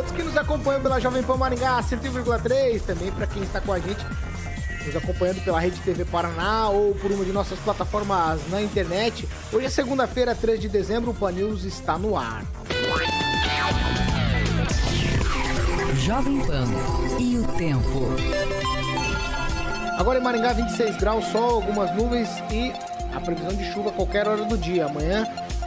Todos 0.00 0.12
que 0.12 0.22
nos 0.22 0.36
acompanham 0.38 0.80
pela 0.80 0.98
Jovem 0.98 1.22
Pan 1.22 1.36
Maringá 1.36 1.78
100,3, 1.82 2.80
também 2.80 3.12
para 3.12 3.26
quem 3.26 3.42
está 3.42 3.60
com 3.60 3.70
a 3.70 3.78
gente 3.78 4.02
nos 4.86 4.96
acompanhando 4.96 5.44
pela 5.44 5.60
Rede 5.60 5.78
TV 5.80 6.06
Paraná 6.06 6.70
ou 6.70 6.94
por 6.94 7.12
uma 7.12 7.22
de 7.22 7.32
nossas 7.32 7.58
plataformas 7.58 8.40
na 8.48 8.62
internet. 8.62 9.28
Hoje 9.52 9.66
é 9.66 9.68
segunda-feira, 9.68 10.34
3 10.34 10.58
de 10.58 10.70
dezembro, 10.70 11.10
o 11.10 11.14
Pan 11.14 11.32
News 11.32 11.64
está 11.64 11.98
no 11.98 12.16
ar. 12.16 12.42
Jovem 15.96 16.40
Pan 16.46 16.64
e 17.18 17.36
o 17.36 17.46
tempo. 17.58 18.06
Agora 19.98 20.18
em 20.18 20.22
Maringá, 20.22 20.54
26 20.54 20.96
graus, 20.96 21.26
sol, 21.26 21.56
algumas 21.56 21.94
nuvens 21.94 22.30
e 22.50 22.72
a 23.14 23.20
previsão 23.20 23.54
de 23.54 23.70
chuva 23.70 23.90
a 23.90 23.92
qualquer 23.92 24.26
hora 24.26 24.46
do 24.46 24.56
dia. 24.56 24.86
Amanhã 24.86 25.26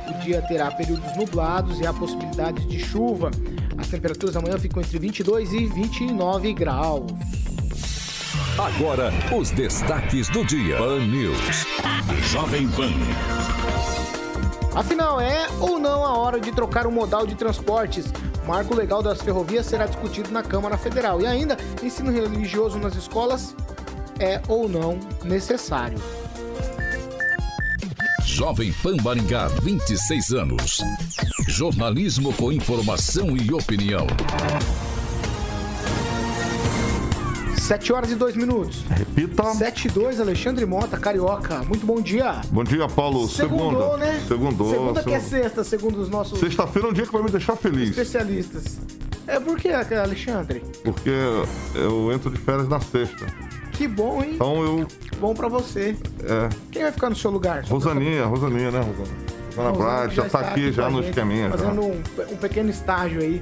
o 0.09 0.14
dia 0.20 0.42
terá 0.42 0.72
períodos 0.72 1.16
nublados 1.16 1.80
e 1.80 1.86
a 1.86 1.94
possibilidade 1.94 2.66
de 2.66 2.80
chuva. 2.80 3.32
As 3.78 3.88
temperaturas 3.88 4.36
amanhã 4.36 4.58
ficam 4.58 4.82
entre 4.82 5.00
22 5.00 5.54
e 5.54 5.66
29 5.68 6.54
graus. 6.54 7.12
Agora, 8.58 9.12
os 9.36 9.52
destaques 9.52 10.30
do 10.30 10.46
dia. 10.46 10.78
Pan 10.78 11.00
News. 11.00 11.66
Jovem 12.31 12.68
Pan. 12.70 12.92
Afinal, 14.76 15.22
é 15.22 15.48
ou 15.59 15.80
não 15.80 16.04
a 16.04 16.18
hora 16.18 16.40
de 16.40 16.52
trocar 16.52 16.88
o 16.88 16.92
modal 16.92 17.28
de 17.28 17.36
transportes? 17.36 18.06
O 18.44 18.48
marco 18.48 18.76
legal 18.76 19.04
das 19.04 19.22
ferrovias 19.22 19.66
será 19.66 19.86
discutido 19.86 20.31
na 20.31 20.42
Câmara 20.42 20.78
Federal. 20.78 21.22
E 21.22 21.28
ainda, 21.28 21.58
ensino 21.81 22.12
religioso 22.12 22.80
nas 22.80 22.96
escolas 22.96 23.56
é 24.20 24.42
ou 24.48 24.68
não 24.68 25.00
necessário. 25.24 25.98
Jovem 28.25 28.71
Pan 28.81 28.95
Maringá, 29.03 29.47
26 29.61 30.31
anos. 30.33 30.81
Jornalismo 31.47 32.33
com 32.33 32.52
informação 32.52 33.35
e 33.38 33.52
opinião. 33.53 34.07
7 37.57 37.94
horas 37.94 38.11
e 38.11 38.16
2 38.16 38.35
minutos. 38.35 38.83
Repita. 38.89 39.44
7 39.53 39.88
e 39.88 39.91
2, 39.91 40.19
Alexandre 40.19 40.66
Mota, 40.66 40.97
Carioca. 40.97 41.59
Muito 41.63 41.85
bom 41.85 42.01
dia. 42.01 42.41
Bom 42.51 42.63
dia, 42.63 42.88
Paulo. 42.88 43.28
Segundou, 43.28 43.69
Segunda. 43.94 43.97
né? 43.97 44.23
Segundou. 44.28 44.69
Segunda 44.72 45.03
que 45.03 45.13
é 45.13 45.19
sexta, 45.19 45.63
segundo 45.63 46.01
os 46.01 46.09
nossos 46.09 46.39
Sexta-feira 46.39 46.88
é 46.88 46.91
um 46.91 46.94
dia 46.94 47.06
que 47.06 47.12
vai 47.13 47.22
me 47.23 47.29
deixar 47.31 47.56
feliz. 47.56 47.89
especialistas. 47.89 48.79
É 49.25 49.39
por 49.39 49.57
que, 49.57 49.69
Alexandre? 49.69 50.62
Porque 50.83 51.12
eu 51.75 52.12
entro 52.12 52.29
de 52.29 52.38
férias 52.38 52.67
na 52.67 52.79
sexta. 52.81 53.25
Que 53.72 53.88
bom, 53.88 54.22
hein? 54.22 54.31
Então 54.35 54.62
eu. 54.62 54.88
Bom 55.19 55.34
pra 55.34 55.47
você. 55.47 55.96
É. 56.24 56.50
Quem 56.72 56.84
vai 56.84 56.91
ficar 56.91 57.09
no 57.09 57.16
seu 57.16 57.31
lugar? 57.31 57.63
Rosaninha, 57.63 58.25
Rosaninha, 58.25 58.72
né, 58.72 58.79
Rosana? 58.79 59.34
Rosana 59.56 59.69
Rosana, 59.69 59.72
Brade, 59.72 60.09
que 60.09 60.16
já 60.16 60.22
tá 60.24 60.28
está 60.28 60.40
aqui, 60.40 60.72
já 60.72 60.90
no 60.90 61.01
esqueminha. 61.01 61.50
Fazendo 61.50 61.81
um, 61.81 62.01
um 62.31 62.38
pequeno 62.38 62.69
estágio 62.69 63.22
aí 63.22 63.41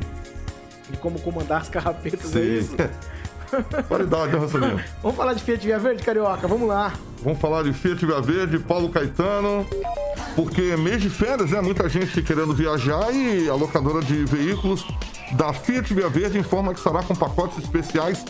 de 0.90 0.98
como 0.98 1.20
comandar 1.22 1.62
as 1.62 1.70
carrapetas, 1.70 2.36
é 2.36 2.40
Sim. 2.40 2.58
isso? 2.58 2.76
Qualidade, 3.88 4.34
né, 4.34 4.40
Rosaninha? 4.40 4.86
Vamos 5.02 5.18
falar 5.18 5.34
de 5.34 5.44
Fiat 5.44 5.66
Via 5.66 5.80
Verde, 5.80 6.04
Carioca? 6.04 6.48
Vamos 6.48 6.68
lá. 6.68 6.94
Vamos 7.24 7.40
falar 7.40 7.64
de 7.64 7.74
Fiat 7.74 8.06
Via 8.06 8.22
Verde, 8.22 8.60
Paulo 8.60 8.90
Caetano, 8.90 9.66
porque 10.36 10.62
é 10.62 10.78
mês 10.78 11.02
de 11.02 11.10
férias, 11.10 11.52
né? 11.52 11.62
Muita 11.62 11.88
gente 11.88 12.22
querendo 12.22 12.54
viajar 12.54 13.14
e 13.14 13.50
a 13.50 13.54
locadora 13.54 14.02
de 14.02 14.26
veículos 14.26 14.86
da 15.34 15.54
Fiat 15.54 15.94
Via 15.94 16.10
Verde 16.10 16.38
informa 16.38 16.74
que 16.74 16.80
estará 16.80 17.04
com 17.04 17.16
pacotes 17.16 17.58
especiais 17.60 18.24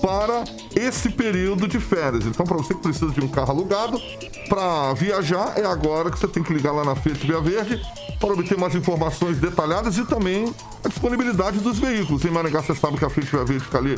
para 0.00 0.44
esse 0.74 1.10
período 1.10 1.68
de 1.68 1.78
férias. 1.78 2.24
Então, 2.26 2.44
para 2.44 2.56
você 2.56 2.74
que 2.74 2.80
precisa 2.80 3.10
de 3.10 3.20
um 3.20 3.28
carro 3.28 3.52
alugado, 3.52 4.00
para 4.48 4.92
viajar, 4.94 5.54
é 5.56 5.64
agora 5.64 6.10
que 6.10 6.18
você 6.18 6.26
tem 6.26 6.42
que 6.42 6.52
ligar 6.52 6.72
lá 6.72 6.84
na 6.84 6.96
Fiat 6.96 7.24
Via 7.24 7.40
Verde 7.40 7.80
para 8.18 8.32
obter 8.32 8.58
mais 8.58 8.74
informações 8.74 9.38
detalhadas 9.38 9.96
e 9.96 10.04
também 10.04 10.52
a 10.84 10.88
disponibilidade 10.88 11.60
dos 11.60 11.78
veículos. 11.78 12.24
Em 12.24 12.30
Maringá, 12.30 12.62
você 12.62 12.74
sabe 12.74 12.98
que 12.98 13.04
a 13.04 13.10
Fiat 13.10 13.30
Via 13.30 13.44
Verde 13.44 13.64
fica 13.64 13.78
ali 13.78 13.96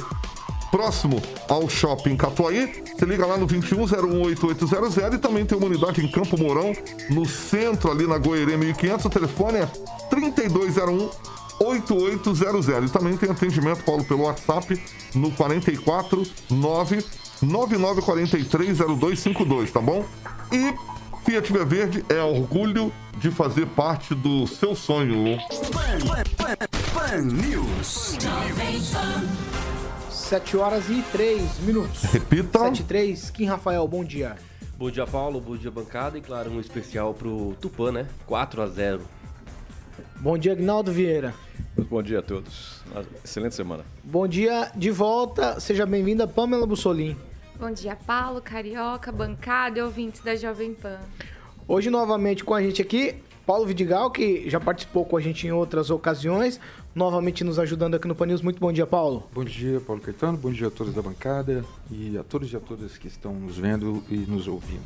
próximo 0.70 1.22
ao 1.48 1.68
Shopping 1.68 2.16
Catuaí. 2.16 2.82
Você 2.96 3.04
liga 3.04 3.26
lá 3.26 3.36
no 3.36 3.46
21018800 3.46 5.14
e 5.14 5.18
também 5.18 5.44
tem 5.44 5.56
uma 5.56 5.66
unidade 5.66 6.04
em 6.04 6.08
Campo 6.08 6.38
Mourão, 6.38 6.72
no 7.10 7.26
centro, 7.26 7.90
ali 7.90 8.06
na 8.06 8.18
Goerê 8.18 8.56
1500. 8.56 9.04
O 9.04 9.10
telefone 9.10 9.58
é 9.58 9.66
3201 10.08 11.10
8800. 11.62 12.90
E 12.90 12.92
também 12.92 13.16
tem 13.16 13.30
atendimento, 13.30 13.84
Paulo, 13.84 14.04
pelo 14.04 14.22
WhatsApp 14.22 14.80
no 15.14 15.30
44 15.30 16.22
9 16.50 17.04
9943 17.42 18.78
0252, 18.78 19.70
tá 19.70 19.80
bom? 19.80 20.04
E 20.52 20.74
Fiat 21.24 21.52
Via 21.52 21.64
Verde 21.64 22.04
é 22.08 22.22
orgulho 22.22 22.92
de 23.18 23.30
fazer 23.30 23.66
parte 23.66 24.14
do 24.14 24.46
seu 24.46 24.74
sonho. 24.74 25.38
Pan 26.92 27.22
News. 27.22 28.18
7 30.10 30.56
horas 30.56 30.88
e 30.88 31.02
3 31.12 31.60
minutos. 31.60 32.02
Repita. 32.04 32.58
7 32.60 32.80
e 32.80 32.84
3. 32.84 33.30
Kim 33.30 33.44
Rafael, 33.44 33.86
bom 33.86 34.04
dia. 34.04 34.36
Bom 34.78 34.90
dia, 34.90 35.06
Paulo. 35.06 35.40
Bom 35.40 35.56
dia, 35.56 35.70
bancada. 35.70 36.18
E 36.18 36.20
claro, 36.20 36.50
um 36.50 36.58
especial 36.58 37.14
pro 37.14 37.54
Tupã, 37.60 37.92
né? 37.92 38.06
4 38.26 38.62
a 38.62 38.66
0 38.66 39.02
Bom 40.22 40.38
dia, 40.38 40.52
Agnaldo 40.52 40.92
Vieira. 40.92 41.34
Bom 41.90 42.00
dia 42.00 42.20
a 42.20 42.22
todos. 42.22 42.80
Uma 42.92 43.04
excelente 43.24 43.56
semana. 43.56 43.84
Bom 44.04 44.28
dia 44.28 44.70
de 44.76 44.88
volta. 44.88 45.58
Seja 45.58 45.84
bem-vinda, 45.84 46.28
Pamela 46.28 46.64
Bussolim. 46.64 47.16
Bom 47.58 47.72
dia, 47.72 47.96
Paulo, 48.06 48.40
Carioca, 48.40 49.10
bancada 49.10 49.80
e 49.80 49.82
ouvintes 49.82 50.20
da 50.20 50.36
Jovem 50.36 50.74
Pan. 50.74 51.00
Hoje, 51.66 51.90
novamente 51.90 52.44
com 52.44 52.54
a 52.54 52.62
gente 52.62 52.80
aqui, 52.80 53.16
Paulo 53.44 53.66
Vidigal, 53.66 54.12
que 54.12 54.48
já 54.48 54.60
participou 54.60 55.04
com 55.04 55.16
a 55.16 55.20
gente 55.20 55.44
em 55.44 55.50
outras 55.50 55.90
ocasiões, 55.90 56.60
novamente 56.94 57.42
nos 57.42 57.58
ajudando 57.58 57.96
aqui 57.96 58.06
no 58.06 58.14
Pan 58.14 58.26
News. 58.26 58.42
Muito 58.42 58.60
bom 58.60 58.72
dia, 58.72 58.86
Paulo. 58.86 59.28
Bom 59.34 59.42
dia, 59.42 59.80
Paulo 59.80 60.00
Caetano. 60.00 60.38
Bom 60.38 60.52
dia 60.52 60.68
a 60.68 60.70
todos 60.70 60.94
da 60.94 61.02
bancada 61.02 61.64
e 61.90 62.16
a 62.16 62.22
todos 62.22 62.52
e 62.52 62.56
a 62.56 62.60
todas 62.60 62.96
que 62.96 63.08
estão 63.08 63.34
nos 63.34 63.58
vendo 63.58 64.04
e 64.08 64.18
nos 64.18 64.46
ouvindo. 64.46 64.84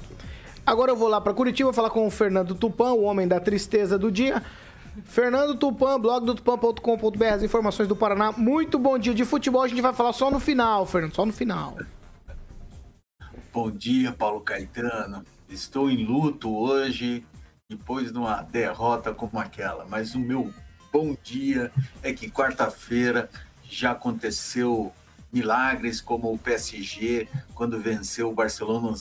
Agora 0.64 0.90
eu 0.90 0.96
vou 0.96 1.08
lá 1.08 1.20
para 1.20 1.34
Curitiba 1.34 1.72
falar 1.74 1.90
com 1.90 2.06
o 2.06 2.10
Fernando 2.10 2.54
Tupan, 2.54 2.92
o 2.92 3.02
homem 3.02 3.28
da 3.28 3.38
tristeza 3.38 3.98
do 3.98 4.10
dia. 4.10 4.42
Fernando 5.04 5.54
Tupan, 5.56 6.00
blog 6.00 6.24
do 6.24 6.34
tupan.com.br, 6.34 7.24
as 7.24 7.42
informações 7.42 7.88
do 7.88 7.94
Paraná. 7.94 8.32
Muito 8.32 8.78
bom 8.78 8.98
dia 8.98 9.14
de 9.14 9.24
futebol, 9.24 9.62
a 9.62 9.68
gente 9.68 9.82
vai 9.82 9.92
falar 9.92 10.12
só 10.12 10.30
no 10.30 10.40
final, 10.40 10.86
Fernando, 10.86 11.14
só 11.14 11.26
no 11.26 11.32
final. 11.32 11.76
Bom 13.52 13.70
dia, 13.70 14.12
Paulo 14.12 14.40
Caetano. 14.40 15.24
Estou 15.48 15.90
em 15.90 16.04
luto 16.04 16.54
hoje, 16.54 17.24
depois 17.68 18.10
de 18.12 18.18
uma 18.18 18.42
derrota 18.42 19.12
como 19.12 19.38
aquela. 19.38 19.86
Mas 19.86 20.14
o 20.14 20.18
meu 20.18 20.52
bom 20.92 21.16
dia 21.22 21.70
é 22.02 22.12
que 22.12 22.30
quarta-feira 22.30 23.28
já 23.62 23.92
aconteceu 23.92 24.92
milagres 25.32 26.00
como 26.00 26.32
o 26.32 26.38
PSG 26.38 27.28
quando 27.54 27.78
venceu 27.78 28.30
o 28.30 28.34
Barcelona, 28.34 28.94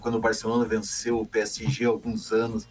quando 0.00 0.16
o 0.16 0.20
Barcelona 0.20 0.64
venceu 0.64 1.20
o 1.20 1.26
PSG 1.26 1.84
há 1.84 1.88
alguns 1.88 2.32
anos 2.32 2.68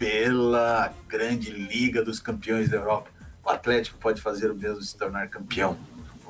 pela 0.00 0.94
grande 1.06 1.50
Liga 1.50 2.02
dos 2.02 2.18
Campeões 2.20 2.70
da 2.70 2.78
Europa. 2.78 3.10
O 3.44 3.50
Atlético 3.50 3.98
pode 3.98 4.18
fazer 4.22 4.50
o 4.50 4.54
mesmo 4.54 4.80
se 4.80 4.96
tornar 4.96 5.28
campeão. 5.28 5.76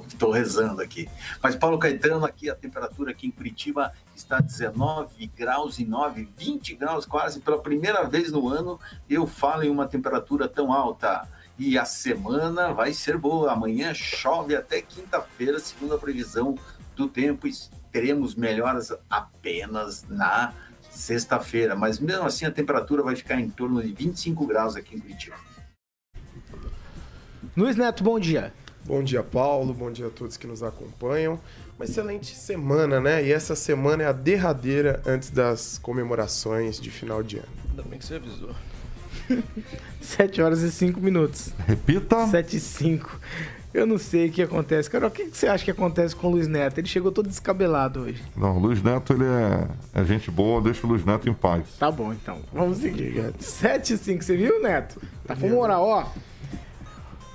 Estou 0.09 0.33
rezando 0.33 0.83
aqui. 0.83 1.09
Mas 1.41 1.55
Paulo 1.55 1.79
Caetano, 1.79 2.25
aqui 2.25 2.51
a 2.51 2.55
temperatura 2.57 3.13
aqui 3.13 3.29
em 3.29 3.31
Curitiba 3.31 3.93
está 4.17 4.41
19 4.41 5.29
graus 5.29 5.79
e 5.79 5.85
9, 5.85 6.29
20 6.37 6.75
graus 6.75 7.07
quase. 7.07 7.39
Pela 7.39 7.63
primeira 7.63 8.03
vez 8.03 8.33
no 8.33 8.49
ano 8.49 8.81
eu 9.09 9.25
falo 9.25 9.63
em 9.63 9.71
uma 9.71 9.87
temperatura 9.87 10.49
tão 10.49 10.73
alta. 10.73 11.29
E 11.57 11.79
a 11.79 11.85
semana 11.85 12.73
vai 12.73 12.93
ser 12.93 13.17
boa. 13.19 13.53
Amanhã 13.53 13.95
chove 13.95 14.57
até 14.57 14.83
quinta-feira, 14.83 15.61
segundo 15.61 15.95
a 15.95 15.99
previsão 15.99 16.59
do 16.97 17.07
tempo. 17.07 17.47
teremos 17.93 18.35
melhoras 18.35 18.93
apenas 19.09 20.05
na 20.09 20.53
sexta-feira, 21.01 21.75
mas 21.75 21.99
mesmo 21.99 22.25
assim 22.25 22.45
a 22.45 22.51
temperatura 22.51 23.03
vai 23.03 23.17
ficar 23.17 23.41
em 23.41 23.49
torno 23.49 23.83
de 23.83 23.93
25 23.93 24.47
graus 24.47 24.77
aqui 24.77 24.97
em 24.97 25.01
Curitiba. 25.01 25.37
Luiz 27.57 27.75
Neto, 27.77 28.05
bom 28.05 28.21
dia. 28.21 28.53
Bom 28.85 29.03
dia, 29.03 29.23
Paulo. 29.23 29.75
Bom 29.75 29.91
dia 29.91 30.07
a 30.07 30.11
todos 30.11 30.37
que 30.37 30.47
nos 30.47 30.63
acompanham. 30.63 31.41
Uma 31.77 31.85
excelente 31.85 32.35
semana, 32.35 33.01
né? 33.01 33.25
E 33.25 33.33
essa 33.33 33.55
semana 33.55 34.03
é 34.03 34.07
a 34.07 34.13
derradeira 34.13 35.03
antes 35.07 35.31
das 35.31 35.79
comemorações 35.79 36.81
de 36.81 36.91
final 36.91 37.23
de 37.23 37.39
ano. 37.39 37.49
Ainda 37.71 37.83
bem 37.83 37.99
que 37.99 38.05
você 38.05 38.15
avisou. 38.15 38.55
7 40.01 40.43
horas 40.43 40.63
e 40.63 40.71
5 40.71 41.01
minutos. 41.01 41.53
Repita. 41.67 42.27
7 42.27 42.57
e 42.57 42.61
5. 42.61 43.21
Eu 43.73 43.87
não 43.87 43.99
sei 43.99 44.29
o 44.29 44.33
que 44.33 44.43
acontece. 44.43 44.91
Cara, 44.91 45.07
o 45.07 45.11
que 45.11 45.27
você 45.27 45.47
acha 45.47 45.65
que 45.65 45.71
acontece 45.71 46.15
com 46.17 46.27
o 46.27 46.31
Luiz 46.33 46.49
Neto? 46.49 46.79
Ele 46.79 46.89
chegou 46.89 47.13
todo 47.13 47.29
descabelado 47.29 48.01
hoje. 48.01 48.21
Não, 48.37 48.57
o 48.57 48.59
Luiz 48.59 48.83
Neto, 48.83 49.13
ele 49.13 49.25
é, 49.25 49.69
é 49.95 50.05
gente 50.05 50.29
boa, 50.31 50.61
deixa 50.61 50.85
o 50.85 50.91
Luiz 50.91 51.05
Neto 51.05 51.29
em 51.29 51.33
paz. 51.35 51.63
Tá 51.79 51.89
bom, 51.91 52.13
então. 52.13 52.39
Vamos 52.53 52.79
seguir, 52.79 53.15
cara. 53.15 53.33
7 53.39 53.95
e 53.95 53.97
5. 53.97 54.25
Você 54.25 54.37
viu, 54.37 54.61
Neto? 54.61 55.01
Tá 55.25 55.37
com 55.37 55.49
moral, 55.49 55.85
ó. 55.87 56.07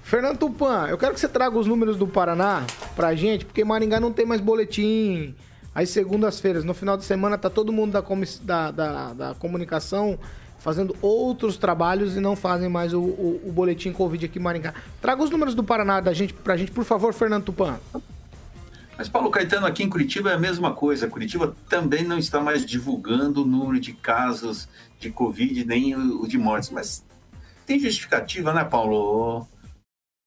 Fernando 0.04 0.38
Tupan, 0.38 0.88
eu 0.90 0.98
quero 0.98 1.14
que 1.14 1.20
você 1.20 1.28
traga 1.28 1.58
os 1.58 1.66
números 1.68 1.98
do 1.98 2.06
Paraná 2.06 2.64
pra 2.96 3.16
gente, 3.16 3.44
porque 3.46 3.64
Maringá 3.64 4.00
não 4.00 4.12
tem 4.12 4.26
mais 4.26 4.40
boletim. 4.42 5.34
Às 5.74 5.90
segundas-feiras, 5.90 6.64
no 6.64 6.74
final 6.74 6.96
de 6.96 7.04
semana, 7.04 7.38
tá 7.38 7.50
todo 7.50 7.74
mundo 7.74 7.92
da, 7.92 8.02
da, 8.44 8.72
da- 8.72 9.14
da 9.14 9.34
comunicação 9.36 10.18
fazendo 10.66 10.96
outros 11.00 11.58
trabalhos 11.58 12.18
e 12.18 12.20
não 12.20 12.36
fazem 12.36 12.68
mais 12.68 12.92
o, 12.92 13.00
o- 13.00 13.42
o 13.46 13.52
boletim 13.52 13.92
Covid 13.94 14.26
aqui 14.26 14.40
em 14.40 14.42
Maringá. 14.42 14.74
Traga 15.00 15.22
os 15.22 15.30
números 15.30 15.54
do 15.54 15.64
Paraná 15.64 16.00
da 16.02 16.12
gente, 16.12 16.34
pra 16.34 16.58
gente, 16.58 16.72
por 16.72 16.84
favor, 16.84 17.14
Fernando 17.14 17.44
Tupan. 17.44 17.80
Mas 18.98 19.08
Paulo 19.08 19.30
Caetano, 19.30 19.68
aqui 19.68 19.84
em 19.84 19.90
Curitiba 19.90 20.32
é 20.32 20.34
a 20.34 20.40
mesma 20.40 20.74
coisa. 20.74 21.08
Curitiba 21.08 21.56
também 21.70 22.04
não 22.04 22.18
está 22.18 22.42
mais 22.42 22.66
divulgando 22.66 23.44
o 23.44 23.46
número 23.46 23.80
de 23.80 23.94
casos 23.94 24.68
de 25.00 25.12
Covid, 25.12 25.64
nem 25.66 25.96
o 25.96 26.26
de 26.26 26.38
mortes. 26.40 26.72
Mas 26.72 27.06
tem 27.64 27.78
justificativa, 27.80 28.52
né, 28.52 28.64
Paulo? 28.64 29.48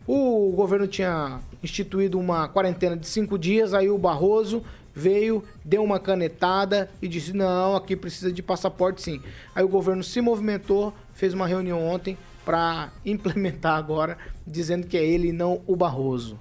O 0.06 0.52
governo 0.54 0.86
tinha 0.86 1.40
instituído 1.62 2.18
uma 2.18 2.46
quarentena 2.48 2.96
de 2.96 3.06
cinco 3.06 3.38
dias, 3.38 3.72
aí 3.72 3.88
o 3.88 3.96
Barroso 3.96 4.62
veio, 4.94 5.42
deu 5.64 5.82
uma 5.82 5.98
canetada 5.98 6.90
e 7.00 7.08
disse: 7.08 7.32
não, 7.32 7.74
aqui 7.74 7.96
precisa 7.96 8.30
de 8.30 8.42
passaporte 8.42 9.00
sim. 9.02 9.20
Aí 9.54 9.64
o 9.64 9.68
governo 9.68 10.04
se 10.04 10.20
movimentou, 10.20 10.92
fez 11.14 11.32
uma 11.32 11.46
reunião 11.46 11.82
ontem 11.82 12.18
para 12.44 12.90
implementar 13.06 13.78
agora, 13.78 14.18
dizendo 14.46 14.86
que 14.86 14.98
é 14.98 15.04
ele 15.04 15.28
e 15.28 15.32
não 15.32 15.62
o 15.66 15.74
Barroso. 15.74 16.38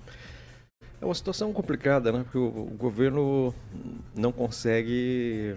É 1.04 1.06
uma 1.06 1.14
situação 1.14 1.52
complicada, 1.52 2.14
né? 2.14 2.24
Porque 2.24 2.38
o, 2.38 2.48
o 2.48 2.78
governo 2.78 3.54
não 4.16 4.32
consegue 4.32 5.54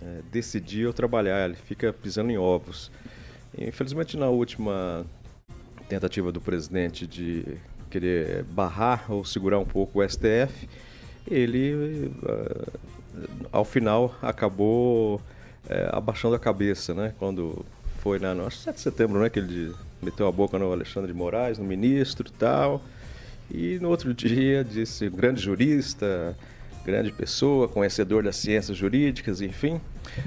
é, 0.00 0.22
decidir 0.32 0.86
ou 0.86 0.94
trabalhar, 0.94 1.44
ele 1.44 1.56
fica 1.56 1.92
pisando 1.92 2.30
em 2.30 2.38
ovos. 2.38 2.90
Infelizmente, 3.58 4.16
na 4.16 4.30
última 4.30 5.04
tentativa 5.90 6.32
do 6.32 6.40
presidente 6.40 7.06
de 7.06 7.44
querer 7.90 8.44
barrar 8.44 9.12
ou 9.12 9.26
segurar 9.26 9.58
um 9.58 9.66
pouco 9.66 10.00
o 10.00 10.08
STF, 10.08 10.66
ele, 11.30 12.10
eh, 12.26 12.78
ao 13.52 13.66
final, 13.66 14.14
acabou 14.22 15.20
eh, 15.68 15.90
abaixando 15.92 16.34
a 16.34 16.38
cabeça, 16.38 16.94
né? 16.94 17.12
Quando 17.18 17.62
foi 17.98 18.18
na, 18.18 18.34
no 18.34 18.46
acho 18.46 18.56
que 18.56 18.64
7 18.64 18.76
de 18.76 18.80
setembro, 18.80 19.20
né? 19.20 19.28
Que 19.28 19.38
ele 19.38 19.74
meteu 20.00 20.26
a 20.26 20.32
boca 20.32 20.58
no 20.58 20.72
Alexandre 20.72 21.12
de 21.12 21.18
Moraes, 21.18 21.58
no 21.58 21.64
ministro 21.64 22.26
e 22.26 22.32
tal. 22.32 22.80
E 23.54 23.78
no 23.78 23.90
outro 23.90 24.14
dia 24.14 24.64
disse 24.64 25.10
grande 25.10 25.42
jurista, 25.42 26.34
grande 26.86 27.12
pessoa, 27.12 27.68
conhecedor 27.68 28.22
das 28.22 28.36
ciências 28.36 28.76
jurídicas, 28.76 29.42
enfim. 29.42 29.78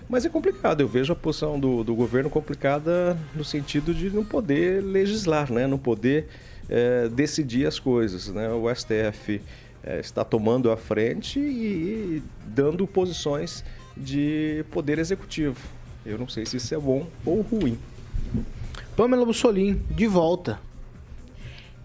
Mas 0.08 0.26
é 0.26 0.30
complicado, 0.30 0.82
eu 0.82 0.88
vejo 0.88 1.12
a 1.12 1.16
posição 1.16 1.60
do, 1.60 1.84
do 1.84 1.96
governo 1.96 2.30
complicada 2.30 3.18
no 3.36 3.44
sentido 3.44 3.96
de 3.96 4.12
não 4.12 4.24
poder 4.24 4.84
legislar, 4.84 5.52
né? 5.52 5.66
não 5.66 5.80
poder 5.80 6.28
eh, 6.70 7.10
decidir 7.12 7.66
as 7.66 7.80
coisas. 7.80 8.28
Né? 8.28 8.48
O 8.52 8.74
STF 8.74 9.42
eh, 9.84 10.00
está 10.00 10.24
tomando 10.24 10.70
a 10.70 10.78
frente 10.78 11.40
e 11.40 12.22
dando 12.46 12.86
posições 12.86 13.66
de 13.98 14.64
poder 14.70 15.00
executivo. 15.00 15.58
Eu 16.06 16.20
não 16.20 16.28
sei 16.28 16.46
se 16.46 16.58
isso 16.58 16.76
é 16.76 16.78
bom 16.78 17.08
ou 17.26 17.42
ruim. 17.42 17.76
Pamela 18.96 19.26
Bussolim, 19.26 19.82
de 19.90 20.06
volta. 20.06 20.60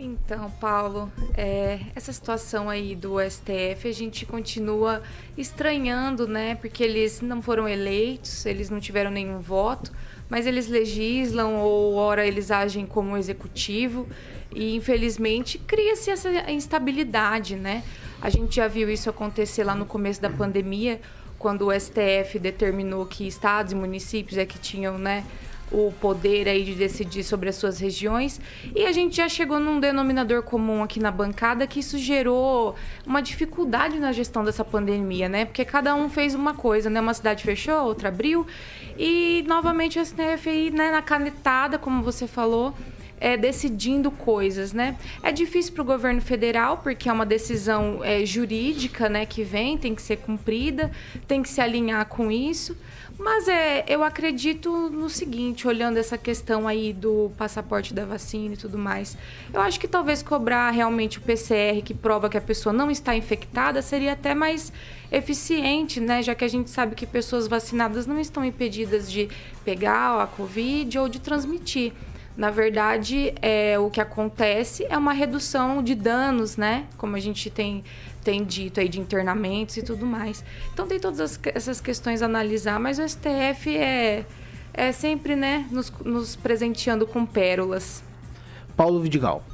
Então, 0.03 0.51
Paulo, 0.53 1.13
é, 1.37 1.79
essa 1.95 2.11
situação 2.11 2.71
aí 2.71 2.97
do 2.97 3.17
STF 3.21 3.87
a 3.87 3.93
gente 3.93 4.25
continua 4.25 5.03
estranhando, 5.37 6.27
né? 6.27 6.55
Porque 6.55 6.83
eles 6.83 7.21
não 7.21 7.43
foram 7.43 7.69
eleitos, 7.69 8.47
eles 8.47 8.71
não 8.71 8.81
tiveram 8.81 9.11
nenhum 9.11 9.41
voto, 9.41 9.93
mas 10.27 10.47
eles 10.47 10.69
legislam 10.69 11.57
ou 11.57 11.97
ora 11.97 12.27
eles 12.27 12.51
agem 12.51 12.87
como 12.87 13.15
executivo 13.15 14.09
e 14.51 14.75
infelizmente 14.75 15.59
cria-se 15.59 16.11
essa 16.11 16.51
instabilidade, 16.51 17.55
né? 17.55 17.85
A 18.23 18.31
gente 18.31 18.57
já 18.57 18.67
viu 18.67 18.89
isso 18.89 19.11
acontecer 19.11 19.65
lá 19.65 19.75
no 19.75 19.85
começo 19.85 20.23
da 20.23 20.31
pandemia, 20.31 20.99
quando 21.39 21.67
o 21.67 21.79
STF 21.79 22.39
determinou 22.39 23.05
que 23.05 23.29
estados 23.29 23.73
e 23.73 23.77
municípios 23.77 24.39
é 24.39 24.47
que 24.47 24.59
tinham, 24.59 24.97
né? 24.97 25.27
O 25.71 25.93
poder 26.01 26.49
aí 26.49 26.65
de 26.65 26.75
decidir 26.75 27.23
sobre 27.23 27.49
as 27.49 27.57
suas 27.57 27.79
regiões. 27.79 28.41
E 28.75 28.85
a 28.85 28.93
gente 28.93 29.17
já 29.17 29.29
chegou 29.29 29.61
num 29.61 29.79
denominador 29.79 30.43
comum 30.43 30.83
aqui 30.83 30.99
na 30.99 31.11
bancada 31.11 31.67
que 31.67 31.81
isso 31.81 31.97
gerou 31.99 32.75
uma 33.07 33.23
dificuldade 33.23 33.99
na 33.99 34.13
gestão 34.13 34.45
dessa 34.45 34.65
pandemia, 34.65 35.29
né? 35.29 35.45
Porque 35.45 35.65
cada 35.65 35.95
um 35.95 36.09
fez 36.09 36.35
uma 36.35 36.55
coisa, 36.55 36.91
né? 36.91 37.01
Uma 37.01 37.15
cidade 37.15 37.45
fechou, 37.45 37.85
outra 37.85 38.09
abriu. 38.09 38.47
E 38.99 39.45
novamente 39.47 39.99
o 39.99 40.05
STF 40.05 40.49
aí, 40.49 40.71
né, 40.71 40.91
na 40.91 41.03
canetada, 41.03 41.79
como 41.79 42.03
você 42.03 42.27
falou, 42.27 42.75
é, 43.21 43.37
decidindo 43.37 44.11
coisas, 44.11 44.73
né? 44.73 44.97
É 45.23 45.31
difícil 45.31 45.75
para 45.75 45.83
o 45.83 45.85
governo 45.85 46.21
federal 46.21 46.79
porque 46.79 47.09
é 47.09 47.13
uma 47.13 47.27
decisão 47.27 48.03
é, 48.03 48.25
jurídica, 48.25 49.09
né, 49.09 49.27
que 49.27 49.45
vem, 49.45 49.77
tem 49.77 49.95
que 49.95 50.03
ser 50.03 50.17
cumprida, 50.17 50.91
tem 51.29 51.43
que 51.43 51.49
se 51.49 51.61
alinhar 51.61 52.07
com 52.07 52.33
isso. 52.33 52.77
Mas 53.23 53.49
é, 53.49 53.85
eu 53.87 54.03
acredito 54.03 54.89
no 54.89 55.11
seguinte, 55.11 55.69
olhando 55.69 55.99
essa 55.99 56.17
questão 56.17 56.67
aí 56.67 56.91
do 56.91 57.31
passaporte 57.37 57.93
da 57.93 58.07
vacina 58.07 58.55
e 58.55 58.57
tudo 58.57 58.79
mais. 58.79 59.15
Eu 59.53 59.61
acho 59.61 59.79
que 59.79 59.87
talvez 59.87 60.23
cobrar 60.23 60.71
realmente 60.71 61.19
o 61.19 61.21
PCR 61.21 61.83
que 61.85 61.93
prova 61.93 62.31
que 62.31 62.39
a 62.39 62.41
pessoa 62.41 62.73
não 62.73 62.91
está 62.91 63.15
infectada 63.15 63.83
seria 63.83 64.15
até 64.15 64.35
mais 64.35 64.73
eficiente, 65.13 66.01
né? 66.01 66.23
Já 66.23 66.35
que 66.35 66.47
a 66.47 66.49
gente 66.49 66.71
sabe 66.71 66.95
que 66.95 67.07
pessoas 67.07 67.47
vacinadas 67.47 68.07
não 68.07 68.19
estão 68.19 68.43
impedidas 68.43 69.13
de 69.13 69.29
pegar 69.67 70.23
a 70.23 70.27
Covid 70.27 70.99
ou 70.99 71.07
de 71.07 71.21
transmitir. 71.21 71.93
Na 72.41 72.49
verdade, 72.51 73.35
é, 73.43 73.79
o 73.79 73.91
que 73.91 74.01
acontece 74.01 74.87
é 74.89 74.97
uma 74.97 75.13
redução 75.13 75.83
de 75.83 75.95
danos, 75.95 76.57
né? 76.57 76.87
Como 76.97 77.15
a 77.15 77.21
gente 77.21 77.51
tem, 77.51 77.85
tem 78.25 78.43
dito 78.43 78.81
aí, 78.81 78.89
de 78.89 78.99
internamentos 78.99 79.77
e 79.77 79.83
tudo 79.83 80.07
mais. 80.07 80.43
Então, 80.73 80.87
tem 80.87 80.99
todas 80.99 81.21
as, 81.21 81.39
essas 81.55 81.83
questões 81.83 82.23
a 82.23 82.25
analisar, 82.25 82.81
mas 82.81 82.99
o 82.99 83.07
STF 83.07 83.77
é, 83.77 84.25
é 84.73 84.91
sempre, 84.91 85.37
né, 85.37 85.69
nos, 85.71 85.93
nos 86.03 86.35
presenteando 86.35 87.07
com 87.07 87.27
pérolas. 87.27 88.03
Paulo 88.75 89.01
Vidigal. 89.01 89.45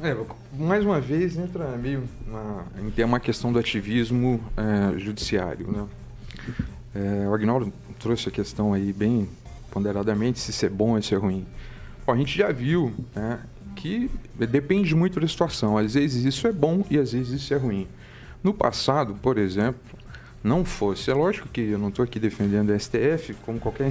É, 0.00 0.16
mais 0.52 0.84
uma 0.84 1.00
vez 1.00 1.38
entra 1.38 1.76
meio 1.76 2.08
uma, 2.26 2.66
tem 2.96 3.04
uma 3.04 3.20
questão 3.20 3.52
do 3.52 3.60
ativismo 3.60 4.42
é, 4.56 4.98
judiciário, 4.98 5.70
né? 5.70 5.86
É, 6.92 7.28
o 7.28 7.32
Agnaldo 7.32 7.72
trouxe 8.00 8.28
a 8.28 8.32
questão 8.32 8.72
aí 8.72 8.92
bem 8.92 9.28
ponderadamente 9.72 10.38
se 10.38 10.50
isso 10.50 10.66
é 10.66 10.68
bom 10.68 10.94
ou 10.94 11.02
se 11.02 11.14
é 11.14 11.18
ruim. 11.18 11.46
Bom, 12.06 12.12
a 12.12 12.16
gente 12.16 12.36
já 12.36 12.52
viu 12.52 12.92
né, 13.14 13.40
que 13.74 14.10
depende 14.36 14.94
muito 14.94 15.18
da 15.18 15.26
situação. 15.26 15.78
Às 15.78 15.94
vezes 15.94 16.24
isso 16.24 16.46
é 16.46 16.52
bom 16.52 16.84
e 16.90 16.98
às 16.98 17.12
vezes 17.12 17.42
isso 17.42 17.54
é 17.54 17.56
ruim. 17.56 17.88
No 18.44 18.52
passado, 18.52 19.14
por 19.22 19.38
exemplo, 19.38 19.98
não 20.44 20.64
fosse. 20.64 21.10
É 21.10 21.14
lógico 21.14 21.48
que 21.48 21.60
eu 21.60 21.78
não 21.78 21.88
estou 21.88 22.04
aqui 22.04 22.18
defendendo 22.18 22.70
o 22.70 22.78
STF, 22.78 23.34
como 23.46 23.58
qualquer 23.58 23.88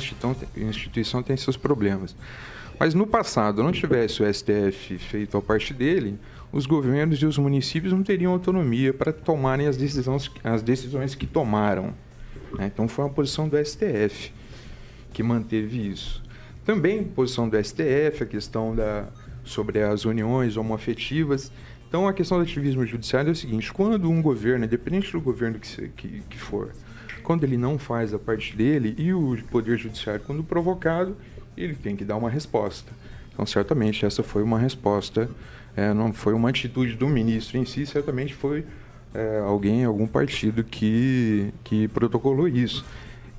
instituição, 0.56 1.24
tem 1.24 1.36
seus 1.36 1.58
problemas. 1.58 2.16
Mas 2.80 2.94
no 2.94 3.08
passado, 3.08 3.64
não 3.64 3.72
tivesse 3.72 4.22
o 4.22 4.34
STF 4.34 4.98
feito 4.98 5.38
a 5.38 5.42
parte 5.42 5.74
dele, 5.74 6.20
os 6.52 6.66
governos 6.66 7.22
e 7.22 7.26
os 7.26 7.38
municípios 7.38 7.94
não 7.94 8.04
teriam 8.04 8.34
autonomia 8.34 8.94
para 8.94 9.14
tomarem 9.14 9.68
as 9.68 9.78
decisões, 9.78 10.30
as 10.44 10.62
decisões 10.62 11.16
que 11.16 11.26
tomaram. 11.26 11.94
Né? 12.58 12.70
Então 12.74 12.88
foi 12.88 13.06
uma 13.06 13.12
posição 13.12 13.48
do 13.48 13.58
STF 13.64 14.34
que 15.14 15.24
manteve 15.24 15.90
isso. 15.90 16.22
Também 16.66 17.04
posição 17.04 17.50
do 17.50 17.62
STF, 17.62 18.24
a 18.24 18.26
questão 18.26 18.76
da, 18.76 19.08
sobre 19.44 19.82
as 19.82 20.06
uniões 20.06 20.58
homoafetivas. 20.58 21.52
Então, 21.88 22.08
a 22.08 22.14
questão 22.14 22.38
do 22.38 22.44
ativismo 22.44 22.86
judiciário 22.86 23.30
é 23.30 23.32
o 23.32 23.36
seguinte: 23.36 23.72
quando 23.74 24.10
um 24.10 24.22
governo, 24.22 24.66
independente 24.66 25.12
do 25.12 25.20
governo 25.20 25.60
que, 25.60 25.90
que, 25.90 26.24
que 26.30 26.38
for, 26.38 26.72
quando 27.24 27.44
ele 27.44 27.58
não 27.58 27.78
faz 27.78 28.14
a 28.14 28.20
parte 28.20 28.56
dele 28.56 28.96
e 28.98 29.14
o 29.14 29.38
Poder 29.50 29.78
Judiciário, 29.78 30.22
quando 30.26 30.44
provocado, 30.44 31.16
ele 31.58 31.76
tem 31.76 31.96
que 31.96 32.06
dar 32.06 32.16
uma 32.16 32.30
resposta. 32.30 32.92
Então, 33.34 33.46
certamente, 33.46 34.06
essa 34.06 34.24
foi 34.24 34.44
uma 34.44 34.60
resposta, 34.60 35.30
é, 35.76 35.94
não 35.94 36.14
foi 36.14 36.34
uma 36.34 36.50
atitude 36.50 36.96
do 36.96 37.08
ministro 37.08 37.58
em 37.58 37.66
si, 37.66 37.86
certamente 37.86 38.34
foi 38.34 38.66
é, 39.14 39.40
alguém, 39.40 39.84
algum 39.84 40.08
partido 40.08 40.64
que, 40.64 41.54
que 41.64 41.88
protocolou 41.88 42.48
isso. 42.48 42.86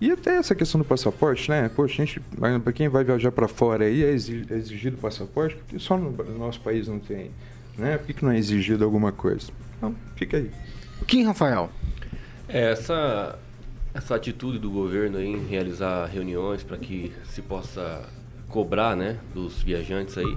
E 0.03 0.11
até 0.11 0.35
essa 0.35 0.53
questão 0.53 0.81
do 0.81 0.85
passaporte, 0.85 1.49
né? 1.49 1.69
Poxa, 1.69 2.03
a 2.03 2.05
gente, 2.05 2.19
para 2.19 2.73
quem 2.73 2.89
vai 2.89 3.05
viajar 3.05 3.31
para 3.31 3.47
fora 3.47 3.85
aí, 3.85 4.03
é, 4.03 4.09
é 4.09 4.11
exigido 4.11 4.97
passaporte, 4.97 5.55
porque 5.55 5.79
só 5.79 5.97
no, 5.97 6.11
nosso 6.37 6.61
país 6.61 6.89
não 6.89 6.99
tem, 6.99 7.31
né? 7.79 7.97
Por 7.99 8.13
que, 8.13 8.25
não 8.25 8.33
é 8.33 8.37
exigido 8.37 8.83
alguma 8.85 9.13
coisa? 9.13 9.53
Então, 9.79 9.95
fica 10.17 10.39
aí. 10.39 10.51
Kim 11.07 11.23
Rafael. 11.23 11.71
É, 12.49 12.73
essa, 12.73 13.39
essa 13.95 14.17
atitude 14.17 14.59
do 14.59 14.73
governo 14.73 15.23
em 15.23 15.47
realizar 15.47 16.07
reuniões 16.07 16.65
para 16.65 16.79
que 16.79 17.13
se 17.27 17.41
possa 17.41 18.05
cobrar, 18.49 18.97
né, 18.97 19.19
dos 19.33 19.63
viajantes 19.63 20.19
aí, 20.19 20.37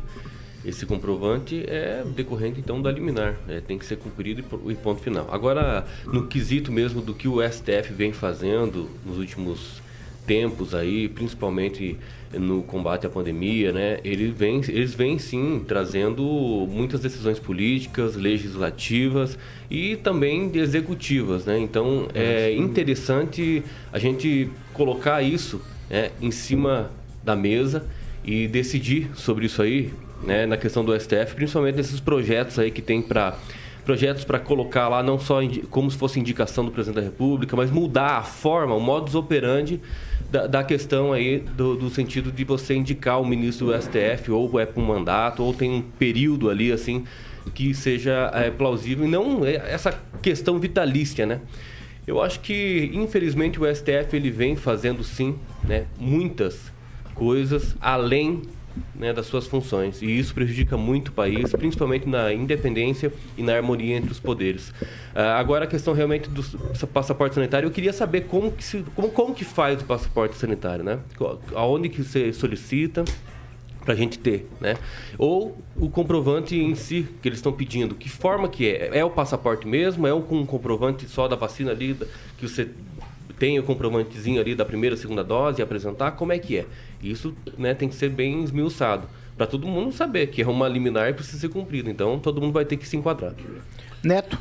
esse 0.66 0.86
comprovante 0.86 1.64
é 1.68 2.04
decorrente 2.16 2.60
então 2.60 2.82
da 2.82 2.92
liminar, 2.92 3.38
é, 3.48 3.62
tem 3.62 3.78
que 3.78 3.86
ser 3.86 3.98
cumprido 3.98 4.44
e 4.68 4.76
ponto 4.76 5.02
final. 5.02 5.28
Agora, 5.32 5.86
no 6.06 6.28
quesito 6.28 6.72
mesmo 6.72 7.02
do 7.02 7.14
que 7.14 7.28
o 7.28 7.42
STF 7.42 7.94
vem 7.94 8.12
fazendo 8.12 8.90
nos 9.06 9.18
últimos 9.18 9.82
tempos 10.26 10.74
aí, 10.74 11.08
principalmente 11.08 11.98
no 12.34 12.64
combate 12.64 13.06
à 13.06 13.10
pandemia, 13.10 13.72
né? 13.72 14.00
Ele 14.04 14.32
vem, 14.32 14.62
eles 14.68 14.94
vêm 14.94 15.20
sim 15.20 15.64
trazendo 15.66 16.24
muitas 16.70 17.00
decisões 17.00 17.40
políticas, 17.40 18.16
legislativas 18.16 19.38
e 19.70 19.96
também 19.98 20.52
executivas, 20.56 21.46
né? 21.46 21.58
Então 21.60 22.08
é 22.14 22.54
interessante 22.56 23.64
a 23.94 24.00
gente 24.00 24.50
colocar 24.74 25.22
isso 25.22 25.62
né, 25.90 26.12
em 26.22 26.32
cima 26.32 26.92
da 27.24 27.36
mesa 27.36 27.86
e 28.24 28.48
decidir 28.48 29.12
sobre 29.16 29.46
isso 29.46 29.62
aí, 29.62 29.94
né, 30.24 30.46
na 30.46 30.58
questão 30.58 30.84
do 30.84 30.98
STF, 31.00 31.36
principalmente 31.36 31.76
nesses 31.76 32.00
projetos 32.00 32.60
aí 32.60 32.72
que 32.72 32.82
tem 32.82 33.02
para 33.02 33.38
projetos 33.86 34.24
para 34.26 34.40
colocar 34.40 34.90
lá 34.90 35.04
não 35.04 35.20
só 35.20 35.40
como 35.70 35.90
se 35.92 35.98
fosse 35.98 36.20
indicação 36.20 36.66
do 36.66 36.72
presidente 36.72 36.96
da 36.96 37.02
República, 37.04 37.56
mas 37.56 37.70
mudar 37.70 38.18
a 38.18 38.24
forma, 38.24 38.74
o 38.74 38.80
modus 38.80 39.14
operandi 39.14 39.80
da, 40.32 40.48
da 40.48 40.64
questão 40.64 41.14
aí 41.14 41.40
do, 41.40 41.76
do, 41.76 41.90
sentido 41.92 42.32
de 42.32 42.44
você 42.44 42.74
indicar 42.74 43.22
o 43.22 43.26
ministro 43.26 43.68
do 43.68 43.80
STF 43.80 44.32
ou 44.32 44.60
é 44.60 44.66
para 44.66 44.82
um 44.82 44.86
mandato 44.86 45.44
ou 45.44 45.54
tem 45.54 45.72
um 45.72 45.82
período 45.82 46.50
ali 46.50 46.72
assim 46.72 47.06
que 47.54 47.76
seja 47.76 48.32
é, 48.34 48.50
plausível 48.50 49.06
e 49.06 49.08
não 49.08 49.46
é 49.46 49.54
essa 49.54 49.98
questão 50.20 50.58
vitalícia, 50.58 51.28
né? 51.28 51.42
Eu 52.08 52.22
acho 52.22 52.40
que 52.40 52.90
infelizmente 52.92 53.60
o 53.60 53.76
STF 53.76 54.16
ele 54.16 54.32
vem 54.32 54.56
fazendo 54.56 55.04
sim, 55.04 55.36
né, 55.64 55.86
muitas 56.00 56.72
coisas 57.14 57.76
além 57.80 58.42
né, 58.96 59.14
das 59.14 59.26
suas 59.26 59.48
funções. 59.48 60.02
E 60.02 60.06
isso 60.06 60.34
prejudica 60.34 60.78
muito 60.78 61.10
o 61.10 61.12
país, 61.12 61.52
principalmente 61.52 62.08
na 62.08 62.34
independência 62.34 63.12
e 63.38 63.44
na 63.44 63.54
harmonia 63.56 63.96
entre 63.96 64.12
os 64.12 64.20
poderes. 64.20 64.70
Uh, 64.70 65.20
agora, 65.38 65.66
a 65.66 65.68
questão 65.68 65.94
realmente 65.94 66.30
do 66.30 66.44
passaporte 66.88 67.36
sanitário, 67.36 67.68
eu 67.68 67.72
queria 67.72 67.94
saber 67.94 68.22
como 68.22 68.52
que, 68.52 68.64
se, 68.64 68.84
como, 68.96 69.10
como 69.10 69.34
que 69.34 69.44
faz 69.44 69.82
o 69.82 69.86
passaporte 69.86 70.36
sanitário, 70.38 70.84
né? 70.84 71.00
Aonde 71.54 71.90
que 71.90 72.04
você 72.04 72.32
solicita 72.32 73.04
para 73.86 73.94
a 73.94 73.98
gente 73.98 74.18
ter, 74.18 74.50
né? 74.60 74.76
Ou 75.18 75.58
o 75.78 75.90
comprovante 75.90 76.58
em 76.58 76.74
si 76.74 77.08
que 77.22 77.30
eles 77.30 77.38
estão 77.38 77.54
pedindo, 77.54 77.94
que 77.94 78.10
forma 78.10 78.50
que 78.50 78.68
é? 78.68 78.98
É 78.98 79.06
o 79.06 79.12
passaporte 79.12 79.68
mesmo? 79.68 80.08
É 80.08 80.14
um 80.14 80.46
comprovante 80.46 81.08
só 81.08 81.28
da 81.28 81.36
vacina 81.36 81.72
ali 81.72 81.96
que 82.38 82.48
você 82.48 82.70
tem 83.38 83.60
o 83.60 83.64
comprovantezinho 83.64 84.40
ali 84.40 84.56
da 84.56 84.66
primeira, 84.66 84.96
segunda 84.96 85.24
dose 85.24 85.62
e 85.62 85.64
apresentar? 85.64 86.12
Como 86.12 86.32
é 86.32 86.40
que 86.40 86.58
é? 86.58 86.66
Isso 87.02 87.36
né, 87.58 87.74
tem 87.74 87.90
que 87.90 87.96
ser 87.96 88.10
bem 88.10 88.44
esmiuçado 88.44 89.08
para 89.38 89.46
todo 89.46 89.68
mundo 89.68 89.92
saber 89.92 90.28
que 90.28 90.42
é 90.42 90.48
uma 90.48 90.68
liminar 90.68 91.10
e 91.10 91.14
precisa 91.14 91.40
ser 91.40 91.50
cumprida. 91.50 91.90
Então, 91.90 92.20
todo 92.20 92.42
mundo 92.42 92.54
vai 92.54 92.66
ter 92.66 92.78
que 92.78 92.88
se 92.88 92.96
enquadrar. 92.96 93.34
Neto. 94.04 94.40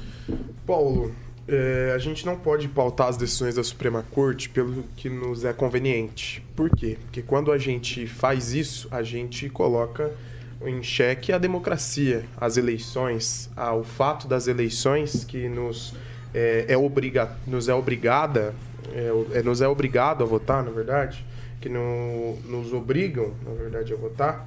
Paulo, 0.67 1.13
é, 1.47 1.93
a 1.95 1.99
gente 1.99 2.25
não 2.25 2.37
pode 2.37 2.69
pautar 2.69 3.09
as 3.09 3.17
decisões 3.17 3.57
da 3.57 3.65
Suprema 3.65 4.05
Corte 4.11 4.49
pelo 4.49 4.85
que 4.97 5.11
nos 5.11 5.45
é 5.45 5.53
conveniente. 5.53 6.43
Por 6.55 6.71
quê? 6.71 6.97
Porque 7.03 7.23
quando 7.23 7.53
a 7.53 7.59
gente 7.59 8.07
faz 8.07 8.55
isso, 8.55 8.89
a 8.91 9.03
gente 9.03 9.49
coloca 9.49 10.13
em 10.65 10.83
xeque 10.83 11.33
a 11.33 11.39
democracia, 11.39 12.25
as 12.37 12.57
eleições, 12.57 13.51
ah, 13.57 13.75
o 13.75 13.85
fato 13.85 14.27
das 14.27 14.47
eleições 14.47 15.25
que 15.25 15.49
nos 15.49 15.95
é, 16.33 16.67
é 16.69 16.79
obriga, 16.79 17.37
nos 17.47 17.69
é 17.69 17.75
obrigada, 17.75 18.55
é, 18.93 19.38
é, 19.38 19.43
nos 19.43 19.62
é 19.62 19.69
obrigado 19.69 20.23
a 20.23 20.26
votar, 20.26 20.62
na 20.62 20.71
verdade, 20.71 21.25
que 21.61 21.69
no, 21.69 22.37
nos 22.45 22.73
obrigam, 22.73 23.33
na 23.45 23.53
verdade, 23.53 23.93
a 23.93 23.97
votar, 23.97 24.47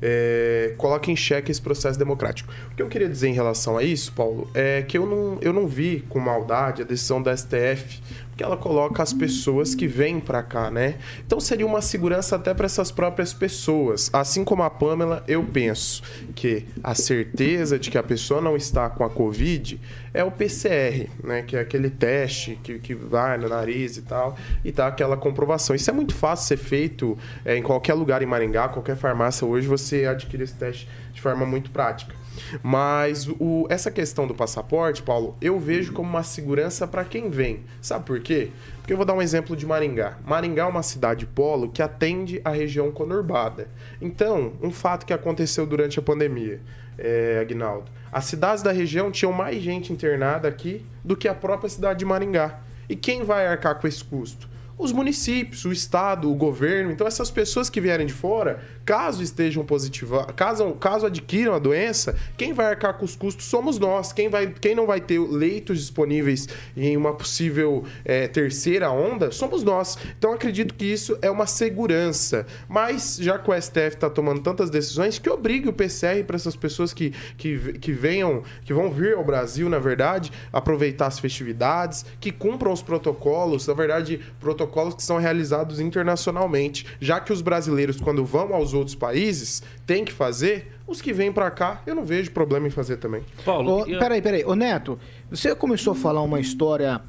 é, 0.00 0.74
coloca 0.76 1.10
em 1.10 1.16
xeque 1.16 1.50
esse 1.50 1.62
processo 1.62 1.98
democrático. 1.98 2.52
O 2.72 2.74
que 2.74 2.82
eu 2.82 2.88
queria 2.88 3.08
dizer 3.08 3.28
em 3.28 3.32
relação 3.32 3.78
a 3.78 3.84
isso, 3.84 4.12
Paulo, 4.12 4.50
é 4.52 4.82
que 4.82 4.98
eu 4.98 5.06
não, 5.06 5.38
eu 5.40 5.52
não 5.52 5.66
vi 5.66 6.04
com 6.08 6.18
maldade 6.18 6.82
a 6.82 6.84
decisão 6.84 7.22
da 7.22 7.36
STF 7.36 8.02
que 8.36 8.42
ela 8.42 8.56
coloca 8.56 9.02
as 9.02 9.12
pessoas 9.12 9.74
que 9.74 9.86
vêm 9.86 10.18
para 10.18 10.42
cá, 10.42 10.70
né? 10.70 10.96
Então 11.26 11.38
seria 11.38 11.66
uma 11.66 11.82
segurança 11.82 12.36
até 12.36 12.54
para 12.54 12.66
essas 12.66 12.90
próprias 12.90 13.32
pessoas. 13.32 14.10
Assim 14.12 14.42
como 14.44 14.62
a 14.62 14.70
Pamela, 14.70 15.22
eu 15.28 15.44
penso 15.44 16.02
que 16.34 16.64
a 16.82 16.94
certeza 16.94 17.78
de 17.78 17.90
que 17.90 17.98
a 17.98 18.02
pessoa 18.02 18.40
não 18.40 18.56
está 18.56 18.88
com 18.88 19.04
a 19.04 19.10
Covid 19.10 19.80
é 20.14 20.24
o 20.24 20.30
PCR, 20.30 21.08
né? 21.22 21.42
Que 21.42 21.56
é 21.56 21.60
aquele 21.60 21.90
teste 21.90 22.58
que, 22.62 22.78
que 22.78 22.94
vai 22.94 23.36
no 23.36 23.48
nariz 23.48 23.96
e 23.96 24.02
tal, 24.02 24.36
e 24.64 24.72
tá 24.72 24.86
aquela 24.86 25.16
comprovação. 25.16 25.76
Isso 25.76 25.90
é 25.90 25.92
muito 25.92 26.14
fácil 26.14 26.46
ser 26.46 26.56
feito 26.56 27.18
é, 27.44 27.56
em 27.56 27.62
qualquer 27.62 27.94
lugar 27.94 28.22
em 28.22 28.26
Maringá, 28.26 28.68
qualquer 28.68 28.96
farmácia 28.96 29.46
hoje 29.46 29.66
você 29.66 30.06
adquire 30.06 30.42
esse 30.42 30.54
teste 30.54 30.88
de 31.12 31.20
forma 31.20 31.44
muito 31.44 31.70
prática. 31.70 32.21
Mas 32.62 33.28
o, 33.28 33.66
essa 33.68 33.90
questão 33.90 34.26
do 34.26 34.34
passaporte, 34.34 35.02
Paulo, 35.02 35.36
eu 35.40 35.58
vejo 35.58 35.92
como 35.92 36.08
uma 36.08 36.22
segurança 36.22 36.86
para 36.86 37.04
quem 37.04 37.30
vem. 37.30 37.60
Sabe 37.80 38.04
por 38.04 38.20
quê? 38.20 38.50
Porque 38.78 38.92
eu 38.92 38.96
vou 38.96 39.06
dar 39.06 39.14
um 39.14 39.22
exemplo 39.22 39.56
de 39.56 39.66
Maringá. 39.66 40.18
Maringá 40.24 40.64
é 40.64 40.66
uma 40.66 40.82
cidade 40.82 41.26
polo 41.26 41.70
que 41.70 41.82
atende 41.82 42.40
a 42.44 42.50
região 42.50 42.90
conurbada. 42.90 43.68
Então, 44.00 44.54
um 44.62 44.70
fato 44.70 45.06
que 45.06 45.12
aconteceu 45.12 45.66
durante 45.66 45.98
a 45.98 46.02
pandemia, 46.02 46.60
é, 46.98 47.38
Agnaldo, 47.40 47.90
as 48.10 48.24
cidades 48.26 48.62
da 48.62 48.72
região 48.72 49.10
tinham 49.10 49.32
mais 49.32 49.62
gente 49.62 49.92
internada 49.92 50.48
aqui 50.48 50.84
do 51.02 51.16
que 51.16 51.28
a 51.28 51.34
própria 51.34 51.68
cidade 51.68 52.00
de 52.00 52.04
Maringá. 52.04 52.60
E 52.88 52.96
quem 52.96 53.22
vai 53.22 53.46
arcar 53.46 53.80
com 53.80 53.86
esse 53.86 54.04
custo? 54.04 54.51
Os 54.78 54.90
municípios, 54.90 55.64
o 55.64 55.72
estado, 55.72 56.30
o 56.30 56.34
governo. 56.34 56.90
Então, 56.90 57.06
essas 57.06 57.30
pessoas 57.30 57.68
que 57.68 57.80
vierem 57.80 58.06
de 58.06 58.12
fora, 58.12 58.60
caso 58.84 59.22
estejam 59.22 59.64
positivas, 59.64 60.26
caso, 60.34 60.72
caso 60.72 61.06
adquiram 61.06 61.54
a 61.54 61.58
doença, 61.58 62.16
quem 62.36 62.52
vai 62.52 62.66
arcar 62.66 62.94
com 62.94 63.04
os 63.04 63.14
custos 63.14 63.44
somos 63.44 63.78
nós. 63.78 64.12
Quem, 64.12 64.28
vai, 64.28 64.46
quem 64.48 64.74
não 64.74 64.86
vai 64.86 65.00
ter 65.00 65.20
leitos 65.20 65.78
disponíveis 65.78 66.48
em 66.76 66.96
uma 66.96 67.14
possível 67.14 67.84
é, 68.04 68.26
terceira 68.26 68.90
onda 68.90 69.30
somos 69.30 69.62
nós. 69.62 69.96
Então, 70.18 70.32
acredito 70.32 70.74
que 70.74 70.86
isso 70.86 71.16
é 71.20 71.30
uma 71.30 71.46
segurança. 71.46 72.46
Mas, 72.68 73.18
já 73.20 73.38
que 73.38 73.50
o 73.50 73.60
STF 73.60 73.94
está 73.94 74.10
tomando 74.10 74.40
tantas 74.40 74.70
decisões, 74.70 75.18
que 75.18 75.30
obrigue 75.30 75.68
o 75.68 75.72
PCR 75.72 76.24
para 76.26 76.36
essas 76.36 76.56
pessoas 76.56 76.92
que, 76.92 77.12
que, 77.36 77.78
que 77.78 77.92
venham, 77.92 78.42
que 78.64 78.72
vão 78.72 78.90
vir 78.90 79.14
ao 79.14 79.24
Brasil, 79.24 79.68
na 79.68 79.78
verdade, 79.78 80.32
aproveitar 80.52 81.06
as 81.06 81.18
festividades, 81.18 82.04
que 82.18 82.32
cumpram 82.32 82.72
os 82.72 82.82
protocolos, 82.82 83.66
na 83.66 83.74
verdade, 83.74 84.20
protocolos 84.40 84.71
que 84.96 85.02
são 85.02 85.18
realizados 85.18 85.78
internacionalmente, 85.78 86.86
já 87.00 87.20
que 87.20 87.32
os 87.32 87.42
brasileiros, 87.42 88.00
quando 88.00 88.24
vão 88.24 88.54
aos 88.54 88.74
outros 88.74 88.94
países, 88.94 89.62
têm 89.86 90.04
que 90.04 90.12
fazer, 90.12 90.72
os 90.86 91.00
que 91.00 91.12
vêm 91.12 91.32
para 91.32 91.50
cá, 91.50 91.82
eu 91.86 91.94
não 91.94 92.04
vejo 92.04 92.30
problema 92.32 92.66
em 92.66 92.70
fazer 92.70 92.96
também. 92.96 93.22
Paulo, 93.44 93.82
oh, 93.82 93.84
peraí, 93.84 94.20
peraí. 94.20 94.44
Ô 94.44 94.54
Neto, 94.54 94.98
você 95.30 95.54
começou 95.54 95.92
a 95.92 95.96
falar 95.96 96.22
uma 96.22 96.40
história 96.40 97.00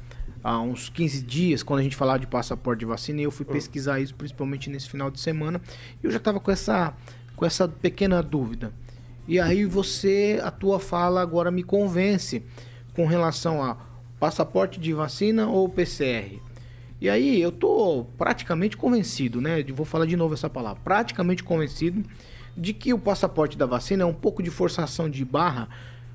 há 0.42 0.60
uns 0.60 0.90
15 0.90 1.22
dias, 1.22 1.62
quando 1.62 1.80
a 1.80 1.82
gente 1.82 1.96
falava 1.96 2.18
de 2.18 2.26
passaporte 2.26 2.80
de 2.80 2.86
vacina, 2.86 3.20
e 3.20 3.24
eu 3.24 3.30
fui 3.30 3.46
pesquisar 3.46 3.98
isso, 3.98 4.14
principalmente 4.14 4.68
nesse 4.68 4.90
final 4.90 5.10
de 5.10 5.18
semana, 5.18 5.60
e 6.02 6.06
eu 6.06 6.10
já 6.10 6.18
estava 6.18 6.38
com 6.38 6.50
essa, 6.50 6.92
com 7.34 7.46
essa 7.46 7.66
pequena 7.66 8.22
dúvida. 8.22 8.72
E 9.26 9.40
aí 9.40 9.64
você, 9.64 10.38
a 10.42 10.50
tua 10.50 10.78
fala 10.78 11.22
agora 11.22 11.50
me 11.50 11.62
convence 11.62 12.42
com 12.94 13.06
relação 13.06 13.62
a 13.62 13.78
passaporte 14.20 14.78
de 14.78 14.92
vacina 14.92 15.46
ou 15.46 15.68
PCR. 15.68 16.40
E 17.00 17.08
aí 17.08 17.40
eu 17.40 17.52
tô 17.52 18.06
praticamente 18.16 18.76
convencido, 18.76 19.40
né? 19.40 19.62
Vou 19.74 19.84
falar 19.84 20.06
de 20.06 20.16
novo 20.16 20.34
essa 20.34 20.48
palavra, 20.48 20.80
praticamente 20.82 21.42
convencido 21.42 22.04
de 22.56 22.72
que 22.72 22.94
o 22.94 22.98
passaporte 22.98 23.58
da 23.58 23.66
vacina 23.66 24.04
é 24.04 24.06
um 24.06 24.14
pouco 24.14 24.42
de 24.42 24.50
forçação 24.50 25.10
de 25.10 25.24
barra 25.24 25.68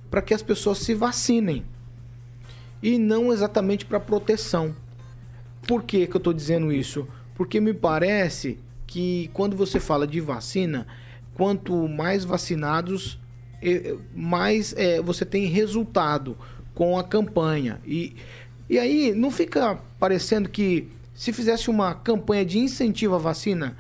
para 0.09 0.21
que 0.21 0.33
as 0.33 0.41
pessoas 0.41 0.79
se 0.79 0.93
vacinem 0.93 1.65
e 2.81 2.98
não 2.98 3.31
exatamente 3.31 3.86
para 3.86 4.00
proteção. 4.00 4.75
Por 5.67 5.83
que, 5.83 6.07
que 6.07 6.15
eu 6.15 6.19
estou 6.19 6.33
dizendo 6.33 6.71
isso? 6.71 7.07
Porque 7.36 7.59
me 7.59 7.74
parece 7.74 8.57
que 8.88 9.29
quando 9.33 9.55
você 9.55 9.79
fala 9.79 10.07
de 10.07 10.19
vacina, 10.19 10.88
quanto 11.36 11.88
mais 11.88 12.24
vacinados, 12.24 13.19
mais 14.15 14.74
é, 14.77 15.01
você 15.01 15.25
tem 15.25 15.45
resultado 15.45 16.38
com 16.74 16.98
a 16.98 17.03
campanha. 17.03 17.79
E 17.86 18.15
e 18.70 18.78
aí 18.78 19.14
não 19.14 19.32
fica 19.32 19.80
parecendo 20.00 20.48
que 20.48 20.88
se 21.16 21.34
fizesse 21.34 21.70
uma 21.70 21.94
campanha 21.94 22.46
de 22.46 22.60
incentivo 22.60 23.16
à 23.16 23.18
vacina, 23.18 23.76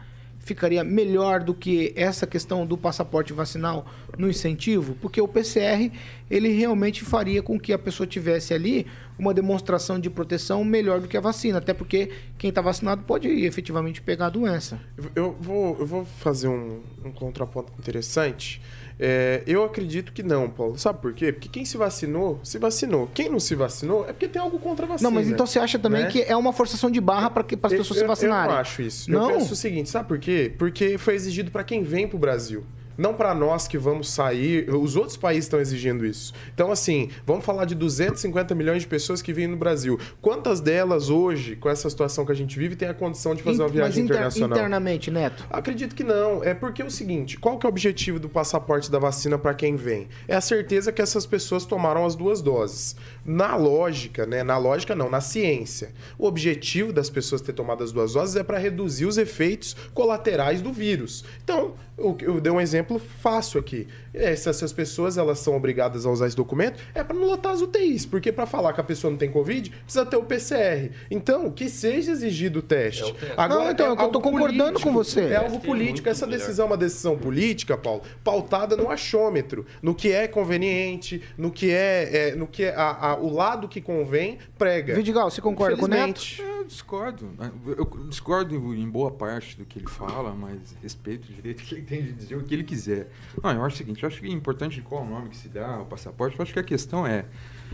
ficaria 0.49 0.83
melhor 0.83 1.43
do 1.43 1.53
que 1.53 1.93
essa 1.95 2.25
questão 2.25 2.65
do 2.65 2.75
passaporte 2.75 3.31
vacinal 3.31 3.85
no 4.17 4.27
incentivo, 4.27 4.95
porque 4.99 5.21
o 5.21 5.27
PCR 5.27 5.91
ele 6.29 6.49
realmente 6.49 7.03
faria 7.03 7.43
com 7.43 7.59
que 7.59 7.71
a 7.71 7.77
pessoa 7.77 8.07
tivesse 8.07 8.53
ali 8.53 8.87
uma 9.17 9.33
demonstração 9.33 9.99
de 9.99 10.09
proteção 10.09 10.63
melhor 10.63 10.99
do 11.01 11.07
que 11.07 11.15
a 11.15 11.21
vacina, 11.21 11.59
até 11.59 11.73
porque 11.73 12.09
quem 12.37 12.49
está 12.49 12.61
vacinado 12.61 13.03
pode 13.03 13.27
efetivamente 13.27 14.01
pegar 14.01 14.25
a 14.25 14.29
doença. 14.29 14.79
Eu 15.15 15.37
vou, 15.39 15.77
eu 15.79 15.85
vou 15.85 16.03
fazer 16.03 16.47
um, 16.47 16.81
um 17.05 17.11
contraponto 17.11 17.71
interessante. 17.77 18.59
É, 18.99 19.43
eu 19.47 19.63
acredito 19.63 20.11
que 20.11 20.21
não, 20.21 20.49
Paulo. 20.49 20.77
Sabe 20.77 21.01
por 21.01 21.13
quê? 21.13 21.31
Porque 21.31 21.47
quem 21.47 21.63
se 21.63 21.77
vacinou, 21.77 22.39
se 22.43 22.57
vacinou. 22.57 23.09
Quem 23.13 23.29
não 23.29 23.39
se 23.39 23.55
vacinou 23.55 24.03
é 24.03 24.11
porque 24.11 24.27
tem 24.27 24.41
algo 24.41 24.59
contra 24.59 24.85
a 24.85 24.89
vacina. 24.89 25.09
Não, 25.09 25.15
mas 25.15 25.29
então 25.29 25.47
você 25.47 25.57
acha 25.57 25.79
também 25.79 26.03
né? 26.03 26.09
que 26.09 26.21
é 26.21 26.35
uma 26.35 26.51
forçação 26.51 26.91
de 26.91 26.99
barra 26.99 27.29
para 27.29 27.43
as 27.43 27.71
pessoas 27.71 27.89
eu, 27.89 27.95
se 27.95 28.03
vacinarem? 28.05 28.49
Eu 28.49 28.51
não 28.51 28.61
acho 28.61 28.81
isso. 28.81 29.09
Não? 29.09 29.29
Eu 29.29 29.37
penso 29.37 29.53
o 29.53 29.55
seguinte, 29.55 29.89
sabe 29.89 30.07
por 30.07 30.19
quê? 30.19 30.53
Porque 30.57 30.97
foi 30.97 31.15
exigido 31.15 31.49
para 31.49 31.63
quem 31.63 31.81
vem 31.81 32.07
para 32.07 32.17
o 32.17 32.19
Brasil 32.19 32.65
não 32.99 33.13
para 33.13 33.33
nós 33.33 33.67
que 33.67 33.77
vamos 33.77 34.11
sair. 34.11 34.69
Os 34.69 34.97
outros 34.97 35.15
países 35.15 35.45
estão 35.45 35.59
exigindo 35.59 36.05
isso. 36.05 36.33
Então, 36.53 36.69
assim, 36.71 37.09
vamos 37.25 37.45
falar 37.45 37.63
de 37.63 37.73
250 37.73 38.53
milhões 38.53 38.81
de 38.81 38.87
pessoas 38.87 39.21
que 39.21 39.31
vêm 39.31 39.47
no 39.47 39.55
Brasil. 39.55 39.97
Quantas 40.21 40.59
delas 40.59 41.09
hoje, 41.09 41.55
com 41.55 41.69
essa 41.69 41.89
situação 41.89 42.25
que 42.25 42.31
a 42.33 42.35
gente 42.35 42.59
vive, 42.59 42.75
têm 42.75 42.89
a 42.89 42.93
condição 42.93 43.33
de 43.33 43.41
fazer 43.41 43.63
uma 43.63 43.69
viagem 43.69 44.03
inter, 44.03 44.17
internacional? 44.17 44.57
internamente, 44.57 45.09
Neto? 45.09 45.45
Acredito 45.49 45.95
que 45.95 46.03
não. 46.03 46.43
É 46.43 46.53
porque 46.53 46.81
é 46.81 46.85
o 46.85 46.91
seguinte: 46.91 47.37
qual 47.37 47.57
que 47.57 47.65
é 47.65 47.69
o 47.69 47.71
objetivo 47.71 48.19
do 48.19 48.27
passaporte 48.27 48.91
da 48.91 48.99
vacina 48.99 49.37
para 49.37 49.53
quem 49.53 49.77
vem? 49.77 50.09
É 50.27 50.35
a 50.35 50.41
certeza 50.41 50.91
que 50.91 51.01
essas 51.01 51.25
pessoas 51.25 51.63
tomaram 51.65 52.05
as 52.05 52.15
duas 52.15 52.41
doses. 52.41 52.97
Na 53.23 53.55
lógica, 53.55 54.25
né? 54.25 54.43
Na 54.43 54.57
lógica, 54.57 54.93
não, 54.93 55.09
na 55.09 55.21
ciência. 55.21 55.93
O 56.17 56.27
objetivo 56.27 56.91
das 56.91 57.09
pessoas 57.09 57.41
ter 57.41 57.53
tomado 57.53 57.81
as 57.81 57.93
duas 57.93 58.13
doses 58.13 58.35
é 58.35 58.43
para 58.43 58.57
reduzir 58.57 59.05
os 59.05 59.17
efeitos 59.17 59.75
colaterais 59.93 60.61
do 60.61 60.73
vírus. 60.73 61.23
Então, 61.43 61.75
eu, 61.99 62.17
eu 62.21 62.41
dei 62.41 62.51
um 62.51 62.61
exemplo 62.61 62.97
fácil 62.97 63.59
aqui. 63.59 63.87
Essas, 64.13 64.57
essas 64.57 64.73
pessoas 64.73 65.17
elas 65.17 65.39
são 65.39 65.55
obrigadas 65.55 66.05
a 66.05 66.09
usar 66.09 66.27
esse 66.27 66.35
documento 66.35 66.79
é 66.93 67.03
para 67.03 67.15
não 67.15 67.25
lotar 67.25 67.53
as 67.53 67.61
UTIs, 67.61 68.05
porque 68.05 68.31
para 68.31 68.45
falar 68.45 68.73
que 68.73 68.81
a 68.81 68.83
pessoa 68.83 69.11
não 69.11 69.17
tem 69.17 69.31
Covid, 69.31 69.69
precisa 69.69 70.05
ter 70.05 70.17
o 70.17 70.23
PCR. 70.23 70.91
Então, 71.09 71.51
que 71.51 71.69
seja 71.69 72.11
exigido 72.11 72.59
o 72.59 72.61
teste. 72.61 73.03
É 73.03 73.05
o 73.05 73.13
teste. 73.13 73.33
Agora, 73.37 73.63
não, 73.65 73.71
então, 73.71 73.87
é 73.87 74.03
eu 74.03 74.09
tô 74.09 74.21
concordando 74.21 74.63
político, 74.63 74.87
com 74.87 74.93
você. 74.93 75.21
É 75.21 75.35
algo 75.35 75.59
político. 75.59 76.09
Essa 76.09 76.27
decisão 76.27 76.65
é 76.65 76.69
uma 76.69 76.77
decisão 76.77 77.17
política, 77.17 77.77
Paulo, 77.77 78.01
pautada 78.23 78.75
no 78.75 78.89
achômetro, 78.89 79.65
no 79.81 79.93
que 79.93 80.11
é 80.11 80.27
conveniente, 80.27 81.21
no 81.37 81.51
que 81.51 81.71
é, 81.71 82.29
é 82.29 82.35
no 82.35 82.47
que 82.47 82.63
é 82.63 82.75
a, 82.75 83.11
a, 83.11 83.15
o 83.17 83.31
lado 83.31 83.67
que 83.67 83.81
convém 83.81 84.37
prega. 84.57 84.95
Vidigal, 84.95 85.29
você 85.29 85.41
concorda 85.41 85.77
com 85.77 85.85
o 85.85 85.87
Neto? 85.87 86.21
Eu 86.39 86.63
discordo. 86.63 87.29
Eu 87.65 87.85
discordo 88.07 88.55
em 88.75 88.89
boa 88.89 89.11
parte 89.11 89.57
do 89.57 89.65
que 89.65 89.79
ele 89.79 89.87
fala, 89.87 90.33
mas 90.33 90.75
respeito 90.81 91.29
o 91.29 91.33
direito 91.33 91.63
que 91.63 91.75
ele 91.75 91.81
tem 91.83 92.01
de 92.03 92.11
dizer 92.13 92.35
o 92.35 92.43
que 92.43 92.53
ele 92.53 92.63
quiser. 92.63 93.09
Não, 93.41 93.51
eu 93.51 93.63
acho 93.63 93.75
o 93.75 93.77
seguinte, 93.77 93.98
eu 94.03 94.07
acho 94.07 94.21
que 94.21 94.27
é 94.27 94.31
importante 94.31 94.81
qual 94.81 95.03
o 95.03 95.09
nome 95.09 95.29
que 95.29 95.37
se 95.37 95.49
dá, 95.49 95.79
o 95.79 95.85
passaporte, 95.85 96.37
eu 96.37 96.43
acho 96.43 96.53
que 96.53 96.59
a 96.59 96.63
questão 96.63 97.05
é, 97.05 97.25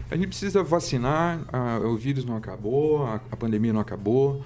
a 0.10 0.16
gente 0.16 0.28
precisa 0.28 0.64
vacinar, 0.64 1.42
a, 1.52 1.80
o 1.80 1.96
vírus 1.96 2.26
não 2.26 2.36
acabou, 2.36 3.06
a, 3.06 3.16
a 3.32 3.36
pandemia 3.36 3.74
não 3.74 3.80
acabou, 3.80 4.44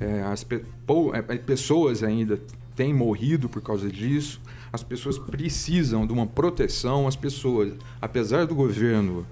é, 0.00 0.22
as 0.22 0.44
pe, 0.44 0.64
pou, 0.86 1.14
é, 1.14 1.22
pessoas 1.22 2.02
ainda 2.02 2.40
têm 2.76 2.94
morrido 2.94 3.48
por 3.48 3.60
causa 3.60 3.90
disso, 3.90 4.40
as 4.72 4.82
pessoas 4.82 5.18
precisam 5.18 6.06
de 6.06 6.12
uma 6.12 6.26
proteção, 6.26 7.08
as 7.08 7.16
pessoas, 7.16 7.72
apesar 8.00 8.46
do 8.46 8.54
governo 8.54 9.26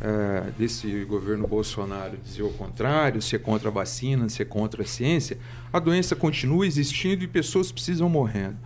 é, 0.00 0.50
desse 0.56 1.04
governo 1.04 1.46
Bolsonaro 1.46 2.16
dizer 2.16 2.42
o 2.42 2.52
contrário, 2.52 3.20
ser 3.20 3.40
contra 3.40 3.68
a 3.68 3.72
vacina, 3.72 4.28
ser 4.28 4.46
contra 4.46 4.82
a 4.82 4.86
ciência, 4.86 5.38
a 5.72 5.78
doença 5.78 6.14
continua 6.14 6.66
existindo 6.66 7.24
e 7.24 7.28
pessoas 7.28 7.72
precisam 7.72 8.08
morrendo, 8.08 8.56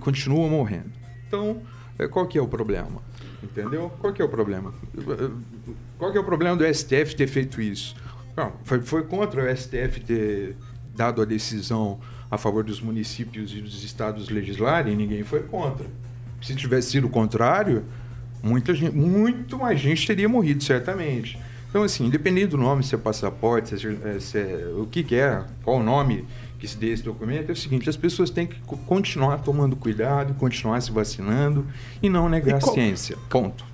continuam 0.00 0.48
morrendo. 0.48 0.90
Então, 1.26 1.60
é, 1.60 1.77
qual 2.06 2.26
que 2.26 2.38
é 2.38 2.42
o 2.42 2.46
problema? 2.46 3.02
Entendeu? 3.42 3.90
Qual 3.98 4.12
que 4.12 4.22
é 4.22 4.24
o 4.24 4.28
problema? 4.28 4.72
Qual 5.98 6.12
que 6.12 6.18
é 6.18 6.20
o 6.20 6.24
problema 6.24 6.56
do 6.56 6.64
STF 6.72 7.16
ter 7.16 7.26
feito 7.26 7.60
isso? 7.60 7.96
Não, 8.36 8.52
foi, 8.62 8.80
foi 8.82 9.02
contra 9.02 9.42
o 9.42 9.56
STF 9.56 10.00
ter 10.00 10.56
dado 10.94 11.22
a 11.22 11.24
decisão 11.24 11.98
a 12.30 12.36
favor 12.36 12.62
dos 12.62 12.80
municípios 12.80 13.52
e 13.52 13.60
dos 13.60 13.82
estados 13.82 14.28
legislarem, 14.28 14.94
ninguém 14.94 15.24
foi 15.24 15.42
contra. 15.42 15.86
Se 16.42 16.54
tivesse 16.54 16.90
sido 16.90 17.06
o 17.06 17.10
contrário, 17.10 17.84
muita 18.42 18.74
gente, 18.74 18.94
muito 18.94 19.58
mais 19.58 19.80
gente 19.80 20.06
teria 20.06 20.28
morrido, 20.28 20.62
certamente. 20.62 21.38
Então, 21.68 21.82
assim, 21.82 22.06
independente 22.06 22.48
do 22.48 22.58
nome, 22.58 22.82
se 22.82 22.94
é 22.94 22.98
passaporte, 22.98 23.78
se 23.78 23.98
é, 24.04 24.20
se 24.20 24.38
é, 24.38 24.72
o 24.76 24.86
que, 24.86 25.02
que 25.02 25.14
é, 25.16 25.42
qual 25.64 25.78
o 25.78 25.82
nome 25.82 26.24
que 26.58 26.66
se 26.66 26.76
dê 26.76 26.88
esse 26.88 27.02
documento, 27.02 27.50
é 27.50 27.52
o 27.52 27.56
seguinte, 27.56 27.88
as 27.88 27.96
pessoas 27.96 28.30
têm 28.30 28.46
que 28.46 28.58
continuar 28.86 29.38
tomando 29.38 29.76
cuidado, 29.76 30.34
continuar 30.34 30.80
se 30.80 30.90
vacinando 30.90 31.66
e 32.02 32.10
não 32.10 32.28
negar 32.28 32.54
e 32.54 32.56
a 32.56 32.60
ciência. 32.60 33.16
Ponto. 33.28 33.64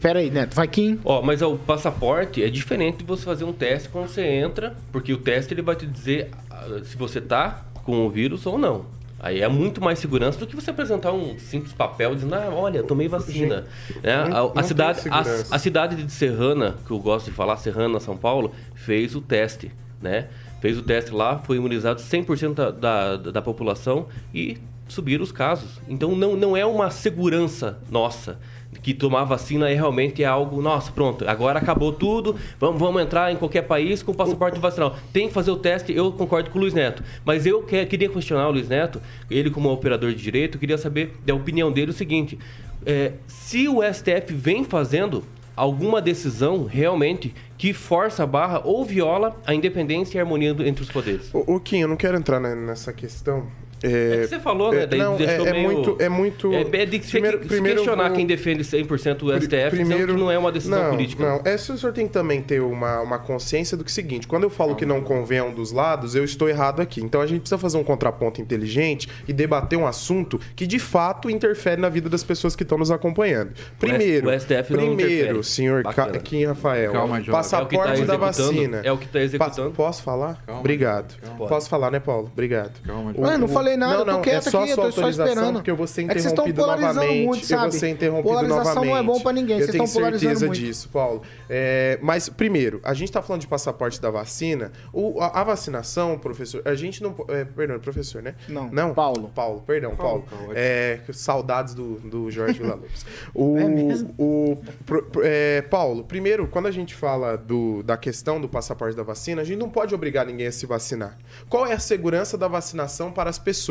Pera 0.00 0.18
aí, 0.18 0.30
Neto, 0.30 0.54
vai 0.54 0.66
Kim. 0.66 0.98
Ó, 1.04 1.20
mas 1.22 1.42
o 1.42 1.56
passaporte 1.56 2.42
é 2.42 2.48
diferente 2.48 2.98
de 2.98 3.04
você 3.04 3.24
fazer 3.24 3.44
um 3.44 3.52
teste 3.52 3.88
quando 3.88 4.08
você 4.08 4.22
entra, 4.22 4.74
porque 4.90 5.12
o 5.12 5.18
teste 5.18 5.52
ele 5.52 5.62
vai 5.62 5.76
te 5.76 5.86
dizer 5.86 6.30
ah, 6.50 6.80
se 6.84 6.96
você 6.96 7.20
tá 7.20 7.64
com 7.84 8.06
o 8.06 8.10
vírus 8.10 8.46
ou 8.46 8.56
não. 8.56 8.86
Aí 9.20 9.40
é 9.40 9.48
muito 9.48 9.82
mais 9.82 9.98
segurança 9.98 10.38
do 10.38 10.46
que 10.46 10.54
você 10.54 10.70
apresentar 10.70 11.12
um 11.12 11.38
simples 11.38 11.72
papel 11.72 12.14
dizendo, 12.14 12.34
ah, 12.34 12.50
olha, 12.52 12.82
tomei 12.82 13.08
vacina. 13.08 13.64
Gente, 13.88 14.02
né? 14.02 14.14
a, 14.14 14.60
a 14.60 14.62
cidade, 14.62 15.00
a, 15.10 15.20
a, 15.50 15.58
cidade 15.58 16.02
de 16.02 16.12
Serrana, 16.12 16.76
que 16.86 16.90
eu 16.90 16.98
gosto 16.98 17.26
de 17.26 17.32
falar, 17.32 17.56
Serrana, 17.56 18.00
São 18.00 18.18
Paulo, 18.18 18.52
fez 18.74 19.14
o 19.14 19.22
teste, 19.22 19.70
né? 20.00 20.28
Fez 20.64 20.78
o 20.78 20.82
teste 20.82 21.10
lá, 21.10 21.40
foi 21.40 21.58
imunizado 21.58 22.00
100% 22.00 22.54
da, 22.54 22.70
da, 22.70 23.16
da 23.18 23.42
população 23.42 24.06
e 24.32 24.56
subiram 24.88 25.22
os 25.22 25.30
casos. 25.30 25.78
Então 25.86 26.16
não, 26.16 26.34
não 26.36 26.56
é 26.56 26.64
uma 26.64 26.88
segurança 26.88 27.78
nossa 27.90 28.38
que 28.82 28.94
tomar 28.94 29.24
vacina 29.24 29.68
é 29.68 29.74
realmente 29.74 30.24
algo, 30.24 30.62
nossa, 30.62 30.90
pronto, 30.90 31.28
agora 31.28 31.58
acabou 31.58 31.92
tudo, 31.92 32.34
vamos, 32.58 32.80
vamos 32.80 33.02
entrar 33.02 33.30
em 33.30 33.36
qualquer 33.36 33.62
país 33.62 34.02
com 34.02 34.14
passaporte 34.14 34.58
vacinal. 34.58 34.96
Tem 35.12 35.28
que 35.28 35.34
fazer 35.34 35.50
o 35.50 35.56
teste, 35.56 35.92
eu 35.92 36.10
concordo 36.12 36.48
com 36.48 36.58
o 36.58 36.62
Luiz 36.62 36.72
Neto. 36.72 37.04
Mas 37.26 37.44
eu 37.44 37.62
que, 37.62 37.84
queria 37.84 38.08
questionar 38.08 38.48
o 38.48 38.52
Luiz 38.52 38.66
Neto, 38.66 39.02
ele 39.30 39.50
como 39.50 39.70
operador 39.70 40.14
de 40.14 40.22
direito, 40.22 40.58
queria 40.58 40.78
saber 40.78 41.14
da 41.26 41.34
opinião 41.34 41.70
dele 41.70 41.90
o 41.90 41.94
seguinte, 41.94 42.38
é, 42.86 43.12
se 43.26 43.68
o 43.68 43.82
STF 43.82 44.32
vem 44.32 44.64
fazendo 44.64 45.24
alguma 45.56 46.00
decisão 46.00 46.64
realmente 46.64 47.34
que 47.56 47.72
força 47.72 48.24
a 48.24 48.26
barra 48.26 48.60
ou 48.64 48.84
viola 48.84 49.40
a 49.46 49.54
independência 49.54 50.18
e 50.18 50.20
a 50.20 50.22
harmonia 50.22 50.50
entre 50.50 50.82
os 50.82 50.90
poderes. 50.90 51.32
O, 51.32 51.54
o 51.54 51.60
Kim, 51.60 51.80
eu 51.80 51.88
não 51.88 51.96
quero 51.96 52.16
entrar 52.16 52.40
nessa 52.40 52.92
questão. 52.92 53.46
É, 53.84 54.14
É 54.14 54.20
que 54.22 54.26
você 54.28 54.40
falou, 54.40 54.72
né? 54.72 54.82
é, 54.82 54.86
Daí 54.86 54.98
não, 54.98 55.16
deixou 55.16 55.46
é, 55.46 55.48
é 55.48 55.52
meio- 55.52 55.70
muito, 55.72 55.96
é 56.00 56.08
muito. 56.08 56.52
É, 56.52 56.60
é 56.60 56.86
de 56.86 56.98
Primeiro- 57.00 57.42
se 57.42 57.48
primeiro 57.48 57.76
questionar 57.80 58.08
vou- 58.08 58.16
quem 58.16 58.26
defende 58.26 58.64
100% 58.64 59.22
o 59.26 59.32
STF, 59.32 59.76
primeiro 59.76 60.14
que 60.14 60.20
não 60.20 60.30
é 60.30 60.38
uma 60.38 60.50
decisão 60.50 60.82
não, 60.84 60.90
política. 60.90 61.22
Não, 61.24 61.40
é, 61.44 61.56
se 61.56 61.70
o 61.70 61.76
senhor 61.78 61.92
tem 61.92 62.06
que 62.06 62.12
também 62.12 62.40
ter 62.40 62.60
uma, 62.60 63.00
uma 63.00 63.18
consciência 63.18 63.76
do 63.76 63.84
que 63.84 63.90
é 63.90 63.92
o 63.92 63.94
seguinte: 63.94 64.26
quando 64.26 64.44
eu 64.44 64.50
falo 64.50 64.74
que 64.74 64.86
não 64.86 65.00
convém 65.02 65.38
a 65.38 65.44
um 65.44 65.52
dos 65.52 65.70
lados, 65.72 66.14
eu 66.14 66.24
estou 66.24 66.48
errado 66.48 66.80
aqui. 66.80 67.00
Então 67.02 67.20
a 67.20 67.26
gente 67.26 67.40
precisa 67.40 67.58
fazer 67.58 67.76
um 67.78 67.84
contraponto 67.84 68.40
inteligente 68.40 69.08
e 69.28 69.32
debater 69.32 69.78
um 69.78 69.86
assunto 69.86 70.40
que 70.56 70.66
de 70.66 70.78
fato 70.78 71.28
interfere 71.28 71.80
na 71.80 71.88
vida 71.88 72.08
das 72.08 72.24
pessoas 72.24 72.56
que 72.56 72.62
estão 72.62 72.78
nos 72.78 72.90
acompanhando. 72.90 73.52
Primeiro, 73.78 74.28
o 74.28 74.32
STF 74.32 74.72
não 74.72 74.96
primeiro, 74.96 75.42
senhor 75.44 75.82
Ca- 75.82 75.90
Bacana. 75.90 76.18
Kim 76.20 76.44
Rafael, 76.44 76.92
Calma, 76.92 77.20
passaporte 77.30 78.02
É 78.02 78.04
tá 78.06 78.12
da 78.12 78.16
vacina. 78.16 78.80
é 78.84 78.90
o 78.92 78.96
que 78.98 79.06
tá 79.08 79.20
executando. 79.20 79.70
Pa- 79.70 79.76
posso 79.76 80.02
falar? 80.02 80.42
Calma, 80.46 80.60
Obrigado. 80.60 81.14
calma. 81.20 81.46
Posso 81.46 81.68
falar, 81.68 81.90
né, 81.90 82.00
Paulo? 82.00 82.30
Obrigado. 82.32 82.72
Calma, 82.86 83.12
O- 83.16 83.22
Ué, 83.22 83.36
não 83.38 83.46
o- 83.46 83.48
falei 83.74 83.76
nada, 83.78 83.92
não, 83.92 84.00
eu 84.00 84.04
tô 84.06 84.12
não, 84.12 84.20
quieto 84.22 84.46
é 84.46 84.50
só 84.50 84.62
aqui, 84.62 84.70
a 84.70 84.74
sua 84.74 84.84
eu 84.84 84.86
tô 84.88 84.92
só 84.92 85.00
autorização, 85.00 85.28
esperando. 85.34 85.54
porque 85.54 85.70
eu 85.70 85.76
vou 85.76 85.86
ser 85.86 86.00
É 86.02 86.04
que 86.06 86.12
vocês 86.14 86.24
estão 86.26 86.48
interrompido 86.48 86.62
polarizando 86.62 86.94
novamente. 87.00 87.26
muito, 87.26 87.42
eu 87.44 87.48
vou 87.48 87.58
sabe? 87.58 87.74
ser 87.74 87.88
interrompido 87.88 88.28
Polarização 88.28 88.64
novamente. 88.64 88.90
não 88.90 88.96
é 88.98 89.02
bom 89.02 89.20
pra 89.20 89.32
ninguém, 89.32 89.56
Eu 89.58 89.64
vocês 89.64 89.70
tenho 89.72 89.84
estão 89.84 90.00
polarizando 90.00 90.28
certeza 90.38 90.46
muito. 90.46 90.60
disso, 90.60 90.88
Paulo. 90.90 91.22
É, 91.48 91.98
mas, 92.02 92.28
primeiro, 92.28 92.80
a 92.84 92.94
gente 92.94 93.12
tá 93.12 93.22
falando 93.22 93.40
de 93.42 93.46
passaporte 93.48 94.00
da 94.00 94.10
vacina. 94.10 94.72
O, 94.92 95.20
a, 95.20 95.40
a 95.40 95.44
vacinação, 95.44 96.18
professor, 96.18 96.62
a 96.64 96.74
gente 96.74 97.02
não... 97.02 97.14
É, 97.28 97.44
perdão, 97.44 97.78
professor, 97.78 98.22
né? 98.22 98.34
Não, 98.48 98.68
Não? 98.70 98.94
Paulo. 98.94 99.30
Paulo, 99.34 99.62
perdão, 99.66 99.94
Paulo, 99.96 100.22
Paulo. 100.28 100.44
Paulo, 100.44 100.52
É, 100.56 101.00
saudades 101.12 101.74
do, 101.74 101.94
do 102.00 102.30
Jorge 102.30 102.58
Villa-Lobos. 102.60 103.04
O, 103.34 103.56
É 103.58 103.64
mesmo? 103.68 104.14
o, 104.18 104.58
pro- 104.84 105.02
pro- 105.04 105.22
é, 105.24 105.62
Paulo, 105.62 106.04
primeiro, 106.04 106.46
quando 106.48 106.66
a 106.66 106.70
gente 106.70 106.94
fala 106.94 107.36
do, 107.36 107.82
da 107.82 107.96
questão 107.96 108.40
do 108.40 108.48
passaporte 108.48 108.96
da 108.96 109.02
vacina, 109.02 109.42
a 109.42 109.44
gente 109.44 109.58
não 109.58 109.68
pode 109.70 109.94
obrigar 109.94 110.26
ninguém 110.26 110.46
a 110.46 110.52
se 110.52 110.66
vacinar. 110.66 111.16
Qual 111.48 111.66
é 111.66 111.72
a 111.72 111.78
segurança 111.78 112.36
da 112.36 112.46
vacinação 112.48 113.10
para 113.10 113.30
as 113.30 113.38
pessoas? 113.38 113.63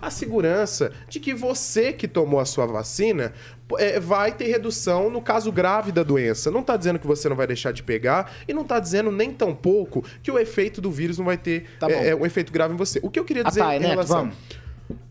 A 0.00 0.10
segurança 0.10 0.92
de 1.08 1.20
que 1.20 1.34
você 1.34 1.92
que 1.92 2.08
tomou 2.08 2.40
a 2.40 2.44
sua 2.44 2.66
vacina 2.66 3.32
é, 3.78 4.00
vai 4.00 4.32
ter 4.32 4.46
redução 4.46 5.10
no 5.10 5.22
caso 5.22 5.52
grave 5.52 5.92
da 5.92 6.02
doença. 6.02 6.50
Não 6.50 6.60
está 6.60 6.76
dizendo 6.76 6.98
que 6.98 7.06
você 7.06 7.28
não 7.28 7.36
vai 7.36 7.46
deixar 7.46 7.72
de 7.72 7.82
pegar 7.82 8.32
e 8.48 8.52
não 8.52 8.62
está 8.62 8.78
dizendo 8.78 9.10
nem 9.10 9.32
tão 9.32 9.54
pouco 9.54 10.04
que 10.22 10.30
o 10.30 10.38
efeito 10.38 10.80
do 10.80 10.90
vírus 10.90 11.18
não 11.18 11.24
vai 11.24 11.36
ter 11.36 11.66
Tá 11.78 11.90
é, 11.90 12.08
é, 12.08 12.14
um 12.16 12.26
efeito 12.26 12.52
grave 12.52 12.74
em 12.74 12.76
você. 12.76 13.00
O 13.02 13.10
que 13.10 13.18
eu 13.18 13.24
queria 13.24 13.42
Ah, 13.44 13.48
dizer 13.48 13.60
tá, 13.60 13.76
em 13.76 13.80
Neto, 13.80 13.90
relação... 13.90 14.16
vamos. 14.18 14.36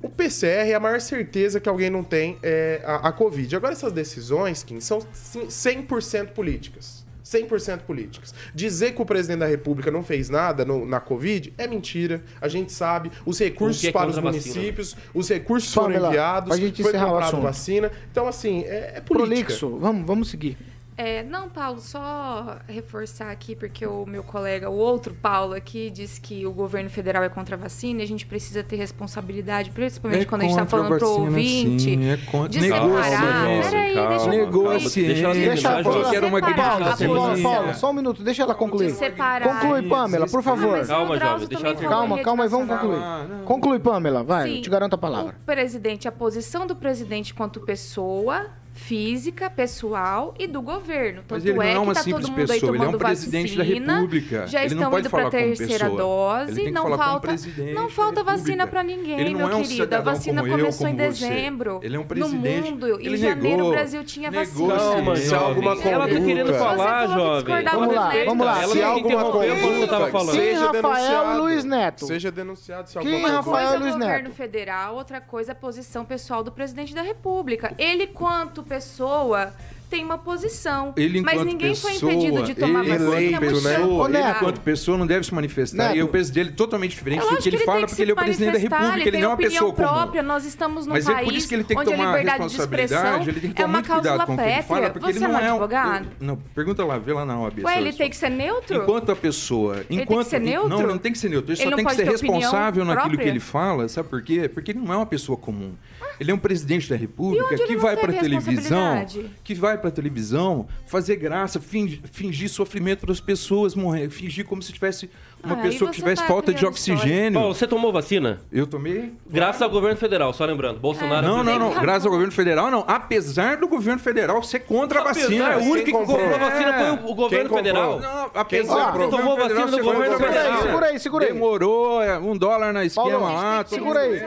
O 0.01 0.09
PCR 0.09 0.69
é 0.69 0.73
a 0.73 0.79
maior 0.79 0.99
certeza 0.99 1.59
que 1.59 1.69
alguém 1.69 1.89
não 1.89 2.03
tem 2.03 2.37
é 2.43 2.81
a, 2.85 3.09
a 3.09 3.11
Covid. 3.11 3.55
Agora, 3.55 3.71
essas 3.71 3.93
decisões, 3.93 4.61
Kim, 4.61 4.79
são 4.81 4.99
sim, 5.13 5.47
100% 5.47 6.27
políticas. 6.27 6.98
100% 7.29 7.79
políticas. 7.81 8.33
Dizer 8.55 8.93
que 8.93 9.01
o 9.01 9.05
presidente 9.05 9.39
da 9.39 9.45
República 9.45 9.91
não 9.91 10.03
fez 10.03 10.29
nada 10.29 10.65
no- 10.65 10.85
na 10.85 10.99
Covid 10.99 11.53
é 11.57 11.67
mentira. 11.67 12.23
A 12.41 12.47
gente 12.47 12.71
sabe. 12.71 13.11
Os 13.25 13.37
recursos 13.39 13.77
O 13.77 13.81
que 13.81 13.87
é 13.87 13.91
para 13.91 14.09
os 14.09 14.15
contra 14.15 14.29
a 14.29 14.33
vacina, 14.33 14.55
municípios, 14.55 14.95
os 15.13 15.29
recursos 15.29 15.73
foram 15.73 16.07
enviados, 16.07 16.49
pra 16.49 16.57
gente 16.57 16.81
foi 16.81 16.91
comprado 16.93 17.41
vacina. 17.41 17.91
Então, 18.11 18.27
assim, 18.27 18.61
é, 18.63 18.93
é 18.95 19.01
política. 19.01 19.05
Prolixo, 19.45 19.77
vamos, 19.77 20.05
vamos 20.07 20.29
seguir. 20.29 20.57
É, 21.01 21.23
não, 21.23 21.47
Paulo, 21.47 21.79
só 21.79 22.57
reforçar 22.67 23.31
aqui, 23.31 23.55
porque 23.55 23.87
o 23.87 24.05
meu 24.05 24.21
colega, 24.21 24.69
o 24.69 24.75
outro 24.75 25.13
Paulo 25.13 25.53
aqui, 25.53 25.89
disse 25.89 26.19
que 26.19 26.45
o 26.45 26.51
governo 26.51 26.89
federal 26.89 27.23
é 27.23 27.29
contra 27.29 27.55
a 27.55 27.57
vacina 27.57 28.01
e 28.01 28.03
a 28.03 28.05
gente 28.05 28.25
precisa 28.25 28.61
ter 28.63 28.75
responsabilidade, 28.75 29.71
principalmente 29.71 30.25
quando 30.25 30.41
a 30.41 30.43
gente 30.43 30.55
tá 30.55 30.61
contra 30.63 30.77
falando 30.77 30.97
pro 30.99 31.07
vacina, 31.07 31.25
ouvinte. 31.25 31.83
sim, 31.83 32.09
é 32.09 32.17
contra- 32.17 32.49
de 32.49 32.59
Negou 32.59 33.01
separar. 33.01 33.45
Peraí, 33.69 33.93
calma, 33.93 34.09
deixa 34.09 34.25
eu 34.25 34.29
Negou 34.29 34.45
a 34.45 34.73
concluir. 34.73 34.89
ciência. 34.89 35.33
Deixa 35.33 35.69
ela 35.69 36.27
uma 36.27 36.41
gripe 36.41 36.59
a 36.59 36.63
Paulo, 36.69 36.85
posição. 36.85 37.15
Paulo, 37.15 37.41
Paulo, 37.43 37.73
só 37.75 37.89
um 37.91 37.93
minuto, 37.93 38.21
deixa 38.21 38.43
ela 38.43 38.53
concluir. 38.55 38.87
De 38.87 38.91
separar. 38.97 39.47
Conclui, 39.61 39.81
Pamela, 39.87 40.27
por 40.27 40.43
favor. 40.43 40.85
Calma, 40.85 41.15
o 41.15 41.17
jovem, 41.17 41.47
deixa 41.47 41.65
ela 41.65 41.75
Calma, 41.75 42.19
calma, 42.21 42.43
e 42.45 42.49
vamos 42.49 42.67
concluir. 42.67 42.99
Ah. 43.01 43.25
Conclui, 43.45 43.79
Pamela, 43.79 44.21
vai, 44.21 44.49
Sim. 44.49 44.55
eu 44.57 44.61
te 44.63 44.69
garanto 44.69 44.95
a 44.95 44.97
palavra. 44.97 45.33
O 45.41 45.45
presidente, 45.45 46.09
a 46.09 46.11
posição 46.11 46.67
do 46.67 46.75
presidente 46.75 47.33
quanto 47.33 47.61
pessoa 47.61 48.47
física, 48.79 49.49
pessoal 49.49 50.33
e 50.39 50.47
do 50.47 50.61
governo. 50.61 51.21
Mas 51.29 51.43
Tanto 51.43 51.47
ele 51.47 51.53
não 51.57 51.63
é 51.63 51.69
é 51.69 51.73
que 51.73 51.77
uma 51.79 51.93
tá 51.93 52.01
simples 52.03 52.25
todo 52.25 52.31
mundo 52.37 52.39
aí 52.39 52.47
pessoa, 52.59 52.69
ele 52.69 52.77
é 52.77 52.81
um 52.81 52.85
tomando 52.85 52.97
presidente 52.97 53.57
da 53.57 53.63
vacina, 53.63 53.93
República. 53.95 54.47
Já 54.47 54.63
Ele 54.65 54.75
pode 54.75 54.85
indo 54.85 54.89
para 55.01 55.09
falar 55.09 55.23
como 55.31 55.43
terceira 55.43 55.73
pessoa. 55.89 55.97
dose, 55.97 56.51
Ele 56.51 56.55
tem 56.55 56.65
que 56.65 56.71
não 56.71 56.97
falta, 56.97 57.27
presidente 57.27 57.73
não 57.73 57.83
da 57.87 57.89
falta 57.93 58.23
vacina 58.23 58.67
para 58.67 58.83
ninguém, 58.83 59.19
Ele 59.19 59.29
não 59.31 59.39
meu 59.39 59.49
é 59.49 59.55
um 59.55 59.61
querido. 59.61 59.95
A 59.95 60.01
vacina 60.01 60.41
como 60.41 60.53
eu, 60.53 60.57
começou 60.59 60.87
como 60.87 61.01
em 61.01 61.11
você. 61.11 61.27
dezembro. 61.29 61.79
Ele 61.83 61.95
é 61.95 61.99
um 61.99 62.03
presidente. 62.05 62.61
No 62.61 62.71
mundo. 62.71 62.99
Ele 62.99 63.15
em 63.15 63.17
janeiro 63.17 63.57
negou- 63.57 63.67
o 63.67 63.71
Brasil 63.71 64.03
tinha 64.03 64.31
vacina. 64.31 64.75
Calma, 64.75 65.15
Se 65.15 65.35
alguma 65.35 65.71
Ela 65.71 65.81
tá 65.81 66.07
conduta- 66.07 66.25
querendo 66.25 66.47
Você 66.53 66.59
falar, 66.59 67.07
jovem. 67.07 67.35
discordava 67.43 67.77
Vamos 67.79 67.95
lá, 67.95 68.09
Neto. 68.13 68.25
vamos 68.25 68.45
lá. 68.45 68.57
Ela 68.63 68.67
Se 68.73 68.77
que 68.79 68.83
alguma 68.83 69.23
você 69.23 69.31
conduta 69.61 70.21
seja 70.31 70.65
Rafael 70.65 70.69
e 70.69 70.71
denunciado, 70.81 71.41
Luiz 71.41 71.63
Neto. 71.65 72.05
Seja 72.05 72.31
denunciado 72.31 72.89
se 72.89 72.97
alguma 72.97 73.17
Uma 73.17 73.29
Rafael 73.29 73.43
coisa 73.43 73.75
é 73.75 73.77
Luiz 73.79 73.95
o 73.95 73.99
governo 73.99 74.23
Neto. 74.29 74.35
federal, 74.35 74.95
outra 74.95 75.19
coisa 75.21 75.51
é 75.51 75.53
a 75.53 75.55
posição 75.55 76.05
pessoal 76.05 76.43
do 76.43 76.51
presidente 76.51 76.93
da 76.95 77.01
República. 77.01 77.73
Ele, 77.77 78.07
quanto 78.07 78.63
pessoa, 78.69 79.51
tem 79.89 80.05
uma 80.05 80.19
posição. 80.19 80.93
Ele, 80.95 81.19
mas 81.19 81.33
enquanto 81.33 81.47
ninguém 81.47 81.69
pessoa, 81.71 81.91
foi 81.99 82.11
impedido 82.13 82.43
de 82.43 82.53
tomar 82.53 82.81
ele, 82.85 82.89
vacina. 82.91 83.11
eleito, 83.15 83.41
muito 83.41 83.61
né? 83.61 83.79
Ô, 83.79 84.05
Ele, 84.07 84.19
enquanto 84.19 84.59
pessoa, 84.61 84.95
não 84.99 85.07
deve 85.07 85.25
se 85.25 85.33
manifestar. 85.33 85.85
Neto. 85.85 85.95
E 85.97 86.03
o 86.03 86.07
presidente 86.07 86.35
dele 86.35 86.49
é 86.49 86.55
totalmente 86.55 86.91
diferente 86.91 87.25
É 87.25 87.29
do 87.31 87.37
que 87.37 87.49
ele 87.49 87.57
tem 87.57 87.65
fala, 87.65 87.77
que 87.79 87.85
porque 87.87 87.95
se 87.95 88.01
ele 88.03 88.11
é 88.11 88.13
o 88.13 88.17
presidente 88.17 88.45
da 88.45 88.51
manifestar, 88.59 88.77
República, 88.81 89.03
ele 89.09 89.11
tem 89.11 89.19
não 89.21 89.25
é 89.25 89.29
uma 89.29 89.33
opinião 89.33 89.51
pessoa 89.51 89.73
comum. 89.73 89.87
própria. 89.99 90.21
Nós 90.21 90.45
estamos 90.45 90.85
num 90.85 90.93
Mas 90.93 91.09
é 91.09 91.11
país 91.13 91.25
por 91.27 91.33
isso 91.33 91.47
que 91.49 91.55
ele 91.55 91.63
tem 91.63 91.75
que 91.75 91.81
onde 91.81 91.91
a 91.93 91.97
tomar 91.97 92.09
liberdade 92.11 92.37
de 92.49 92.61
expressão 92.61 92.97
responsabilidade, 93.01 93.29
ele 93.31 93.39
tem 93.39 93.51
que 93.51 93.61
é 93.61 93.65
tomar 93.65 93.67
uma 93.67 93.77
muito 93.79 93.91
cuidado 93.91 94.03
cláusula 94.15 94.25
com 94.27 94.33
o 94.33 94.45
que 94.45 94.53
ele 94.53 94.61
fala, 94.61 94.89
porque 94.91 95.05
ele 95.09 95.13
Você 95.19 95.19
não 95.27 95.33
não 95.33 95.39
é 95.39 95.41
é 95.41 95.47
um- 95.47 95.55
advogado? 95.55 96.07
Não, 96.19 96.35
pergunta 96.37 96.85
lá, 96.85 96.97
vê 96.99 97.13
lá 97.13 97.25
na 97.25 97.39
OAB. 97.41 97.63
Ué, 97.65 97.77
ele 97.79 97.93
tem 97.93 98.09
que 98.11 98.15
ser 98.17 98.29
neutro? 98.29 98.83
Enquanto 98.83 99.11
a 99.11 99.15
pessoa. 99.15 99.77
tem 99.77 99.97
que 99.97 100.03
Enquanto, 100.03 100.27
ser 100.27 100.39
neutro? 100.39 100.69
Não, 100.69 100.85
não 100.85 100.97
tem 100.99 101.11
que 101.11 101.17
ser 101.17 101.29
neutro. 101.29 101.51
Ele, 101.51 101.59
Ele 101.59 101.63
só 101.63 101.69
não 101.71 101.77
tem 101.77 101.85
que 101.87 101.91
pode 101.95 102.05
ser 102.05 102.11
responsável 102.11 102.85
naquilo 102.85 103.17
que 103.17 103.27
ele 103.27 103.39
fala. 103.39 103.87
Sabe 103.87 104.07
por 104.07 104.21
quê? 104.21 104.47
Porque 104.47 104.69
ele 104.71 104.79
não 104.79 104.93
é 104.93 104.97
uma 104.97 105.05
pessoa 105.07 105.35
comum. 105.35 105.73
Ele 106.19 106.31
é 106.31 106.33
um 106.33 106.37
presidente 106.37 106.89
da 106.89 106.95
República 106.95 107.55
que 107.55 107.77
vai 107.77 107.95
pra 107.95 108.11
televisão, 108.11 109.05
que 109.43 109.53
vai 109.53 109.77
pra 109.77 109.89
televisão 109.89 110.67
fazer 110.85 111.15
graça, 111.15 111.59
fingir, 111.59 112.01
fingir 112.11 112.49
sofrimento 112.49 113.05
das 113.05 113.19
pessoas, 113.21 113.73
morrer, 113.73 114.09
fingir 114.09 114.45
como 114.45 114.61
se 114.61 114.73
tivesse 114.73 115.09
uma 115.43 115.53
Ah, 115.55 115.57
pessoa 115.57 115.89
que 115.89 115.97
tivesse 115.97 116.21
tá 116.21 116.27
falta 116.27 116.53
de 116.53 116.65
oxigênio. 116.65 117.39
Paulo, 117.39 117.53
você 117.55 117.65
tomou 117.67 117.91
vacina? 117.91 118.41
Eu 118.51 118.67
tomei? 118.67 119.13
Graças 119.29 119.61
ao 119.61 119.69
governo 119.69 119.97
federal, 119.97 120.33
só 120.33 120.45
lembrando. 120.45 120.79
Bolsonaro. 120.79 121.25
Não, 121.25 121.43
não, 121.43 121.57
não. 121.59 121.71
Tem 121.71 121.81
Graças 121.81 122.05
ao 122.05 122.11
governo 122.11 122.31
federal, 122.33 122.69
não. 122.69 122.83
Apesar 122.87 123.57
do 123.57 123.67
governo 123.67 123.99
federal 123.99 124.41
ser 124.43 124.59
contra 124.59 125.01
a 125.01 125.03
vacina. 125.03 125.47
Apesar, 125.51 125.65
o 125.67 125.71
único 125.71 125.85
que 125.85 125.91
comprou? 125.91 126.17
comprou 126.17 126.35
a 126.35 126.49
vacina 126.49 126.69
É. 126.75 126.79
foi 126.79 126.89
o- 127.07 127.11
o 127.11 127.15
governo 127.15 127.49
federal. 127.49 127.99
Não, 127.99 128.31
apesar 128.35 128.91
do 128.91 128.99
Você 128.99 129.09
tomou 129.09 129.37
vacina 129.37 129.67
do 129.67 129.83
governo 129.83 130.17
federal. 130.17 130.61
Segura 130.61 130.85
aí, 130.87 130.99
segura 130.99 131.25
aí. 131.25 131.33
Demorou, 131.33 132.01
é, 132.03 132.17
um 132.19 132.37
dólar 132.37 132.73
na 132.73 132.83
esquema 132.85 133.09
Paulo, 133.19 133.33
lá. 133.35 133.65
segura 133.65 133.99
aí. 134.01 134.19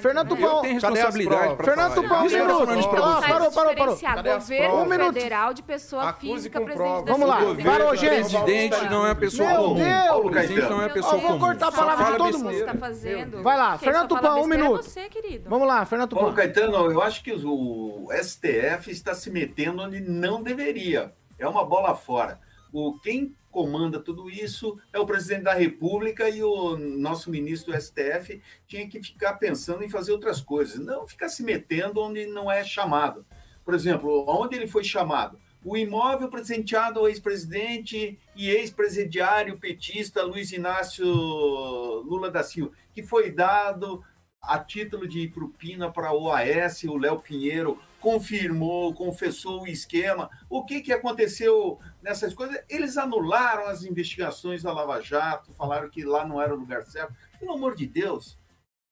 Fernando 0.00 0.34
né? 0.34 0.40
Paulo, 0.40 0.58
as 0.66 0.72
responsabilidade 0.72 1.56
Fernando 1.64 1.94
falar. 1.94 2.08
Paulo, 2.08 2.24
um 2.24 2.28
minuto. 2.30 2.66
parou, 2.90 3.50
parou, 3.50 3.52
parou. 3.52 4.82
Um 4.82 4.86
minuto. 4.86 5.12
federal 5.14 5.54
de 5.54 5.62
pessoa 5.62 6.12
física, 6.14 6.60
presidente 6.60 7.04
Vamos 7.06 7.28
lá. 7.28 7.36
Parou, 7.36 7.54
governo, 7.54 7.96
gente. 7.96 8.30
presidente 8.30 8.90
não 8.90 9.06
é 9.06 9.14
pessoa 9.14 9.48
Meu 9.48 9.56
comum. 9.62 9.74
Deus. 9.74 10.33
Não 10.34 10.82
é 10.82 10.86
uma 10.86 10.90
pessoa 10.90 11.14
Eu 11.14 11.20
vou 11.20 11.28
comum. 11.30 11.40
cortar 11.40 11.68
a 11.68 11.72
palavra 11.72 12.04
de 12.12 12.16
todo 12.18 12.38
mundo. 12.38 12.64
tá 12.64 12.74
fazendo. 12.74 13.42
Vai 13.42 13.56
lá, 13.56 13.78
Quem 13.78 13.88
Fernando 13.88 14.08
Tupan, 14.08 14.34
um 14.36 14.44
é 14.44 14.56
minuto. 14.56 14.82
você, 14.82 15.08
querido. 15.08 15.48
Vamos 15.48 15.66
lá, 15.68 15.84
Fernando 15.86 16.10
Paulo 16.10 16.30
Tupan. 16.30 16.42
Caetano, 16.42 16.90
eu 16.90 17.02
acho 17.02 17.22
que 17.22 17.32
o 17.32 18.08
STF 18.22 18.90
está 18.90 19.14
se 19.14 19.30
metendo 19.30 19.82
onde 19.82 20.00
não 20.00 20.42
deveria. 20.42 21.12
É 21.38 21.46
uma 21.48 21.64
bola 21.64 21.94
fora. 21.94 22.40
O, 22.72 22.98
quem 23.00 23.34
comanda 23.50 24.00
tudo 24.00 24.28
isso 24.28 24.76
é 24.92 24.98
o 24.98 25.06
presidente 25.06 25.44
da 25.44 25.54
República 25.54 26.28
e 26.28 26.42
o 26.42 26.76
nosso 26.76 27.30
ministro 27.30 27.72
do 27.72 27.80
STF 27.80 28.42
tinha 28.66 28.88
que 28.88 29.00
ficar 29.00 29.34
pensando 29.34 29.84
em 29.84 29.88
fazer 29.88 30.10
outras 30.10 30.40
coisas, 30.40 30.80
não 30.80 31.06
ficar 31.06 31.28
se 31.28 31.44
metendo 31.44 32.00
onde 32.00 32.26
não 32.26 32.50
é 32.50 32.64
chamado. 32.64 33.24
Por 33.64 33.72
exemplo, 33.72 34.24
onde 34.28 34.56
ele 34.56 34.66
foi 34.66 34.82
chamado? 34.82 35.38
O 35.64 35.78
imóvel 35.78 36.28
presenteado 36.28 37.00
ao 37.00 37.08
ex-presidente 37.08 38.18
e 38.36 38.50
ex-presidiário 38.50 39.58
petista 39.58 40.22
Luiz 40.22 40.52
Inácio 40.52 41.06
Lula 41.06 42.30
da 42.30 42.42
Silva, 42.42 42.72
que 42.92 43.02
foi 43.02 43.30
dado 43.30 44.04
a 44.42 44.58
título 44.58 45.08
de 45.08 45.26
propina 45.28 45.90
para 45.90 46.12
o 46.12 46.24
OAS, 46.24 46.84
o 46.84 46.98
Léo 46.98 47.18
Pinheiro 47.18 47.80
confirmou, 47.98 48.92
confessou 48.92 49.62
o 49.62 49.66
esquema. 49.66 50.28
O 50.50 50.66
que, 50.66 50.82
que 50.82 50.92
aconteceu 50.92 51.78
nessas 52.02 52.34
coisas? 52.34 52.62
Eles 52.68 52.98
anularam 52.98 53.66
as 53.66 53.84
investigações 53.84 54.62
da 54.62 54.70
Lava 54.70 55.00
Jato, 55.00 55.54
falaram 55.54 55.88
que 55.88 56.04
lá 56.04 56.26
não 56.26 56.42
era 56.42 56.54
o 56.54 56.58
lugar 56.58 56.82
certo. 56.82 57.14
Pelo 57.40 57.54
amor 57.54 57.74
de 57.74 57.86
Deus, 57.86 58.38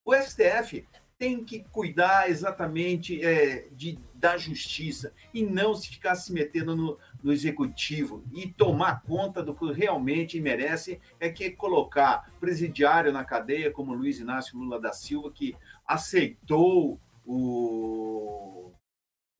o 0.06 0.14
STF 0.14 0.88
tem 1.22 1.44
que 1.44 1.60
cuidar 1.70 2.28
exatamente 2.28 3.24
é, 3.24 3.68
de, 3.70 3.96
da 4.12 4.36
justiça 4.36 5.14
e 5.32 5.46
não 5.46 5.72
se 5.72 5.88
ficar 5.88 6.16
se 6.16 6.32
metendo 6.32 6.74
no, 6.74 6.98
no 7.22 7.32
executivo 7.32 8.24
e 8.32 8.48
tomar 8.48 9.04
conta 9.04 9.40
do 9.40 9.54
que 9.54 9.70
realmente 9.70 10.40
merece 10.40 11.00
é 11.20 11.30
que 11.30 11.48
colocar 11.50 12.28
presidiário 12.40 13.12
na 13.12 13.22
cadeia 13.22 13.70
como 13.70 13.94
Luiz 13.94 14.18
Inácio 14.18 14.58
Lula 14.58 14.80
da 14.80 14.92
Silva 14.92 15.30
que 15.30 15.54
aceitou 15.86 16.98
o, 17.24 18.72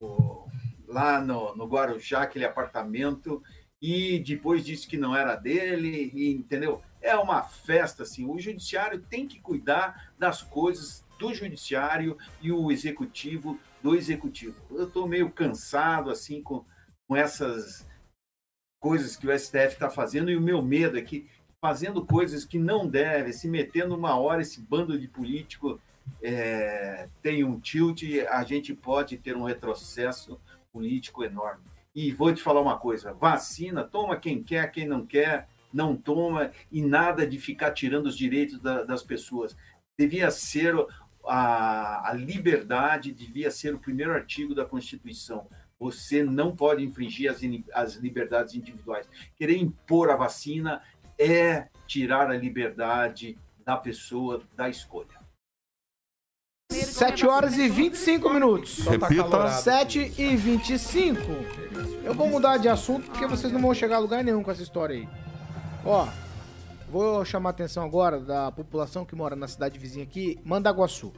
o 0.00 0.46
lá 0.86 1.20
no, 1.20 1.56
no 1.56 1.66
Guarujá 1.66 2.22
aquele 2.22 2.44
apartamento 2.44 3.42
e 3.82 4.20
depois 4.20 4.64
disse 4.64 4.86
que 4.86 4.96
não 4.96 5.16
era 5.16 5.34
dele 5.34 6.12
e, 6.14 6.30
entendeu? 6.30 6.80
É 7.00 7.16
uma 7.16 7.42
festa 7.42 8.04
assim. 8.04 8.24
O 8.24 8.38
judiciário 8.38 9.00
tem 9.00 9.26
que 9.26 9.40
cuidar 9.40 10.12
das 10.16 10.40
coisas 10.40 11.01
do 11.22 11.34
judiciário 11.34 12.16
e 12.40 12.50
o 12.52 12.70
executivo 12.70 13.58
do 13.82 13.94
executivo 13.94 14.56
eu 14.70 14.84
estou 14.84 15.08
meio 15.08 15.30
cansado 15.30 16.10
assim 16.10 16.42
com 16.42 16.64
com 17.12 17.16
essas 17.16 17.86
coisas 18.80 19.16
que 19.16 19.28
o 19.28 19.38
STF 19.38 19.74
está 19.74 19.88
fazendo, 19.88 20.30
e 20.30 20.36
o 20.36 20.40
meu 20.40 20.62
medo 20.62 20.98
é 20.98 21.02
que, 21.02 21.28
fazendo 21.60 22.04
coisas 22.04 22.44
que 22.44 22.58
não 22.58 22.88
deve, 22.88 23.32
se 23.32 23.48
metendo 23.48 23.94
uma 23.94 24.18
hora, 24.18 24.42
esse 24.42 24.60
bando 24.60 24.98
de 24.98 25.06
político 25.06 25.80
é, 26.20 27.08
tem 27.22 27.44
um 27.44 27.60
tilt, 27.60 28.02
a 28.28 28.42
gente 28.42 28.74
pode 28.74 29.18
ter 29.18 29.36
um 29.36 29.44
retrocesso 29.44 30.40
político 30.72 31.22
enorme. 31.22 31.62
E 31.94 32.10
vou 32.10 32.34
te 32.34 32.42
falar 32.42 32.60
uma 32.60 32.78
coisa: 32.78 33.12
vacina, 33.12 33.84
toma 33.84 34.16
quem 34.16 34.42
quer, 34.42 34.72
quem 34.72 34.86
não 34.86 35.06
quer, 35.06 35.48
não 35.72 35.94
toma, 35.94 36.50
e 36.70 36.82
nada 36.82 37.26
de 37.26 37.38
ficar 37.38 37.70
tirando 37.72 38.06
os 38.06 38.16
direitos 38.16 38.58
da, 38.58 38.82
das 38.82 39.02
pessoas. 39.02 39.54
Devia 39.96 40.30
ser 40.30 40.74
a, 41.26 42.10
a 42.10 42.12
liberdade, 42.12 43.12
devia 43.12 43.50
ser 43.50 43.74
o 43.74 43.78
primeiro 43.78 44.12
artigo 44.12 44.54
da 44.54 44.64
Constituição 44.64 45.46
você 45.82 46.22
não 46.22 46.54
pode 46.54 46.84
infringir 46.84 47.28
as, 47.28 47.40
as 47.74 47.94
liberdades 47.96 48.54
individuais. 48.54 49.08
Querer 49.34 49.56
impor 49.56 50.10
a 50.10 50.16
vacina 50.16 50.80
é 51.18 51.66
tirar 51.88 52.30
a 52.30 52.36
liberdade 52.36 53.36
da 53.64 53.76
pessoa 53.76 54.42
da 54.56 54.68
escolha. 54.68 55.20
7 56.70 57.26
horas 57.26 57.58
e 57.58 57.68
25 57.68 58.30
minutos. 58.30 58.78
Repita. 58.86 59.48
7 59.48 60.14
e 60.16 60.36
25. 60.36 61.20
Eu 62.04 62.14
vou 62.14 62.28
mudar 62.28 62.58
de 62.58 62.68
assunto 62.68 63.10
porque 63.10 63.26
vocês 63.26 63.52
não 63.52 63.60
vão 63.60 63.74
chegar 63.74 63.96
a 63.96 63.98
lugar 63.98 64.22
nenhum 64.22 64.42
com 64.42 64.50
essa 64.50 64.62
história 64.62 64.96
aí. 64.96 65.08
Ó, 65.84 66.06
vou 66.92 67.24
chamar 67.24 67.48
a 67.48 67.52
atenção 67.52 67.82
agora 67.82 68.20
da 68.20 68.52
população 68.52 69.02
que 69.02 69.16
mora 69.16 69.34
na 69.34 69.48
cidade 69.48 69.78
vizinha 69.78 70.04
aqui, 70.04 70.38
Mandaguaçu. 70.44 71.10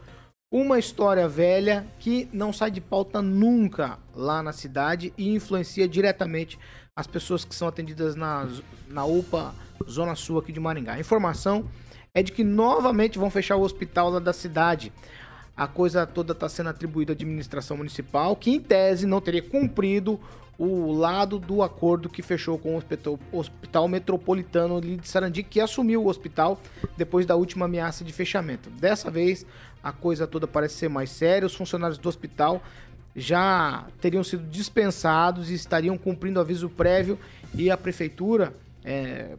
Uma 0.49 0.79
história 0.79 1.29
velha 1.29 1.85
que 1.99 2.29
não 2.33 2.53
sai 2.53 2.71
de 2.71 2.81
pauta 2.81 3.21
nunca 3.21 3.99
lá 4.15 4.41
na 4.41 4.53
cidade 4.53 5.13
e 5.19 5.35
influencia 5.35 5.89
diretamente 5.89 6.61
as 6.95 7.09
pessoas 7.09 7.45
que 7.45 7.57
são 7.57 7.67
atendidas 7.67 8.15
na, 8.15 8.49
na 8.87 9.05
UPA 9.05 9.53
Zona 9.91 10.15
Sul 10.15 10.39
aqui 10.39 10.53
de 10.53 10.61
Maringá. 10.61 10.93
A 10.93 11.01
informação 11.01 11.69
é 12.15 12.23
de 12.23 12.31
que 12.31 12.45
novamente 12.45 13.19
vão 13.19 13.29
fechar 13.29 13.57
o 13.57 13.63
hospital 13.63 14.11
lá 14.11 14.21
da 14.21 14.33
cidade. 14.33 14.93
A 15.57 15.67
coisa 15.67 16.07
toda 16.07 16.35
está 16.35 16.49
sendo 16.49 16.69
atribuída 16.69 17.11
à 17.11 17.15
administração 17.15 17.77
municipal, 17.77 18.37
que 18.37 18.53
em 18.53 18.61
tese 18.61 19.09
não 19.09 19.21
teria 19.21 19.43
cumprido 19.43 20.21
o 20.59 20.93
lado 20.93 21.39
do 21.39 21.63
acordo 21.63 22.09
que 22.09 22.23
fechou 22.23 22.59
com 22.59 22.75
o 22.77 23.39
Hospital, 23.39 23.89
Metropolitano 23.89 24.81
de 24.81 25.09
Sarandi, 25.09 25.43
que 25.43 25.61
assumiu 25.61 26.05
o 26.05 26.09
hospital 26.09 26.61
depois 26.97 27.27
da 27.27 27.35
última 27.35 27.65
ameaça 27.65 28.05
de 28.05 28.13
fechamento. 28.13 28.71
Dessa 28.71 29.11
vez, 29.11 29.45
a 29.83 29.93
coisa 29.93 30.27
toda 30.27 30.47
parece 30.47 30.77
ser 30.77 30.89
mais 30.89 31.11
séria. 31.11 31.47
Os 31.47 31.55
funcionários 31.55 31.99
do 31.99 32.09
hospital 32.09 32.63
já 33.17 33.87
teriam 34.01 34.25
sido 34.25 34.45
dispensados 34.49 35.51
e 35.51 35.55
estariam 35.55 35.97
cumprindo 35.97 36.41
aviso 36.41 36.69
prévio 36.69 37.19
e 37.55 37.71
a 37.71 37.77
prefeitura 37.77 38.55
é, 38.85 39.37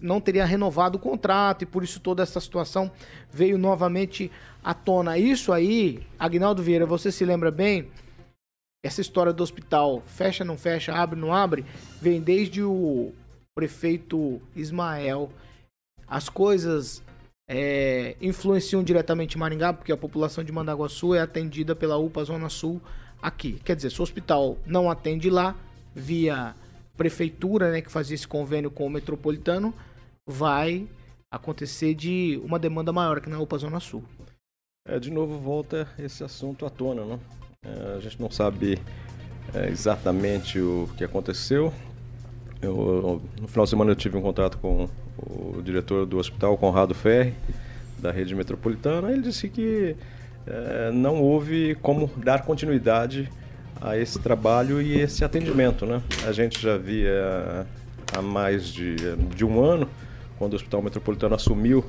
não 0.00 0.20
teria 0.20 0.44
renovado 0.44 0.96
o 0.96 1.00
contrato 1.00 1.62
e 1.62 1.66
por 1.66 1.82
isso 1.84 2.00
toda 2.00 2.22
essa 2.22 2.40
situação 2.40 2.90
veio 3.32 3.56
novamente 3.58 4.30
à 4.62 4.74
tona. 4.74 5.18
Isso 5.18 5.52
aí, 5.52 6.00
Agnaldo 6.18 6.62
Vieira, 6.62 6.86
você 6.86 7.10
se 7.10 7.24
lembra 7.24 7.50
bem? 7.50 7.88
Essa 8.84 9.00
história 9.00 9.32
do 9.32 9.42
hospital 9.42 10.02
fecha, 10.06 10.44
não 10.44 10.58
fecha, 10.58 10.92
abre, 10.92 11.18
não 11.18 11.32
abre, 11.32 11.64
vem 12.00 12.20
desde 12.20 12.62
o 12.62 13.12
prefeito 13.54 14.40
Ismael. 14.56 15.30
As 16.08 16.28
coisas 16.28 17.02
é, 17.48 18.16
influenciam 18.20 18.82
diretamente 18.82 19.38
Maringá, 19.38 19.72
porque 19.72 19.92
a 19.92 19.96
população 19.96 20.42
de 20.42 20.50
Mandaguaçu 20.50 21.14
é 21.14 21.20
atendida 21.20 21.76
pela 21.76 21.96
UPA 21.96 22.24
Zona 22.24 22.48
Sul 22.48 22.80
aqui. 23.20 23.60
Quer 23.64 23.76
dizer, 23.76 23.90
se 23.90 24.00
o 24.00 24.02
hospital 24.02 24.58
não 24.66 24.90
atende 24.90 25.30
lá, 25.30 25.54
via 25.94 26.54
prefeitura, 26.96 27.70
né, 27.70 27.80
que 27.80 27.90
fazia 27.90 28.14
esse 28.14 28.26
convênio 28.26 28.70
com 28.70 28.86
o 28.86 28.90
metropolitano, 28.90 29.72
vai 30.26 30.88
acontecer 31.30 31.94
de 31.94 32.40
uma 32.44 32.58
demanda 32.58 32.92
maior 32.92 33.18
aqui 33.18 33.30
na 33.30 33.38
UPA 33.38 33.58
Zona 33.58 33.80
Sul. 33.80 34.02
É, 34.86 34.98
de 34.98 35.10
novo 35.10 35.38
volta 35.38 35.88
esse 35.98 36.24
assunto 36.24 36.66
à 36.66 36.70
tona, 36.70 37.04
né? 37.04 37.20
É, 37.64 37.96
a 37.96 38.00
gente 38.00 38.20
não 38.20 38.28
sabe 38.28 38.76
é, 39.54 39.68
exatamente 39.68 40.58
o 40.58 40.88
que 40.96 41.04
aconteceu. 41.04 41.72
Eu, 42.60 43.22
no 43.40 43.46
final 43.46 43.64
de 43.64 43.70
semana 43.70 43.92
eu 43.92 43.94
tive 43.94 44.16
um 44.16 44.20
contrato 44.20 44.58
com 44.58 44.88
o 45.16 45.62
diretor 45.62 46.04
do 46.04 46.18
hospital, 46.18 46.58
Conrado 46.58 46.92
Ferri, 46.92 47.34
da 47.98 48.10
rede 48.10 48.34
metropolitana, 48.34 49.12
ele 49.12 49.22
disse 49.22 49.48
que 49.48 49.94
é, 50.44 50.90
não 50.92 51.22
houve 51.22 51.76
como 51.76 52.10
dar 52.16 52.44
continuidade 52.44 53.30
a 53.80 53.96
esse 53.96 54.18
trabalho 54.18 54.82
e 54.82 54.98
esse 54.98 55.24
atendimento. 55.24 55.86
Né? 55.86 56.02
A 56.26 56.32
gente 56.32 56.60
já 56.60 56.76
via 56.76 57.64
há 58.12 58.20
mais 58.20 58.66
de, 58.66 58.96
de 59.36 59.44
um 59.44 59.62
ano, 59.62 59.88
quando 60.36 60.54
o 60.54 60.56
Hospital 60.56 60.82
Metropolitano 60.82 61.36
assumiu 61.36 61.84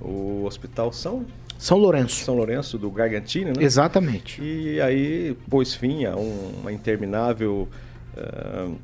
o 0.00 0.44
Hospital 0.44 0.92
São 0.92 1.24
São 1.58 1.78
Lourenço. 1.78 2.24
São 2.24 2.34
Lourenço 2.34 2.78
do 2.78 2.90
Gargantini, 2.90 3.46
né? 3.46 3.62
Exatamente. 3.62 4.42
E 4.42 4.80
aí 4.80 5.36
pôs 5.48 5.74
fim 5.74 6.04
a 6.04 6.16
um, 6.16 6.52
uma 6.60 6.72
interminável 6.72 7.68
uh, 8.16 8.76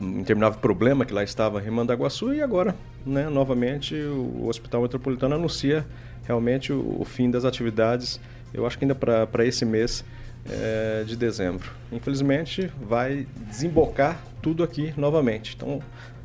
um 0.00 0.20
interminável 0.20 0.58
problema 0.58 1.04
que 1.04 1.12
lá 1.12 1.22
estava 1.22 1.62
em 1.62 1.70
Mandaguaçu 1.70 2.32
e 2.32 2.42
agora, 2.42 2.74
né, 3.04 3.28
novamente, 3.28 3.94
o 3.94 4.46
Hospital 4.46 4.82
Metropolitano 4.82 5.34
anuncia 5.34 5.86
realmente 6.26 6.72
o, 6.72 7.00
o 7.00 7.04
fim 7.04 7.30
das 7.30 7.44
atividades, 7.44 8.20
eu 8.54 8.66
acho 8.66 8.78
que 8.78 8.84
ainda 8.84 8.94
para 8.94 9.44
esse 9.44 9.64
mês 9.64 10.04
é, 10.48 11.04
de 11.06 11.16
dezembro. 11.16 11.70
Infelizmente, 11.92 12.70
vai 12.80 13.26
desembocar 13.48 14.20
tudo 14.40 14.62
aqui 14.62 14.94
novamente. 14.96 15.54
Então, 15.56 15.80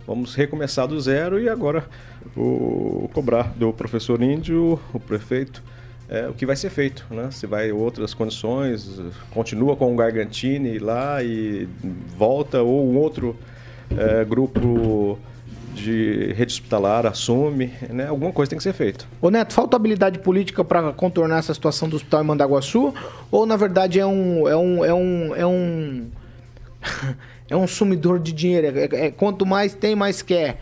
vamos 0.08 0.36
recomeçar 0.36 0.88
do 0.88 1.00
zero 1.00 1.40
e 1.40 1.50
agora 1.50 1.86
o, 2.36 3.10
cobrar 3.14 3.54
do 3.56 3.72
professor 3.74 4.22
Índio, 4.22 4.80
o 4.94 5.00
prefeito, 5.00 5.64
é, 6.08 6.28
o 6.28 6.34
que 6.34 6.46
vai 6.46 6.56
ser 6.56 6.70
feito, 6.70 7.06
né? 7.10 7.30
Se 7.32 7.48
vai 7.48 7.72
outras 7.72 8.14
condições, 8.14 9.02
continua 9.32 9.76
com 9.76 9.92
o 9.94 9.96
Gargantini 9.96 10.78
lá 10.78 11.24
e 11.24 11.68
volta 12.18 12.62
ou 12.62 12.88
um 12.88 12.98
outro 12.98 13.36
é, 13.98 14.24
grupo 14.24 15.18
de 15.76 16.34
rede 16.34 16.54
hospitalar 16.54 17.06
assume, 17.06 17.72
né? 17.90 18.08
Alguma 18.08 18.32
coisa 18.32 18.50
tem 18.50 18.58
que 18.58 18.64
ser 18.64 18.74
feita. 18.74 19.06
Ô 19.22 19.30
Neto, 19.30 19.54
falta 19.54 19.76
habilidade 19.76 20.20
política 20.20 20.64
para 20.64 20.94
contornar 20.94 21.40
essa 21.40 21.54
situação 21.54 21.90
do 21.90 21.98
hospital 21.98 22.24
em 22.24 22.26
Mandaguaçu? 22.26 22.94
Ou 23.30 23.46
na 23.46 23.58
verdade 23.58 24.00
é 24.00 24.06
um 24.06 24.48
é 24.48 24.56
um 24.56 24.86
é 24.86 24.94
um 24.94 25.36
é 25.36 25.46
um, 25.46 26.08
é 27.50 27.56
um 27.56 27.68
sumidor 27.68 28.20
de 28.20 28.32
dinheiro? 28.32 28.78
É, 28.78 29.08
é, 29.08 29.12
quanto 29.12 29.46
mais 29.46 29.74
tem, 29.74 29.96
mais 29.96 30.22
quer. 30.22 30.60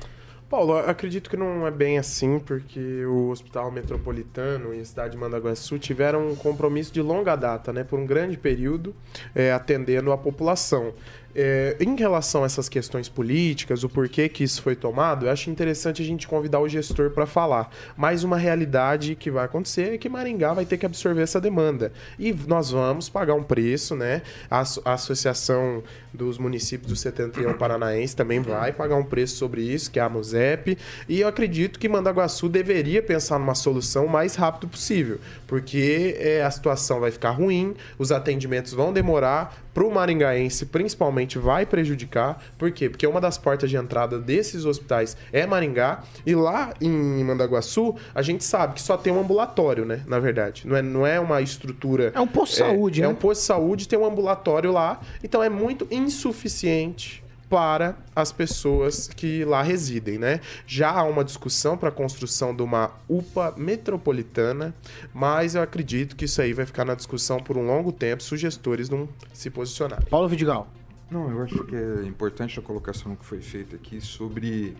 Paulo, 0.53 0.77
acredito 0.77 1.31
que 1.31 1.35
não 1.35 1.65
é 1.65 1.71
bem 1.71 1.97
assim, 1.97 2.37
porque 2.37 3.03
o 3.07 3.29
Hospital 3.29 3.71
Metropolitano 3.71 4.71
e 4.71 4.81
a 4.81 4.85
cidade 4.85 5.13
de 5.13 5.17
Mandaguaçu 5.17 5.79
tiveram 5.79 6.27
um 6.27 6.35
compromisso 6.35 6.93
de 6.93 7.01
longa 7.01 7.35
data, 7.35 7.73
né, 7.73 7.83
por 7.83 7.97
um 7.97 8.05
grande 8.05 8.37
período, 8.37 8.93
é, 9.33 9.51
atendendo 9.51 10.11
a 10.11 10.17
população. 10.17 10.93
É, 11.35 11.77
em 11.79 11.95
relação 11.95 12.43
a 12.43 12.45
essas 12.45 12.69
questões 12.69 13.09
políticas, 13.09 13.83
o 13.83 13.89
porquê 13.89 14.29
que 14.29 14.43
isso 14.43 14.61
foi 14.61 14.75
tomado, 14.75 15.25
eu 15.25 15.31
acho 15.31 15.49
interessante 15.49 16.01
a 16.01 16.05
gente 16.05 16.27
convidar 16.27 16.59
o 16.59 16.67
gestor 16.67 17.09
para 17.09 17.25
falar. 17.25 17.71
Mas 17.97 18.23
uma 18.23 18.37
realidade 18.37 19.15
que 19.15 19.31
vai 19.31 19.45
acontecer 19.45 19.93
é 19.93 19.97
que 19.97 20.07
Maringá 20.07 20.53
vai 20.53 20.65
ter 20.65 20.77
que 20.77 20.85
absorver 20.85 21.21
essa 21.21 21.41
demanda. 21.41 21.91
E 22.19 22.33
nós 22.47 22.71
vamos 22.71 23.09
pagar 23.09 23.33
um 23.33 23.43
preço, 23.43 23.95
né? 23.95 24.21
A, 24.49 24.63
a 24.85 24.93
Associação 24.93 25.83
dos 26.13 26.37
Municípios 26.37 26.91
do 26.91 26.95
Setentrião 26.95 27.53
Paranaense 27.53 28.15
também 28.15 28.39
vai 28.39 28.71
pagar 28.71 28.95
um 28.95 29.03
preço 29.03 29.37
sobre 29.37 29.61
isso, 29.61 29.89
que 29.89 29.99
é 29.99 30.03
a 30.03 30.09
MUSEP. 30.09 30.77
E 31.09 31.21
eu 31.21 31.27
acredito 31.27 31.79
que 31.79 31.89
Mandaguaçu 31.89 32.47
deveria 32.47 33.01
pensar 33.01 33.39
numa 33.39 33.55
solução 33.55 34.05
o 34.05 34.09
mais 34.09 34.35
rápido 34.35 34.67
possível, 34.67 35.19
porque 35.47 36.15
é, 36.19 36.43
a 36.43 36.51
situação 36.51 36.99
vai 36.99 37.11
ficar 37.11 37.31
ruim, 37.31 37.73
os 37.97 38.11
atendimentos 38.11 38.73
vão 38.73 38.93
demorar, 38.93 39.62
para 39.73 39.83
o 39.83 39.91
maringaense 39.91 40.65
principalmente 40.67 41.37
vai 41.37 41.65
prejudicar. 41.65 42.41
Por 42.57 42.71
quê? 42.71 42.89
Porque 42.89 43.07
uma 43.07 43.19
das 43.19 43.37
portas 43.37 43.69
de 43.69 43.75
entrada 43.75 44.19
desses 44.19 44.65
hospitais 44.65 45.17
é 45.31 45.45
Maringá, 45.45 46.03
e 46.25 46.35
lá 46.35 46.73
em 46.79 47.23
Mandaguaçu 47.23 47.95
a 48.13 48.21
gente 48.21 48.43
sabe 48.43 48.75
que 48.75 48.81
só 48.81 48.97
tem 48.97 49.11
um 49.11 49.19
ambulatório, 49.19 49.85
né? 49.85 50.01
Na 50.05 50.19
verdade, 50.19 50.67
não 50.67 50.75
é, 50.75 50.81
não 50.81 51.07
é 51.07 51.19
uma 51.19 51.41
estrutura. 51.41 52.11
É 52.13 52.19
um 52.19 52.27
posto 52.27 52.53
de 52.53 52.57
saúde, 52.59 53.01
é 53.01 53.07
né? 53.07 53.09
um 53.09 53.15
posto 53.15 53.41
de 53.41 53.47
saúde, 53.47 53.87
tem 53.87 53.97
um 53.97 54.05
ambulatório 54.05 54.71
lá, 54.71 55.01
então 55.23 55.41
é 55.41 55.49
muito 55.49 55.87
insuficiente 55.89 57.22
para 57.53 57.95
as 58.15 58.31
pessoas 58.31 59.07
que 59.07 59.45
lá 59.45 59.61
residem, 59.61 60.17
né? 60.17 60.39
Já 60.65 60.89
há 60.89 61.03
uma 61.03 61.23
discussão 61.23 61.77
para 61.77 61.89
a 61.89 61.91
construção 61.91 62.55
de 62.55 62.63
uma 62.63 62.89
UPA 63.07 63.53
metropolitana, 63.55 64.73
mas 65.13 65.53
eu 65.53 65.61
acredito 65.61 66.15
que 66.15 66.25
isso 66.25 66.41
aí 66.41 66.51
vai 66.51 66.65
ficar 66.65 66.83
na 66.83 66.95
discussão 66.95 67.37
por 67.37 67.55
um 67.55 67.63
longo 67.63 67.91
tempo, 67.91 68.23
se 68.23 68.33
os 68.33 68.41
gestores 68.41 68.89
não 68.89 69.07
se 69.31 69.51
posicionarem. 69.51 70.03
Paulo 70.09 70.27
Vidigal. 70.27 70.67
Não, 71.11 71.29
eu 71.29 71.43
acho 71.43 71.63
que 71.65 71.75
é 71.75 72.07
importante 72.07 72.57
a 72.57 72.61
colocação 72.63 73.15
que 73.15 73.23
foi 73.23 73.39
feita 73.39 73.75
aqui 73.75 74.01
sobre 74.01 74.75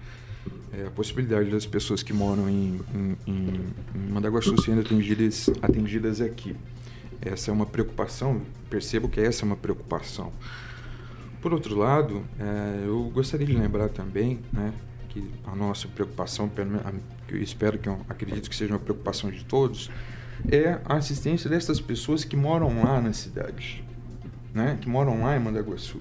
é, 0.74 0.88
a 0.88 0.90
possibilidade 0.90 1.52
das 1.52 1.68
pessoas 1.68 2.02
que 2.02 2.12
moram 2.12 2.50
em, 2.50 2.82
em, 2.92 3.18
em, 3.28 3.74
em 3.94 4.12
Mandaguaçu 4.12 4.60
sendo 4.64 4.82
atendidas, 4.82 5.48
atendidas 5.62 6.22
aqui. 6.22 6.56
Essa 7.22 7.52
é 7.52 7.54
uma 7.54 7.68
preocupação, 7.68 8.42
percebo 8.68 9.08
que 9.08 9.22
essa 9.22 9.44
é 9.44 9.46
uma 9.46 9.58
preocupação. 9.58 10.34
Por 11.44 11.54
outro 11.54 11.78
lado, 11.78 12.24
é, 12.40 12.88
eu 12.88 13.12
gostaria 13.14 13.46
de 13.46 13.52
lembrar 13.52 13.90
também 13.90 14.40
né, 14.54 14.74
que 15.10 15.30
a 15.46 15.54
nossa 15.54 15.90
preocupação, 15.90 16.50
que 17.28 17.36
eu 17.36 17.42
espero 17.42 17.78
que 17.78 17.90
eu 17.90 18.00
acredito 18.08 18.50
que 18.50 18.56
seja 18.56 18.72
uma 18.72 18.80
preocupação 18.80 19.30
de 19.30 19.44
todos, 19.44 19.92
é 20.50 20.80
a 20.86 20.96
assistência 20.96 21.50
dessas 21.50 21.82
pessoas 21.82 22.24
que 22.24 22.38
moram 22.38 22.82
lá 22.82 23.02
na 23.02 23.12
cidade, 23.12 23.84
né, 24.54 24.78
que 24.80 24.88
moram 24.88 25.22
lá 25.22 25.36
em 25.36 25.40
Mandaguaçu. 25.42 26.00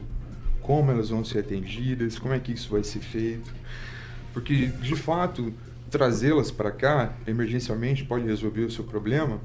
Como 0.60 0.92
elas 0.92 1.08
vão 1.08 1.24
ser 1.24 1.40
atendidas, 1.40 2.20
como 2.20 2.32
é 2.32 2.38
que 2.38 2.52
isso 2.52 2.70
vai 2.70 2.84
ser 2.84 3.00
feito. 3.00 3.52
Porque, 4.32 4.66
de 4.66 4.94
fato, 4.94 5.52
trazê-las 5.90 6.52
para 6.52 6.70
cá, 6.70 7.14
emergencialmente, 7.26 8.04
pode 8.04 8.24
resolver 8.26 8.60
o 8.60 8.70
seu 8.70 8.84
problema, 8.84 9.40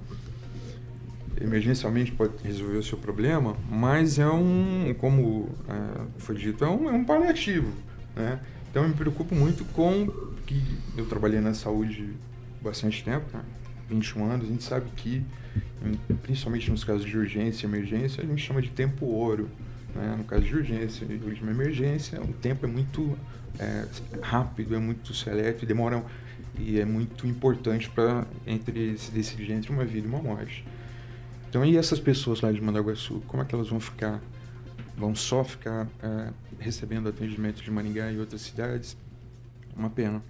emergencialmente 1.41 2.11
pode 2.11 2.33
resolver 2.43 2.77
o 2.77 2.83
seu 2.83 2.97
problema, 2.97 3.55
mas 3.69 4.19
é 4.19 4.27
um, 4.27 4.93
como 4.99 5.49
é, 5.67 6.01
foi 6.17 6.35
dito, 6.35 6.63
é 6.63 6.69
um, 6.69 6.89
é 6.89 6.93
um 6.93 7.03
paliativo, 7.03 7.71
né? 8.15 8.39
Então 8.69 8.83
eu 8.83 8.89
me 8.89 8.95
preocupo 8.95 9.33
muito 9.33 9.65
com 9.65 10.07
que 10.45 10.61
eu 10.97 11.05
trabalhei 11.05 11.39
na 11.39 11.53
saúde 11.53 12.13
bastante 12.61 13.03
tempo, 13.03 13.25
né? 13.33 13.43
21 13.89 14.25
anos, 14.25 14.45
a 14.45 14.49
gente 14.49 14.63
sabe 14.63 14.89
que, 14.95 15.23
principalmente 16.21 16.69
nos 16.69 16.83
casos 16.83 17.05
de 17.05 17.17
urgência 17.17 17.65
e 17.65 17.69
emergência, 17.69 18.23
a 18.23 18.27
gente 18.27 18.43
chama 18.43 18.61
de 18.61 18.69
tempo 18.69 19.05
ouro. 19.05 19.49
Né? 19.95 20.15
No 20.17 20.23
caso 20.25 20.43
de 20.43 20.55
urgência 20.55 21.05
e 21.05 21.41
uma 21.41 21.51
emergência, 21.51 22.21
o 22.21 22.33
tempo 22.33 22.65
é 22.65 22.69
muito 22.69 23.17
é, 23.59 23.85
rápido, 24.21 24.75
é 24.75 24.79
muito 24.79 25.13
seleto 25.13 25.65
demora 25.65 26.03
e 26.59 26.79
é 26.79 26.85
muito 26.85 27.27
importante 27.27 27.89
para 27.89 28.25
entre 28.45 28.97
se 28.97 29.11
decidir 29.11 29.51
entre 29.51 29.71
uma 29.71 29.85
vida 29.85 30.07
e 30.07 30.09
uma 30.09 30.21
morte. 30.21 30.65
Então, 31.49 31.63
e 31.65 31.77
essas 31.77 31.99
pessoas 31.99 32.41
lá 32.41 32.51
de 32.51 32.61
Mandaguaçu, 32.61 33.21
como 33.27 33.41
é 33.41 33.45
que 33.45 33.55
elas 33.55 33.69
vão 33.69 33.79
ficar? 33.79 34.21
Vão 34.97 35.15
só 35.15 35.43
ficar 35.43 35.87
é, 36.01 36.29
recebendo 36.59 37.07
atendimento 37.07 37.61
de 37.63 37.71
Maringá 37.71 38.11
e 38.11 38.19
outras 38.19 38.41
cidades? 38.41 38.97
Uma 39.75 39.89
pena. 39.89 40.21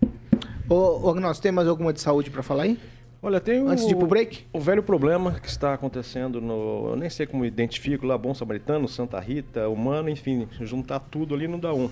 Ô, 0.69 1.07
ô 1.07 1.09
Agnaldo, 1.09 1.39
tem 1.39 1.51
mais 1.51 1.67
alguma 1.67 1.93
de 1.93 2.01
saúde 2.01 2.29
para 2.29 2.43
falar 2.43 2.63
aí? 2.63 2.77
Olha, 3.21 3.39
tem 3.39 3.61
o, 3.61 3.67
Antes 3.67 3.85
de 3.87 3.93
ir 3.93 3.95
pro 3.95 4.05
break? 4.05 4.45
o 4.53 4.59
velho 4.59 4.83
problema 4.83 5.39
que 5.39 5.47
está 5.47 5.73
acontecendo 5.73 6.39
no. 6.39 6.89
Eu 6.91 6.95
nem 6.95 7.09
sei 7.09 7.25
como 7.25 7.45
identifico 7.45 8.05
lá, 8.05 8.17
Bom 8.17 8.33
Samaritano, 8.33 8.87
Santa 8.87 9.19
Rita, 9.19 9.67
Humana, 9.69 10.11
enfim, 10.11 10.47
juntar 10.61 10.99
tudo 10.99 11.33
ali 11.33 11.47
não 11.47 11.59
dá 11.59 11.73
um. 11.73 11.89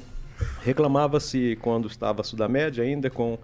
Reclamava-se 0.61 1.57
quando 1.61 1.87
estava 1.87 2.21
a 2.21 2.23
Sudamédia 2.23 2.83
ainda 2.83 3.09
com 3.09 3.39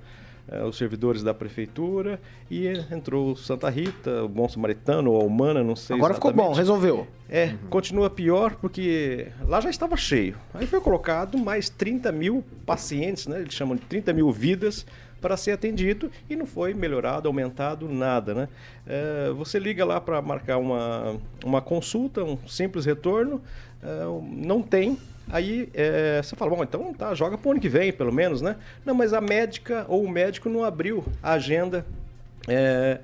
os 0.67 0.77
servidores 0.77 1.23
da 1.23 1.34
prefeitura 1.34 2.19
e 2.49 2.67
entrou 2.91 3.32
o 3.32 3.36
Santa 3.36 3.69
Rita, 3.69 4.23
o 4.23 4.27
Bom 4.27 4.49
Samaritano 4.49 5.12
ou 5.12 5.21
a 5.21 5.23
Humana, 5.23 5.63
não 5.63 5.75
sei 5.75 5.95
Agora 5.95 6.13
ficou 6.13 6.32
bom, 6.32 6.51
exatamente. 6.51 6.58
resolveu. 6.58 7.08
É, 7.30 7.54
continua 7.69 8.10
pior 8.10 8.56
porque 8.56 9.27
lá 9.47 9.62
já 9.62 9.69
estava 9.69 9.95
cheio. 9.95 10.36
Aí 10.54 10.67
foi 10.67 10.82
colocado 10.82 11.38
mais 11.38 11.69
30 11.69 12.12
mil 12.12 12.43
pacientes, 12.65 13.27
né? 13.27 13.39
Eles 13.39 13.54
chamam 13.54 13.75
de 13.75 13.84
30 13.84 14.12
mil 14.12 14.32
vidas 14.32 14.86
para 15.21 15.38
ser 15.38 15.51
atendido 15.51 16.12
e 16.30 16.36
não 16.36 16.45
foi 16.45 16.73
melhorado, 16.73 17.27
aumentado 17.27 17.88
nada, 17.88 18.34
né? 18.34 18.49
É, 18.86 19.32
você 19.32 19.60
liga 19.60 19.86
lá 19.86 20.01
para 20.01 20.21
marcar 20.21 20.58
uma, 20.58 21.17
uma 21.45 21.62
consulta, 21.62 22.23
um 22.23 22.38
simples 22.47 22.86
retorno, 22.86 23.41
é, 23.82 24.04
não 24.34 24.62
tem. 24.62 24.97
Aí 25.29 25.69
é, 25.73 26.21
você 26.21 26.36
fala, 26.36 26.51
bom, 26.55 26.63
então 26.63 26.93
tá, 26.93 27.13
joga 27.13 27.38
para 27.38 27.47
o 27.47 27.51
ano 27.51 27.60
que 27.60 27.69
vem, 27.69 27.91
pelo 27.91 28.12
menos, 28.12 28.41
né? 28.41 28.57
Não, 28.86 28.93
mas 28.93 29.13
a 29.13 29.21
médica 29.21 29.86
ou 29.88 30.03
o 30.03 30.10
médico 30.10 30.49
não 30.49 30.63
abriu 30.63 31.05
a 31.23 31.34
agenda 31.34 31.86
é, 32.47 32.99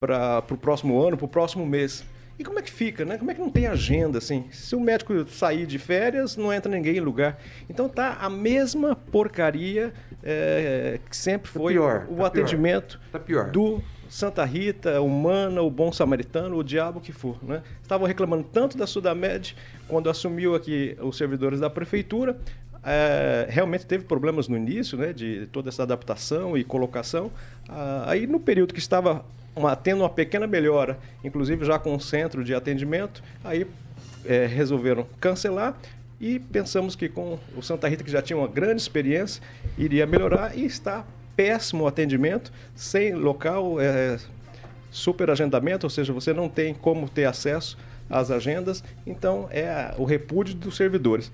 para 0.00 0.42
o 0.50 0.56
próximo 0.56 1.00
ano, 1.00 1.16
para 1.16 1.26
o 1.26 1.28
próximo 1.28 1.64
mês. 1.64 2.04
E 2.38 2.44
como 2.44 2.58
é 2.58 2.62
que 2.62 2.70
fica, 2.70 3.04
né? 3.04 3.18
Como 3.18 3.30
é 3.30 3.34
que 3.34 3.40
não 3.40 3.50
tem 3.50 3.66
agenda, 3.66 4.18
assim? 4.18 4.44
Se 4.52 4.76
o 4.76 4.80
médico 4.80 5.28
sair 5.28 5.66
de 5.66 5.76
férias, 5.78 6.36
não 6.36 6.52
entra 6.52 6.70
ninguém 6.70 6.96
em 6.96 7.00
lugar. 7.00 7.36
Então 7.68 7.88
tá 7.88 8.16
a 8.20 8.30
mesma 8.30 8.94
porcaria 8.94 9.92
é, 10.22 11.00
que 11.08 11.16
sempre 11.16 11.50
foi 11.50 11.72
pior, 11.72 12.06
o 12.08 12.16
tá 12.18 12.26
atendimento 12.26 13.00
Tá 13.10 13.18
pior. 13.18 13.50
do 13.50 13.82
Santa 14.08 14.44
Rita, 14.44 15.00
Humana, 15.02 15.62
o 15.62 15.70
Bom 15.70 15.92
Samaritano, 15.92 16.56
o 16.56 16.62
diabo 16.62 17.00
que 17.00 17.12
for, 17.12 17.36
né? 17.42 17.60
Estavam 17.82 18.06
reclamando 18.06 18.44
tanto 18.44 18.78
da 18.78 18.86
Sudamed 18.86 19.56
quando 19.88 20.08
assumiu 20.10 20.54
aqui 20.54 20.96
os 21.00 21.16
servidores 21.16 21.58
da 21.60 21.70
prefeitura. 21.70 22.36
é, 22.84 23.46
realmente 23.50 23.84
teve 23.84 24.04
problemas 24.04 24.46
no 24.46 24.56
início, 24.56 24.96
né, 24.96 25.12
de 25.12 25.46
toda 25.52 25.68
essa 25.68 25.82
adaptação 25.82 26.56
e 26.56 26.62
colocação. 26.62 27.30
Ah, 27.68 28.04
aí 28.06 28.24
no 28.26 28.38
período 28.38 28.72
que 28.72 28.78
estava 28.78 29.24
uma- 29.54 29.74
tendo 29.74 30.00
uma 30.02 30.08
pequena 30.08 30.46
melhora, 30.46 30.96
inclusive 31.24 31.66
já 31.66 31.76
com 31.78 31.94
o 31.94 32.00
centro 32.00 32.44
de 32.44 32.54
atendimento, 32.54 33.20
aí 33.44 33.66
é, 34.24 34.46
resolveram 34.46 35.06
cancelar 35.20 35.76
e 36.20 36.38
pensamos 36.38 36.94
que 36.94 37.08
com 37.08 37.38
o 37.56 37.62
Santa 37.62 37.88
Rita, 37.88 38.04
que 38.04 38.10
já 38.10 38.22
tinha 38.22 38.36
uma 38.38 38.48
grande 38.48 38.80
experiência, 38.80 39.42
iria 39.76 40.06
melhorar 40.06 40.56
e 40.56 40.64
está 40.64 41.04
péssimo 41.36 41.86
atendimento, 41.86 42.52
sem 42.76 43.12
local, 43.12 43.80
é, 43.80 44.18
super 44.90 45.30
agendamento, 45.30 45.84
ou 45.84 45.90
seja, 45.90 46.12
você 46.12 46.32
não 46.32 46.48
tem 46.48 46.72
como 46.72 47.08
ter 47.08 47.24
acesso 47.24 47.76
às 48.10 48.30
agendas, 48.30 48.82
então 49.06 49.48
é 49.50 49.68
a- 49.68 49.94
o 49.98 50.04
repúdio 50.04 50.54
dos 50.54 50.76
servidores. 50.76 51.30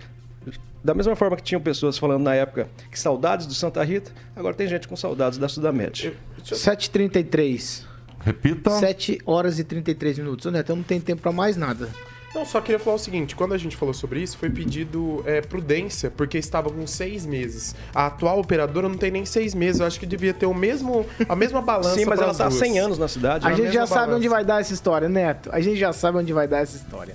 Da 0.82 0.92
mesma 0.92 1.16
forma 1.16 1.34
que 1.36 1.42
tinham 1.42 1.60
pessoas 1.60 1.96
falando 1.96 2.22
na 2.22 2.34
época 2.34 2.68
que 2.90 2.98
saudades 3.00 3.46
do 3.46 3.54
Santa 3.54 3.82
Rita, 3.82 4.12
agora 4.36 4.54
tem 4.54 4.68
gente 4.68 4.86
com 4.86 4.94
saudades 4.94 5.38
da 5.38 5.48
Sudamed. 5.48 6.12
7h33. 6.42 7.86
Repita. 8.20 8.70
7 8.70 9.18
horas 9.26 9.58
e 9.58 9.64
33 9.64 10.18
minutos. 10.18 10.50
Neto, 10.50 10.70
eu 10.70 10.76
não 10.76 10.82
tenho 10.82 11.00
tempo 11.00 11.22
pra 11.22 11.32
mais 11.32 11.56
nada. 11.56 11.88
Não, 12.34 12.44
só 12.44 12.60
queria 12.60 12.78
falar 12.78 12.96
o 12.96 12.98
seguinte: 12.98 13.36
quando 13.36 13.54
a 13.54 13.58
gente 13.58 13.76
falou 13.76 13.94
sobre 13.94 14.20
isso, 14.20 14.36
foi 14.36 14.50
pedido 14.50 15.22
é, 15.24 15.40
prudência, 15.40 16.10
porque 16.10 16.36
estava 16.36 16.68
com 16.68 16.86
seis 16.86 17.24
meses. 17.24 17.74
A 17.94 18.06
atual 18.06 18.40
operadora 18.40 18.88
não 18.88 18.96
tem 18.96 19.10
nem 19.10 19.24
seis 19.24 19.54
meses. 19.54 19.80
Eu 19.80 19.86
acho 19.86 20.00
que 20.00 20.06
devia 20.06 20.34
ter 20.34 20.46
o 20.46 20.54
mesmo, 20.54 21.06
a 21.28 21.36
mesma 21.36 21.62
balança. 21.62 21.94
Sim, 21.94 22.06
mas 22.06 22.20
ela 22.20 22.32
está 22.32 22.46
há 22.46 22.48
duas. 22.48 22.58
100 22.58 22.78
anos 22.80 22.98
na 22.98 23.06
cidade. 23.06 23.46
A 23.46 23.50
né? 23.50 23.56
gente 23.56 23.66
já 23.66 23.80
mesma 23.82 23.86
sabe 23.86 24.00
balança. 24.00 24.16
onde 24.16 24.28
vai 24.28 24.44
dar 24.44 24.60
essa 24.60 24.74
história, 24.74 25.08
Neto. 25.08 25.50
A 25.52 25.60
gente 25.60 25.76
já 25.76 25.92
sabe 25.92 26.18
onde 26.18 26.32
vai 26.32 26.48
dar 26.48 26.58
essa 26.58 26.76
história. 26.76 27.14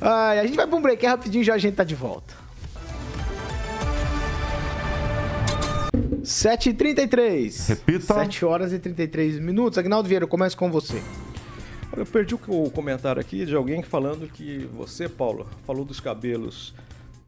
Ai, 0.00 0.38
a 0.38 0.46
gente 0.46 0.56
vai 0.56 0.66
pra 0.66 0.76
um 0.76 0.82
break 0.82 1.04
rapidinho 1.04 1.42
e 1.42 1.44
já 1.44 1.54
a 1.54 1.58
gente 1.58 1.74
tá 1.74 1.84
de 1.84 1.94
volta. 1.94 2.34
7h33. 6.22 7.68
Repita. 7.68 8.14
7 8.14 8.44
horas 8.44 8.72
e 8.72 8.78
33 8.78 9.38
minutos. 9.38 9.78
Agnaldo 9.78 10.08
Vieira, 10.08 10.24
eu 10.24 10.28
começo 10.28 10.56
com 10.56 10.70
você. 10.70 11.02
Eu 12.00 12.06
perdi 12.06 12.34
o 12.34 12.38
o 12.48 12.70
comentário 12.70 13.20
aqui 13.20 13.44
de 13.46 13.54
alguém 13.54 13.82
falando 13.82 14.26
que 14.28 14.68
você, 14.74 15.08
Paulo, 15.08 15.46
falou 15.66 15.84
dos 15.84 16.00
cabelos 16.00 16.74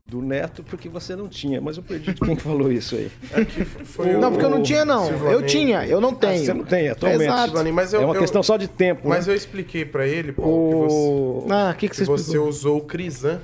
do 0.09 0.23
neto 0.23 0.63
porque 0.63 0.89
você 0.89 1.17
não 1.17 1.29
tinha, 1.29 1.61
mas 1.61 1.77
eu 1.77 1.83
perdi 1.83 2.13
de 2.15 2.21
quem 2.21 2.37
que 2.37 2.43
falou 2.43 2.71
isso 2.71 2.95
aí. 2.95 3.11
Foi 3.85 4.13
não, 4.13 4.29
o- 4.29 4.33
porque 4.33 4.45
eu 4.47 4.51
não 4.51 4.63
tinha, 4.63 4.85
não. 4.85 5.07
Silvanei. 5.07 5.35
Eu 5.35 5.43
tinha, 5.45 5.87
eu 5.87 6.01
não 6.01 6.15
tenho. 6.15 6.35
Ah, 6.43 6.45
você 6.45 6.55
não 6.55 6.65
tem, 6.65 6.89
atualmente. 6.89 7.23
Exato. 7.25 7.45
Silvanei, 7.47 7.73
mas 7.73 7.93
eu- 7.93 8.03
é 8.03 8.05
uma 8.05 8.15
eu- 8.15 8.21
questão 8.21 8.43
só 8.43 8.57
de 8.57 8.69
tempo, 8.69 9.09
Mas 9.09 9.27
né? 9.27 9.33
eu 9.33 9.37
expliquei 9.37 9.85
pra 9.85 10.07
ele, 10.07 10.33
Paulo, 10.33 10.71
que 10.71 10.77
você, 10.93 10.97
O... 10.97 11.47
Ah, 11.51 11.71
o 11.71 11.75
que, 11.75 11.89
que 11.89 11.95
que 11.97 11.97
você 11.97 12.05
você 12.05 12.39
usou 12.39 12.79
o 12.79 12.83
Crisan. 12.83 13.41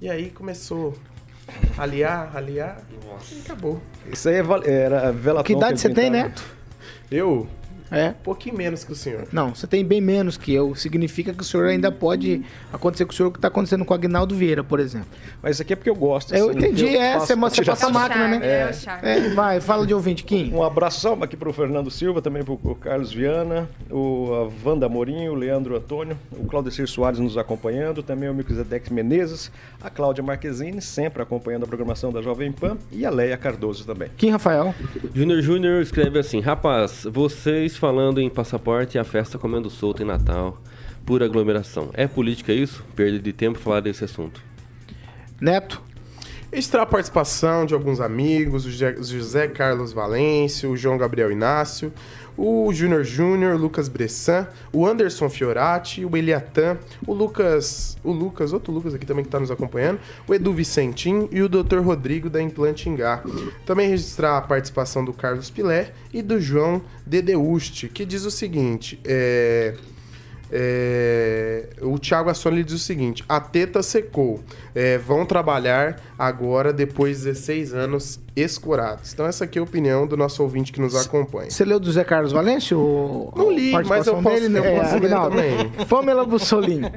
E 0.00 0.08
aí 0.08 0.30
começou 0.30 0.94
aliar, 1.76 2.36
aliar. 2.36 2.80
E 3.32 3.40
acabou. 3.40 3.80
Isso 4.12 4.28
aí 4.28 4.36
é 4.36 4.70
era 4.70 5.10
Velaton. 5.12 5.44
Que 5.44 5.52
idade 5.54 5.72
eles 5.72 5.80
você 5.80 5.90
tem. 5.90 6.08
Neto? 6.10 6.44
Eu? 7.10 7.48
É. 7.90 8.08
Um 8.08 8.22
pouquinho 8.22 8.56
menos 8.56 8.84
que 8.84 8.92
o 8.92 8.94
senhor. 8.94 9.26
Não, 9.32 9.54
você 9.54 9.66
tem 9.66 9.84
bem 9.84 10.00
menos 10.00 10.36
que 10.36 10.52
eu. 10.52 10.74
Significa 10.74 11.32
que 11.32 11.42
o 11.42 11.44
senhor 11.44 11.66
ainda 11.66 11.90
pode 11.90 12.42
acontecer 12.72 13.04
com 13.04 13.12
o 13.12 13.14
senhor 13.14 13.28
o 13.28 13.32
que 13.32 13.38
está 13.38 13.48
acontecendo 13.48 13.84
com 13.84 13.92
o 13.92 13.96
Agnaldo 13.96 14.34
Vieira, 14.34 14.62
por 14.62 14.80
exemplo. 14.80 15.08
Mas 15.42 15.56
isso 15.56 15.62
aqui 15.62 15.72
é 15.72 15.76
porque 15.76 15.90
eu 15.90 15.94
gosto. 15.94 16.34
Eu 16.34 16.52
entendi, 16.52 16.96
é, 16.96 17.14
faço 17.14 17.26
você, 17.26 17.36
você 17.36 17.62
tiração. 17.62 17.92
passa 17.92 18.04
a 18.04 18.08
máquina, 18.08 18.28
né? 18.28 18.46
É 18.46 18.72
charme. 18.72 19.08
É, 19.08 19.28
vai, 19.30 19.60
fala 19.60 19.86
de 19.86 19.94
ouvinte, 19.94 20.24
Kim. 20.24 20.52
Um 20.52 20.62
abração 20.62 21.18
aqui 21.22 21.36
para 21.36 21.48
o 21.48 21.52
Fernando 21.52 21.90
Silva, 21.90 22.22
também 22.22 22.42
para 22.44 22.54
o 22.54 22.74
Carlos 22.76 23.12
Viana, 23.12 23.68
o 23.90 24.30
a 24.30 24.68
Wanda 24.68 24.88
Morinho, 24.88 25.32
o 25.32 25.34
Leandro 25.34 25.76
Antônio, 25.76 26.16
o 26.32 26.46
Claudecir 26.46 26.86
Soares 26.88 27.18
nos 27.18 27.36
acompanhando, 27.36 28.02
também 28.02 28.28
o 28.28 28.34
Milquisedex 28.34 28.88
Menezes, 28.90 29.50
a 29.80 29.90
Cláudia 29.90 30.22
Marquezine, 30.22 30.80
sempre 30.80 31.22
acompanhando 31.22 31.64
a 31.64 31.66
programação 31.66 32.12
da 32.12 32.22
Jovem 32.22 32.52
Pan, 32.52 32.76
e 32.92 33.04
a 33.04 33.10
Leia 33.10 33.36
Cardoso 33.36 33.84
também. 33.84 34.08
Kim 34.16 34.30
Rafael. 34.30 34.74
Júnior 35.14 35.42
Júnior 35.42 35.82
escreve 35.82 36.18
assim: 36.18 36.40
Rapaz, 36.40 37.06
vocês 37.10 37.76
falando 37.80 38.20
em 38.20 38.28
passaporte 38.28 38.96
e 38.96 39.00
a 39.00 39.04
festa 39.04 39.38
comendo 39.38 39.70
solto 39.70 40.02
em 40.02 40.06
Natal. 40.06 40.60
Pura 41.06 41.24
aglomeração. 41.24 41.88
É 41.94 42.06
política 42.06 42.52
isso? 42.52 42.84
Perda 42.94 43.18
de 43.18 43.32
tempo 43.32 43.58
falar 43.58 43.80
desse 43.80 44.04
assunto. 44.04 44.42
Neto. 45.40 45.82
Extra 46.52 46.82
a 46.82 46.86
participação 46.86 47.64
de 47.64 47.74
alguns 47.74 48.00
amigos, 48.00 48.66
o 48.66 48.70
José- 48.70 49.46
Carlos 49.48 49.92
Valêncio, 49.92 50.72
o 50.72 50.76
João 50.76 50.98
Gabriel 50.98 51.30
Inácio, 51.30 51.92
o 52.36 52.72
Júnior 52.72 53.04
Júnior, 53.04 53.56
Lucas 53.56 53.88
Bressan, 53.88 54.48
o 54.72 54.84
Anderson 54.84 55.28
Fiorati, 55.30 56.04
o 56.04 56.16
Eliatan, 56.16 56.76
o 57.06 57.14
Lucas, 57.14 57.96
o 58.02 58.10
Lucas, 58.10 58.52
outro 58.52 58.72
Lucas 58.72 58.94
aqui 58.94 59.06
também 59.06 59.22
que 59.22 59.28
está 59.28 59.38
nos 59.38 59.50
acompanhando, 59.52 60.00
o 60.26 60.34
Edu 60.34 60.52
Vicentim 60.52 61.28
e 61.30 61.40
o 61.40 61.48
Dr. 61.48 61.78
Rodrigo 61.78 62.28
da 62.28 62.42
Implante 62.42 62.88
Ingá. 62.88 63.22
Também 63.64 63.88
registrar 63.88 64.36
a 64.38 64.42
participação 64.42 65.04
do 65.04 65.12
Carlos 65.12 65.50
Pilé 65.50 65.92
e 66.12 66.20
do 66.20 66.40
João 66.40 66.82
Dedeuste, 67.06 67.88
que 67.88 68.04
diz 68.04 68.24
o 68.24 68.30
seguinte, 68.30 68.98
é... 69.04 69.74
É, 70.52 71.68
o 71.82 71.98
Thiago 71.98 72.30
Assoni 72.30 72.62
diz 72.62 72.74
o 72.74 72.78
seguinte: 72.78 73.24
a 73.28 73.40
teta 73.40 73.82
secou. 73.82 74.40
É, 74.74 74.98
vão 74.98 75.26
trabalhar 75.26 76.00
agora, 76.18 76.72
depois 76.72 77.18
de 77.18 77.24
16 77.24 77.74
anos 77.74 78.20
escurados. 78.36 79.12
Então, 79.12 79.26
essa 79.26 79.44
aqui 79.44 79.58
é 79.58 79.60
a 79.60 79.64
opinião 79.64 80.06
do 80.06 80.16
nosso 80.16 80.42
ouvinte 80.42 80.72
que 80.72 80.80
nos 80.80 80.94
acompanha. 80.94 81.50
Você 81.50 81.64
leu 81.64 81.80
do 81.80 81.90
Zé 81.90 82.04
Carlos 82.04 82.30
Valêncio? 82.32 83.32
Não 83.34 83.50
li, 83.50 83.72
mas 83.72 84.06
eu 84.06 84.22
posso- 84.22 84.40
dele, 84.40 84.58
eu 84.58 84.62
posso 84.62 84.90
ler 84.94 84.96
Aguinaldo. 84.96 85.36
também. 85.36 85.70
Pamela 85.88 86.24
Bussolini. 86.24 86.90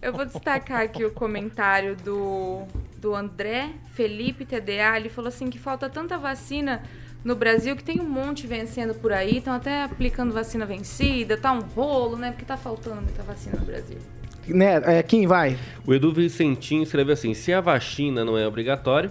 Eu 0.00 0.12
vou 0.12 0.24
destacar 0.24 0.80
aqui 0.82 1.04
o 1.04 1.10
comentário 1.10 1.96
do, 1.96 2.62
do 2.96 3.14
André 3.14 3.68
Felipe 3.92 4.44
TDA. 4.46 4.96
Ele 4.96 5.10
falou 5.10 5.28
assim 5.28 5.50
que 5.50 5.58
falta 5.58 5.88
tanta 5.90 6.16
vacina 6.16 6.82
no 7.24 7.34
Brasil 7.34 7.74
que 7.74 7.82
tem 7.82 8.00
um 8.00 8.08
monte 8.08 8.46
vencendo 8.46 8.94
por 8.94 9.12
aí. 9.12 9.38
Estão 9.38 9.54
até 9.54 9.82
aplicando 9.82 10.32
vacina 10.32 10.66
vencida. 10.66 11.36
Tá 11.36 11.52
um 11.52 11.60
rolo, 11.60 12.16
né? 12.16 12.30
Porque 12.30 12.44
tá 12.44 12.56
faltando 12.56 13.00
muita 13.00 13.22
vacina 13.22 13.58
no 13.58 13.64
Brasil. 13.64 13.98
né, 14.46 14.98
é, 14.98 15.02
Kim, 15.02 15.26
vai. 15.26 15.58
O 15.86 15.94
Edu 15.94 16.12
Vicentim 16.12 16.82
escreve 16.82 17.12
assim: 17.12 17.32
Se 17.32 17.52
a 17.52 17.60
vacina 17.60 18.24
não 18.24 18.36
é 18.36 18.46
obrigatório, 18.46 19.10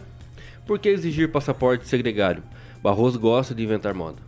por 0.66 0.78
que 0.78 0.90
exigir 0.90 1.32
passaporte 1.32 1.88
segregário? 1.88 2.44
Barroso 2.82 3.20
gosta 3.20 3.56
de 3.56 3.64
inventar 3.64 3.94
moda. 3.94 4.22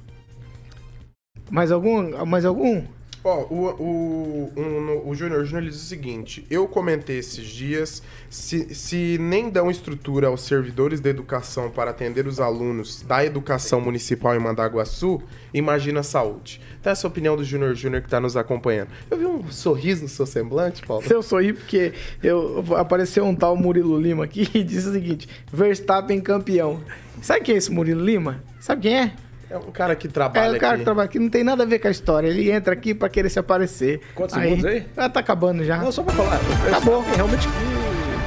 Mais 1.51 1.71
algum? 1.71 2.25
Mais 2.25 2.43
algum? 2.43 2.83
Ó, 3.27 3.41
o, 3.49 4.51
o, 4.53 5.09
o 5.09 5.15
Júnior 5.15 5.43
Júnior 5.45 5.71
diz 5.71 5.81
o 5.81 5.85
seguinte: 5.85 6.45
eu 6.47 6.67
comentei 6.67 7.17
esses 7.17 7.43
dias, 7.43 8.03
se, 8.29 8.75
se 8.75 9.17
nem 9.19 9.49
dão 9.49 9.71
estrutura 9.71 10.27
aos 10.27 10.41
servidores 10.41 10.99
da 10.99 11.09
educação 11.09 11.71
para 11.71 11.89
atender 11.89 12.27
os 12.27 12.39
alunos 12.39 13.01
da 13.01 13.25
educação 13.25 13.81
municipal 13.81 14.35
em 14.35 14.39
Mandaguaçu, 14.39 15.19
imagina 15.51 16.01
a 16.01 16.03
saúde. 16.03 16.61
Então, 16.79 16.91
essa 16.91 17.07
é 17.07 17.07
a 17.07 17.09
opinião 17.09 17.35
do 17.35 17.43
Júnior 17.43 17.73
Júnior 17.73 18.03
que 18.03 18.07
está 18.07 18.19
nos 18.19 18.37
acompanhando. 18.37 18.89
Eu 19.09 19.17
vi 19.17 19.25
um 19.25 19.51
sorriso 19.51 20.03
no 20.03 20.07
seu 20.07 20.27
semblante, 20.27 20.85
Paulo. 20.85 21.03
Eu 21.09 21.23
sorri 21.23 21.51
porque 21.51 21.93
eu, 22.21 22.63
apareceu 22.77 23.25
um 23.25 23.33
tal 23.33 23.57
Murilo 23.57 23.99
Lima 23.99 24.25
aqui 24.25 24.47
e 24.53 24.63
disse 24.63 24.89
o 24.89 24.91
seguinte: 24.91 25.27
Verstappen 25.51 26.21
campeão. 26.21 26.79
Sabe 27.23 27.41
quem 27.41 27.55
é 27.55 27.57
esse 27.57 27.71
Murilo 27.71 28.05
Lima? 28.05 28.43
Sabe 28.59 28.83
quem 28.83 28.99
é? 28.99 29.24
É 29.49 29.57
um 29.57 29.71
cara 29.71 29.95
que 29.95 30.07
É 30.07 30.09
trabalha 30.09 30.55
o 30.57 30.59
cara 30.59 30.73
aqui. 30.73 30.79
que 30.79 30.83
trabalha 30.85 31.05
aqui, 31.05 31.19
não 31.19 31.29
tem 31.29 31.43
nada 31.43 31.63
a 31.63 31.65
ver 31.65 31.79
com 31.79 31.87
a 31.87 31.91
história. 31.91 32.27
Ele 32.27 32.49
entra 32.51 32.73
aqui 32.73 32.93
pra 32.93 33.07
querer 33.09 33.29
se 33.29 33.37
aparecer. 33.39 34.01
Quantos 34.15 34.35
segundos 34.35 34.65
aí? 34.65 34.85
Ah, 34.97 35.07
tá 35.09 35.19
acabando 35.19 35.63
já. 35.63 35.77
Não, 35.77 35.91
só 35.91 36.01
pra 36.03 36.13
falar. 36.13 36.39
Acabou. 36.67 37.03
Realmente 37.15 37.47
que 37.47 37.53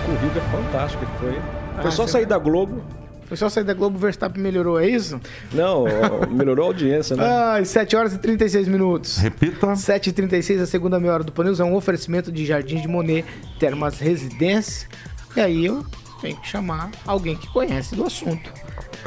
corrida 0.07 0.41
fantástica 0.53 1.05
que 1.07 1.19
foi. 1.19 1.33
Foi 1.33 1.89
Ah, 1.89 1.91
só 1.91 2.07
sair 2.07 2.27
da 2.27 2.39
Globo. 2.39 2.83
Foi 3.27 3.37
só 3.37 3.49
sair 3.51 3.65
da 3.65 3.75
Globo, 3.75 3.97
o 3.99 4.01
Verstappen 4.01 4.43
melhorou, 4.43 4.81
é 4.81 4.87
isso? 4.89 5.21
Não, 5.53 5.85
melhorou 6.31 6.65
a 6.65 6.69
audiência, 6.69 7.15
né? 7.15 7.25
Ai, 7.27 7.65
7 7.67 7.95
horas 7.95 8.15
e 8.15 8.19
36 8.19 8.67
minutos. 8.69 9.19
Repita. 9.19 9.77
7 9.77 10.09
e 10.09 10.13
36 10.13 10.63
a 10.63 10.67
segunda 10.67 10.99
meia 10.99 11.13
hora 11.13 11.25
do 11.25 11.31
Panils 11.31 11.61
é 11.61 11.65
um 11.65 11.75
oferecimento 11.75 12.33
de 12.33 12.47
Jardim 12.47 12.81
de 12.81 12.89
Monet, 12.89 13.27
Termas 13.59 13.99
Residência. 13.99 14.89
E 15.37 15.41
aí 15.43 15.67
eu 15.67 15.85
tenho 16.23 16.41
que 16.41 16.49
chamar 16.49 16.91
alguém 17.07 17.37
que 17.37 17.47
conhece 17.49 17.95
do 17.95 18.05
assunto. 18.07 18.51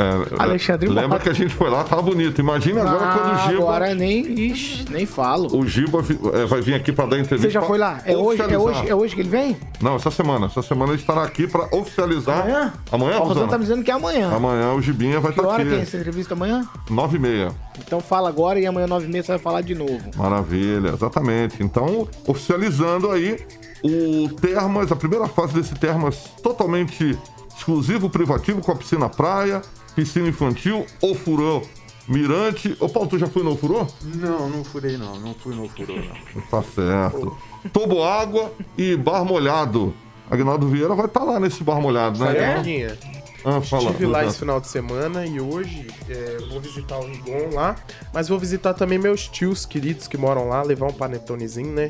É, 0.01 0.41
Alexandre 0.43 0.87
Lembra 0.87 1.07
Mota. 1.09 1.23
que 1.23 1.29
a 1.29 1.33
gente 1.33 1.53
foi 1.53 1.69
lá, 1.69 1.83
tava 1.83 2.01
bonito. 2.01 2.39
Imagina 2.41 2.81
agora 2.81 3.05
Ah, 3.05 3.17
quando 3.17 3.33
o 3.33 3.37
Giba. 3.49 3.61
Agora 3.63 3.95
nem, 3.95 4.21
ixi, 4.51 4.85
nem 4.89 5.05
falo. 5.05 5.55
O 5.55 5.67
Giba 5.67 6.03
é, 6.33 6.45
vai 6.45 6.61
vir 6.61 6.73
aqui 6.73 6.91
pra 6.91 7.05
dar 7.05 7.19
entrevista. 7.19 7.47
Você 7.47 7.53
já 7.53 7.61
foi 7.61 7.77
lá? 7.77 7.99
É 8.05 8.15
hoje, 8.17 8.41
é, 8.41 8.57
hoje, 8.57 8.89
é 8.89 8.95
hoje 8.95 9.15
que 9.15 9.21
ele 9.21 9.29
vem? 9.29 9.57
Não, 9.81 9.95
essa 9.95 10.09
semana. 10.11 10.47
Essa 10.47 10.61
semana 10.61 10.93
ele 10.93 11.01
estará 11.01 11.23
aqui 11.23 11.47
pra 11.47 11.67
oficializar. 11.71 12.41
Amanhã? 12.41 12.73
Amanhã, 12.91 13.19
o 13.19 13.23
Rosana 13.23 13.47
tá 13.47 13.57
me 13.57 13.63
dizendo 13.63 13.83
que 13.83 13.91
é 13.91 13.93
amanhã. 13.93 14.31
Amanhã 14.33 14.73
o 14.73 14.81
Gibinha 14.81 15.19
vai 15.19 15.31
Que 15.31 15.39
estar 15.39 15.51
hora 15.51 15.61
aqui. 15.61 15.71
tem 15.71 15.81
essa 15.81 15.97
entrevista 15.97 16.33
amanhã? 16.33 16.67
Nove 16.89 17.17
e 17.17 17.19
meia. 17.19 17.51
Então 17.85 17.99
fala 17.99 18.29
agora 18.29 18.59
e 18.59 18.65
amanhã, 18.65 18.87
9 18.87 19.05
h 19.05 19.11
30 19.11 19.25
você 19.25 19.31
vai 19.33 19.39
falar 19.39 19.61
de 19.61 19.75
novo. 19.75 19.99
Maravilha, 20.15 20.89
exatamente. 20.89 21.61
Então, 21.63 22.07
oficializando 22.27 23.09
aí 23.11 23.37
o 23.83 24.29
Termas, 24.39 24.91
a 24.91 24.95
primeira 24.95 25.27
fase 25.27 25.53
desse 25.53 25.73
Termas 25.75 26.17
totalmente 26.43 27.17
exclusivo, 27.57 28.09
privativo, 28.09 28.61
com 28.61 28.71
a 28.71 28.75
piscina 28.75 29.07
praia, 29.09 29.61
piscina 29.95 30.29
infantil, 30.29 30.85
ofurô, 31.01 31.61
mirante. 32.07 32.75
Ô, 32.79 32.89
Paulo, 32.89 33.09
tu 33.09 33.17
já 33.17 33.27
foi 33.27 33.43
no 33.43 33.51
ofurô? 33.51 33.87
Não, 34.03 34.49
não 34.49 34.63
furei 34.63 34.97
não, 34.97 35.19
não 35.19 35.33
fui 35.33 35.55
no 35.55 35.67
furou 35.69 35.97
não. 35.97 36.41
Tá 36.43 36.63
certo. 36.63 37.37
Tobo 37.71 38.03
água 38.03 38.51
e 38.77 38.95
bar 38.95 39.23
molhado. 39.23 39.93
Agnaldo 40.29 40.67
Vieira 40.67 40.95
vai 40.95 41.07
estar 41.07 41.23
lá 41.23 41.39
nesse 41.39 41.63
bar 41.63 41.81
molhado, 41.81 42.19
né? 42.19 42.33
Carequinha. 42.33 42.97
Ah, 43.43 43.59
fala. 43.59 43.89
Estive 43.89 44.05
lá 44.05 44.23
esse 44.23 44.37
final 44.37 44.61
de 44.61 44.67
semana 44.67 45.25
e 45.25 45.39
hoje 45.39 45.87
é, 46.07 46.37
vou 46.49 46.61
visitar 46.61 46.97
o 46.97 47.05
Rigon 47.05 47.53
lá, 47.53 47.75
mas 48.13 48.27
vou 48.27 48.37
visitar 48.37 48.73
também 48.73 48.99
meus 48.99 49.27
tios 49.27 49.65
queridos 49.65 50.07
que 50.07 50.15
moram 50.15 50.47
lá, 50.47 50.61
levar 50.61 50.87
um 50.87 50.93
panetonezinho, 50.93 51.73
né? 51.73 51.87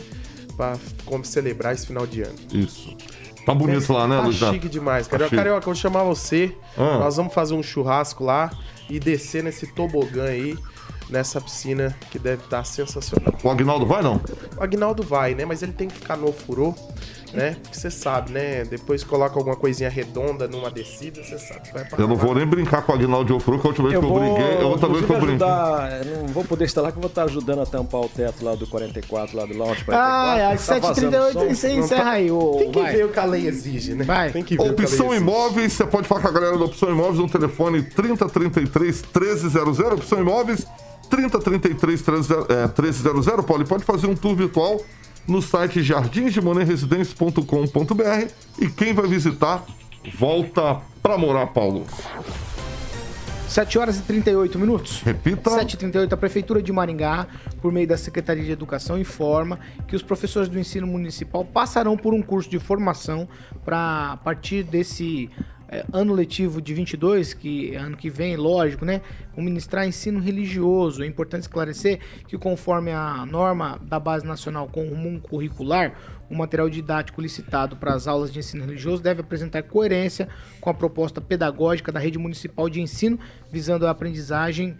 Pra 0.56 0.78
como 1.06 1.26
celebrar 1.26 1.74
esse 1.74 1.86
final 1.86 2.08
de 2.08 2.22
ano. 2.22 2.36
Isso. 2.54 2.96
Tá 3.46 3.54
bonito 3.54 3.92
lá, 3.92 4.08
né, 4.08 4.18
Tá 4.18 4.24
Luiz? 4.24 4.38
chique 4.38 4.70
demais, 4.70 5.08
cara. 5.08 5.24
Tá 5.24 5.30
chique. 5.30 5.36
Carioca, 5.38 5.60
eu 5.62 5.66
vou 5.66 5.76
chamar 5.76 6.04
você. 6.04 6.56
Ah. 6.78 7.00
Nós 7.00 7.18
vamos 7.18 7.34
fazer 7.34 7.54
um 7.54 7.64
churrasco 7.64 8.24
lá 8.24 8.52
e 8.90 9.00
descer 9.00 9.44
nesse 9.44 9.68
tobogã 9.68 10.26
aí, 10.26 10.58
nessa 11.10 11.42
piscina 11.42 11.96
que 12.12 12.20
deve 12.20 12.44
estar 12.44 12.64
sensacional. 12.64 13.34
O 13.44 13.50
Agnaldo 13.50 13.86
vai, 13.86 14.02
não? 14.02 14.22
O 14.58 14.64
Agnaldo 14.64 15.02
vai, 15.04 15.34
né? 15.34 15.44
Mas 15.46 15.64
ele 15.64 15.74
tem 15.74 15.88
que 15.88 15.96
ficar 15.96 16.16
no 16.18 16.32
furô, 16.32 16.74
né? 17.34 17.56
Porque 17.62 17.78
você 17.78 17.90
sabe, 17.90 18.32
né? 18.32 18.64
Depois 18.66 19.04
coloca 19.04 19.38
alguma 19.38 19.56
coisinha 19.56 19.90
redonda 19.90 20.48
numa 20.48 20.70
descida, 20.70 21.24
você 21.24 21.38
sabe. 21.40 21.62
que 21.62 21.74
Vai 21.74 21.86
pra 21.86 22.00
Eu 22.00 22.08
não 22.08 22.16
vou 22.16 22.36
nem 22.36 22.46
brincar 22.46 22.82
com 22.82 22.92
o 22.92 22.96
Agnaldo 22.96 23.26
de 23.26 23.34
Ofru, 23.34 23.60
que 23.60 23.68
a 23.68 23.70
última 23.70 23.90
vez 23.90 24.00
que 24.00 24.06
eu 24.06 24.14
briguei, 24.14 24.58
eu 24.62 24.68
outra 24.68 24.88
vez 24.90 25.06
que 25.06 25.12
eu 25.12 25.20
brinquei. 25.20 25.48
não 26.22 26.28
vou 26.28 26.44
poder 26.44 26.66
estar 26.66 26.82
lá, 26.82 26.92
que 26.92 26.98
eu 26.98 27.02
vou 27.02 27.10
estar 27.10 27.24
ajudando 27.24 27.62
a 27.62 27.66
tampar 27.66 28.02
o 28.02 28.10
teto 28.10 28.44
lá 28.44 28.56
do 28.56 28.68
44, 28.68 29.38
lá 29.38 29.46
do 29.46 29.58
Lounge 29.58 29.84
44. 29.84 29.94
Ah, 29.96 30.52
às 30.52 30.66
Tá 30.66 30.80
vazando 30.80 31.18
7h38 31.18 31.32
som. 31.34 31.48
você 31.56 31.72
encerra 31.74 32.12
aí. 32.12 32.32
ô, 32.32 32.56
Tem 32.58 32.72
que 32.72 32.80
vai. 32.80 32.96
ver 32.96 33.06
o 33.06 33.10
que 33.10 33.20
a 33.20 33.26
lei 33.26 33.48
exige, 33.48 33.94
né? 33.94 34.04
Vai. 34.04 34.32
Tem 34.32 34.44
que 34.44 34.56
ver 34.58 34.62
o 34.62 34.74
que 34.76 34.82
a 34.84 34.86
lei 34.86 34.86
Opção. 34.86 35.14
Imóveis, 35.16 35.74
você 35.74 35.86
pode 35.86 36.08
falar 36.08 36.22
com 36.22 36.28
a 36.28 36.32
galera 36.32 36.58
da 36.58 36.66
Opção 36.66 36.90
Imóveis 36.90 37.20
no 37.20 37.30
telefone 37.30 37.82
3033 37.84 39.02
1300. 39.14 39.80
Opção 39.80 40.20
Imóveis 40.20 40.66
3033 41.10 42.02
1300. 42.02 43.46
Paulo, 43.46 43.64
e 43.64 43.66
pode 43.66 43.84
fazer 43.84 44.08
um 44.08 44.16
tour 44.16 44.36
virtual 44.36 44.82
no 45.28 45.42
site 45.42 45.84
jardinsdemonerresidência.com.br 45.84 48.32
e 48.60 48.70
quem 48.70 48.94
vai 48.94 49.08
visitar, 49.08 49.66
volta 50.18 50.80
pra 51.02 51.18
morar, 51.18 51.48
Paulo. 51.48 51.86
7 53.52 53.78
horas 53.78 54.00
e 54.00 54.04
38 54.04 54.58
minutos. 54.58 55.02
Repita. 55.02 55.50
7h38, 55.50 56.14
a 56.14 56.18
Prefeitura 56.18 56.64
de 56.64 56.72
Maringá, 56.72 57.28
por 57.62 57.70
meio 57.70 57.86
da 57.86 57.98
Secretaria 57.98 58.46
de 58.46 58.52
Educação, 58.52 58.98
informa 58.98 59.60
que 59.86 59.94
os 59.94 60.02
professores 60.02 60.48
do 60.48 60.58
ensino 60.58 60.88
municipal 60.88 61.44
passarão 61.44 61.98
por 61.98 62.14
um 62.14 62.22
curso 62.22 62.50
de 62.50 62.60
formação 62.60 63.28
para, 63.66 64.14
a 64.14 64.18
partir 64.18 64.64
desse 64.64 65.30
é, 65.72 65.86
ano 65.94 66.14
letivo 66.14 66.62
de 66.62 66.74
22, 66.74 67.34
que 67.34 67.74
é 67.74 67.78
ano 67.78 67.96
que 67.96 68.10
vem, 68.10 68.36
lógico, 68.36 68.84
né? 68.84 69.02
Ministrar 69.38 69.88
ensino 69.88 70.20
religioso. 70.20 71.02
É 71.02 71.08
importante 71.08 71.44
esclarecer 71.44 72.00
que, 72.28 72.38
conforme 72.38 72.92
a 72.92 73.26
norma 73.26 73.80
da 73.82 73.98
Base 73.98 74.26
Nacional 74.26 74.68
Comum 74.68 75.18
Curricular, 75.18 75.94
o 76.30 76.36
material 76.36 76.70
didático 76.70 77.22
licitado 77.22 77.78
para 77.78 77.94
as 77.94 78.06
aulas 78.06 78.34
de 78.34 78.40
ensino 78.40 78.66
religioso 78.66 79.02
deve 79.02 79.22
apresentar 79.22 79.64
coerência 79.64 80.28
com 80.60 80.70
a 80.70 80.74
proposta 80.74 81.22
pedagógica 81.22 81.92
da 81.92 82.00
rede 82.02 82.18
municipal 82.18 82.70
de 82.70 82.82
ensino, 82.82 83.18
visando 83.50 83.88
a 83.88 83.92
aprendizagem 83.92 84.78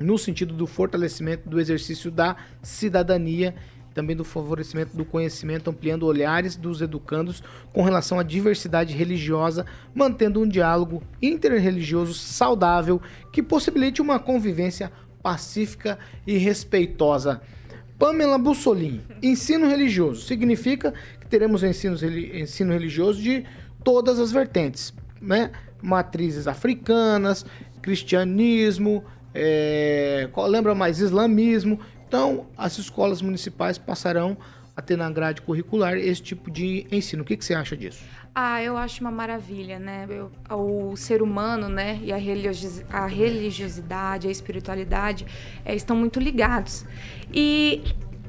no 0.00 0.16
sentido 0.16 0.54
do 0.54 0.66
fortalecimento 0.66 1.48
do 1.48 1.60
exercício 1.60 2.10
da 2.10 2.36
cidadania 2.62 3.54
também 3.96 4.14
do 4.14 4.24
favorecimento 4.24 4.94
do 4.94 5.06
conhecimento, 5.06 5.70
ampliando 5.70 6.04
olhares 6.04 6.54
dos 6.54 6.82
educandos 6.82 7.42
com 7.72 7.82
relação 7.82 8.18
à 8.18 8.22
diversidade 8.22 8.94
religiosa, 8.94 9.64
mantendo 9.94 10.38
um 10.38 10.46
diálogo 10.46 11.02
interreligioso 11.20 12.12
saudável 12.12 13.00
que 13.32 13.42
possibilite 13.42 14.02
uma 14.02 14.18
convivência 14.18 14.92
pacífica 15.22 15.98
e 16.26 16.36
respeitosa. 16.36 17.40
Pamela 17.98 18.36
Bussolini, 18.36 19.00
ensino 19.22 19.66
religioso 19.66 20.26
significa 20.26 20.92
que 21.18 21.26
teremos 21.26 21.62
ensino, 21.62 21.96
ensino 22.34 22.74
religioso 22.74 23.22
de 23.22 23.46
todas 23.82 24.20
as 24.20 24.30
vertentes, 24.30 24.92
né? 25.22 25.50
Matrizes 25.80 26.46
africanas, 26.46 27.46
cristianismo, 27.80 29.02
é, 29.34 30.28
lembra 30.50 30.74
mais 30.74 31.00
islamismo. 31.00 31.80
Então, 32.16 32.46
as 32.56 32.78
escolas 32.78 33.20
municipais 33.20 33.76
passarão 33.76 34.38
a 34.74 34.80
ter 34.80 34.96
na 34.96 35.10
grade 35.10 35.42
curricular 35.42 35.96
esse 35.96 36.22
tipo 36.22 36.50
de 36.50 36.86
ensino. 36.90 37.22
O 37.22 37.26
que, 37.26 37.36
que 37.36 37.44
você 37.44 37.54
acha 37.54 37.76
disso? 37.76 38.02
Ah, 38.34 38.62
eu 38.62 38.76
acho 38.76 39.02
uma 39.02 39.10
maravilha, 39.10 39.78
né? 39.78 40.06
Eu, 40.08 40.30
o 40.50 40.96
ser 40.96 41.22
humano, 41.22 41.68
né, 41.68 41.98
e 42.02 42.12
a, 42.12 42.16
a 42.90 43.06
religiosidade, 43.06 44.28
a 44.28 44.30
espiritualidade 44.30 45.26
é, 45.64 45.74
estão 45.74 45.96
muito 45.96 46.20
ligados. 46.20 46.84
E 47.32 47.82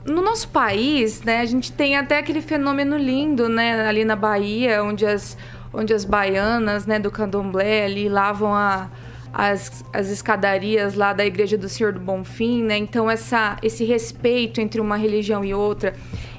no 0.06 0.22
nosso 0.22 0.48
país, 0.50 1.22
né, 1.24 1.42
a 1.42 1.46
gente 1.46 1.72
tem 1.74 1.98
até 1.98 2.20
aquele 2.20 2.42
fenômeno 2.42 2.98
lindo, 2.98 3.50
né, 3.50 3.86
ali 3.88 4.06
na 4.06 4.16
Bahia, 4.16 4.82
onde 4.84 5.06
as, 5.06 5.38
onde 5.74 5.94
as 5.94 6.06
baianas, 6.06 6.86
né, 6.86 7.00
do 7.00 7.12
candomblé 7.12 7.84
ali 7.84 8.08
lavam 8.08 8.54
a, 8.54 8.90
as, 9.38 9.86
as 9.94 10.10
escadarias 10.10 10.96
lá 10.96 11.14
da 11.14 11.24
Igreja 11.24 11.56
do 11.56 11.70
Senhor 11.70 11.94
do 11.94 12.00
Bonfim, 12.00 12.64
né? 12.64 12.76
Então 12.76 13.08
essa, 13.08 13.56
esse 13.62 13.86
respeito 13.86 14.60
entre 14.60 14.82
uma 14.82 14.98
religião 14.98 15.46
e 15.46 15.54
outra. 15.54 15.94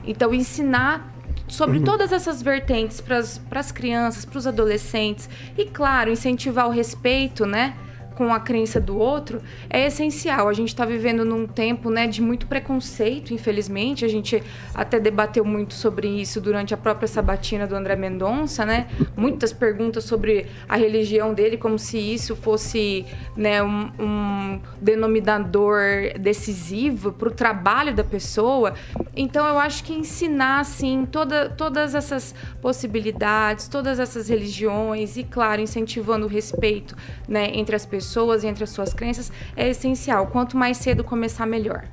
Então 0.04 0.34
ensinar 0.34 1.14
sobre 1.46 1.78
uhum. 1.78 1.84
todas 1.84 2.10
essas 2.10 2.42
vertentes 2.42 3.00
para 3.00 3.18
as 3.18 3.70
crianças, 3.70 4.24
para 4.24 4.36
os 4.36 4.48
adolescentes 4.48 5.30
e 5.56 5.64
claro 5.64 6.10
incentivar 6.10 6.66
o 6.66 6.70
respeito, 6.70 7.46
né? 7.46 7.76
Com 8.18 8.34
a 8.34 8.40
crença 8.40 8.80
do 8.80 8.98
outro 8.98 9.40
é 9.70 9.86
essencial. 9.86 10.48
A 10.48 10.52
gente 10.52 10.70
está 10.70 10.84
vivendo 10.84 11.24
num 11.24 11.46
tempo 11.46 11.88
né, 11.88 12.08
de 12.08 12.20
muito 12.20 12.48
preconceito, 12.48 13.32
infelizmente. 13.32 14.04
A 14.04 14.08
gente 14.08 14.42
até 14.74 14.98
debateu 14.98 15.44
muito 15.44 15.74
sobre 15.74 16.08
isso 16.08 16.40
durante 16.40 16.74
a 16.74 16.76
própria 16.76 17.06
sabatina 17.06 17.64
do 17.64 17.76
André 17.76 17.94
Mendonça, 17.94 18.66
né? 18.66 18.88
Muitas 19.16 19.52
perguntas 19.52 20.02
sobre 20.02 20.46
a 20.68 20.76
religião 20.76 21.32
dele, 21.32 21.56
como 21.56 21.78
se 21.78 21.96
isso 21.96 22.34
fosse 22.34 23.06
né, 23.36 23.62
um, 23.62 23.88
um 24.00 24.60
denominador 24.80 25.78
decisivo 26.18 27.12
para 27.12 27.28
o 27.28 27.30
trabalho 27.30 27.94
da 27.94 28.02
pessoa. 28.02 28.74
Então, 29.14 29.46
eu 29.46 29.60
acho 29.60 29.84
que 29.84 29.94
ensinar, 29.94 30.58
assim, 30.58 31.06
toda, 31.06 31.50
todas 31.50 31.94
essas 31.94 32.34
possibilidades, 32.60 33.68
todas 33.68 34.00
essas 34.00 34.28
religiões 34.28 35.16
e, 35.16 35.22
claro, 35.22 35.60
incentivando 35.60 36.26
o 36.26 36.28
respeito 36.28 36.96
né, 37.28 37.50
entre 37.54 37.76
as 37.76 37.86
pessoas 37.86 38.07
pessoas 38.08 38.42
e 38.42 38.46
entre 38.46 38.64
as 38.64 38.70
suas 38.70 38.94
crenças 38.94 39.30
é 39.54 39.68
essencial. 39.68 40.28
Quanto 40.28 40.56
mais 40.56 40.78
cedo 40.78 41.04
começar, 41.04 41.44
melhor. 41.44 41.86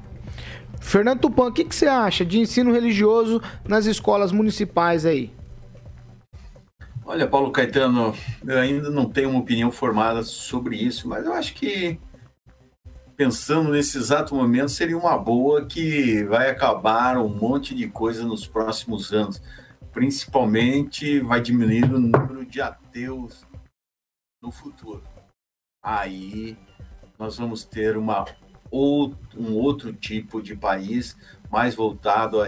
Fernando 0.79 1.19
Tupan, 1.19 1.47
o 1.47 1.51
que, 1.51 1.65
que 1.65 1.75
você 1.75 1.87
acha 1.87 2.23
de 2.23 2.39
ensino 2.39 2.71
religioso 2.71 3.41
nas 3.67 3.85
escolas 3.85 4.31
municipais 4.31 5.05
aí? 5.05 5.31
Olha, 7.05 7.27
Paulo 7.27 7.51
Caetano, 7.51 8.15
eu 8.45 8.57
ainda 8.57 8.89
não 8.89 9.05
tenho 9.05 9.29
uma 9.29 9.39
opinião 9.39 9.71
formada 9.71 10.23
sobre 10.23 10.75
isso, 10.77 11.07
mas 11.07 11.25
eu 11.25 11.33
acho 11.33 11.53
que 11.53 11.99
pensando 13.15 13.71
nesse 13.71 13.97
exato 13.97 14.33
momento 14.33 14.69
seria 14.69 14.97
uma 14.97 15.17
boa 15.17 15.65
que 15.65 16.23
vai 16.23 16.49
acabar 16.49 17.17
um 17.17 17.29
monte 17.29 17.75
de 17.75 17.87
coisa 17.87 18.23
nos 18.23 18.47
próximos 18.47 19.11
anos. 19.11 19.41
Principalmente 19.91 21.19
vai 21.19 21.41
diminuir 21.41 21.85
o 21.85 21.99
número 21.99 22.45
de 22.45 22.59
ateus 22.61 23.45
no 24.41 24.51
futuro 24.51 25.14
aí 25.85 26.57
nós 27.19 27.37
vamos 27.37 27.63
ter 27.63 27.95
uma, 27.95 28.25
um 28.73 29.53
outro 29.53 29.93
tipo 29.93 30.41
de 30.41 30.55
país 30.55 31.15
mais 31.51 31.75
voltado 31.75 32.41
à 32.41 32.47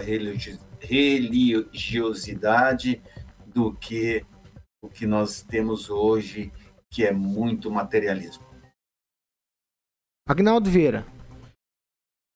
religiosidade 0.80 3.00
do 3.46 3.72
que 3.72 4.26
o 4.82 4.88
que 4.88 5.06
nós 5.06 5.40
temos 5.40 5.88
hoje, 5.88 6.52
que 6.90 7.04
é 7.04 7.12
muito 7.12 7.70
materialismo. 7.70 8.44
Agnaldo 10.28 10.68
Vieira. 10.68 11.06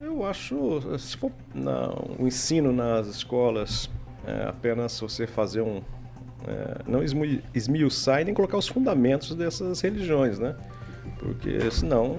Eu 0.00 0.24
acho, 0.24 0.98
se 0.98 1.16
for 1.16 1.32
na, 1.55 1.90
o 2.18 2.26
ensino 2.26 2.72
nas 2.72 3.07
escolas, 3.07 3.88
é 4.26 4.48
apenas 4.48 4.98
você 4.98 5.24
fazer 5.26 5.61
um. 5.62 5.82
É, 6.44 6.82
não 6.88 7.05
esmiuçar 7.55 8.20
e 8.20 8.24
nem 8.24 8.34
colocar 8.34 8.59
os 8.59 8.66
fundamentos 8.66 9.32
dessas 9.36 9.80
religiões, 9.80 10.40
né? 10.40 10.57
Porque 11.22 11.70
senão, 11.70 12.16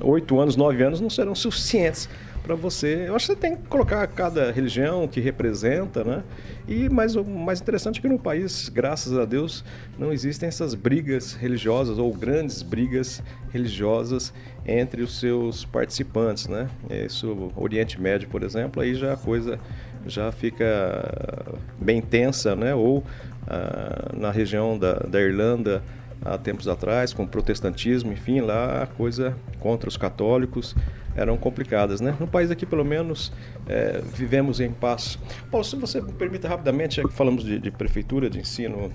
oito 0.00 0.40
anos, 0.40 0.56
nove 0.56 0.82
anos 0.82 0.98
não 0.98 1.10
serão 1.10 1.34
suficientes 1.34 2.08
para 2.42 2.54
você. 2.54 3.06
Eu 3.06 3.14
acho 3.16 3.26
que 3.26 3.32
você 3.34 3.38
tem 3.38 3.56
que 3.56 3.68
colocar 3.68 4.06
cada 4.06 4.50
religião 4.50 5.06
que 5.06 5.20
representa, 5.20 6.02
né? 6.02 6.22
E 6.66 6.88
mais 6.88 7.16
o 7.16 7.24
mais 7.24 7.60
interessante 7.60 7.98
é 7.98 8.02
que 8.02 8.08
no 8.08 8.18
país, 8.18 8.70
graças 8.70 9.18
a 9.18 9.26
Deus, 9.26 9.62
não 9.98 10.10
existem 10.10 10.48
essas 10.48 10.74
brigas 10.74 11.34
religiosas 11.34 11.98
ou 11.98 12.12
grandes 12.14 12.62
brigas 12.62 13.22
religiosas 13.52 14.32
entre 14.66 15.02
os 15.02 15.20
seus 15.20 15.66
participantes, 15.66 16.48
né? 16.48 16.68
Isso, 16.90 17.52
Oriente 17.54 18.00
Médio, 18.00 18.28
por 18.28 18.42
exemplo, 18.42 18.82
aí 18.82 18.94
já 18.94 19.12
a 19.12 19.16
coisa 19.16 19.58
já 20.06 20.32
fica 20.32 20.66
bem 21.78 22.00
tensa, 22.00 22.56
né? 22.56 22.74
Ou 22.74 23.04
ah, 23.46 24.12
na 24.14 24.30
região 24.30 24.78
da, 24.78 24.94
da 24.94 25.20
Irlanda 25.20 25.82
há 26.24 26.38
tempos 26.38 26.66
atrás, 26.66 27.12
com 27.12 27.24
o 27.24 27.28
protestantismo, 27.28 28.12
enfim, 28.12 28.40
lá 28.40 28.82
a 28.82 28.86
coisa 28.86 29.36
contra 29.60 29.88
os 29.88 29.96
católicos 29.96 30.74
eram 31.16 31.36
complicadas, 31.36 32.00
né? 32.00 32.16
No 32.18 32.26
país 32.26 32.50
aqui, 32.50 32.66
pelo 32.66 32.84
menos, 32.84 33.32
é, 33.68 34.00
vivemos 34.12 34.58
em 34.60 34.72
paz. 34.72 35.18
Paulo, 35.50 35.64
se 35.64 35.76
você 35.76 36.00
me 36.00 36.12
permita 36.12 36.48
rapidamente, 36.48 36.96
já 36.96 37.06
que 37.06 37.12
falamos 37.12 37.44
de, 37.44 37.58
de 37.58 37.70
prefeitura, 37.70 38.28
de 38.28 38.40
ensino, 38.40 38.90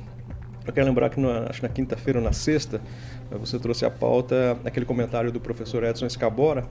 eu 0.66 0.74
quero 0.74 0.86
lembrar 0.86 1.10
que 1.10 1.20
na, 1.20 1.48
acho 1.50 1.64
na 1.64 1.70
quinta-feira 1.70 2.20
ou 2.20 2.26
na 2.26 2.34
sexta, 2.34 2.82
você 3.32 3.58
trouxe 3.58 3.86
a 3.86 3.90
pauta 3.90 4.58
aquele 4.66 4.86
comentário 4.86 5.32
do 5.32 5.40
professor 5.40 5.84
Edson 5.84 6.06
Escabora 6.06 6.66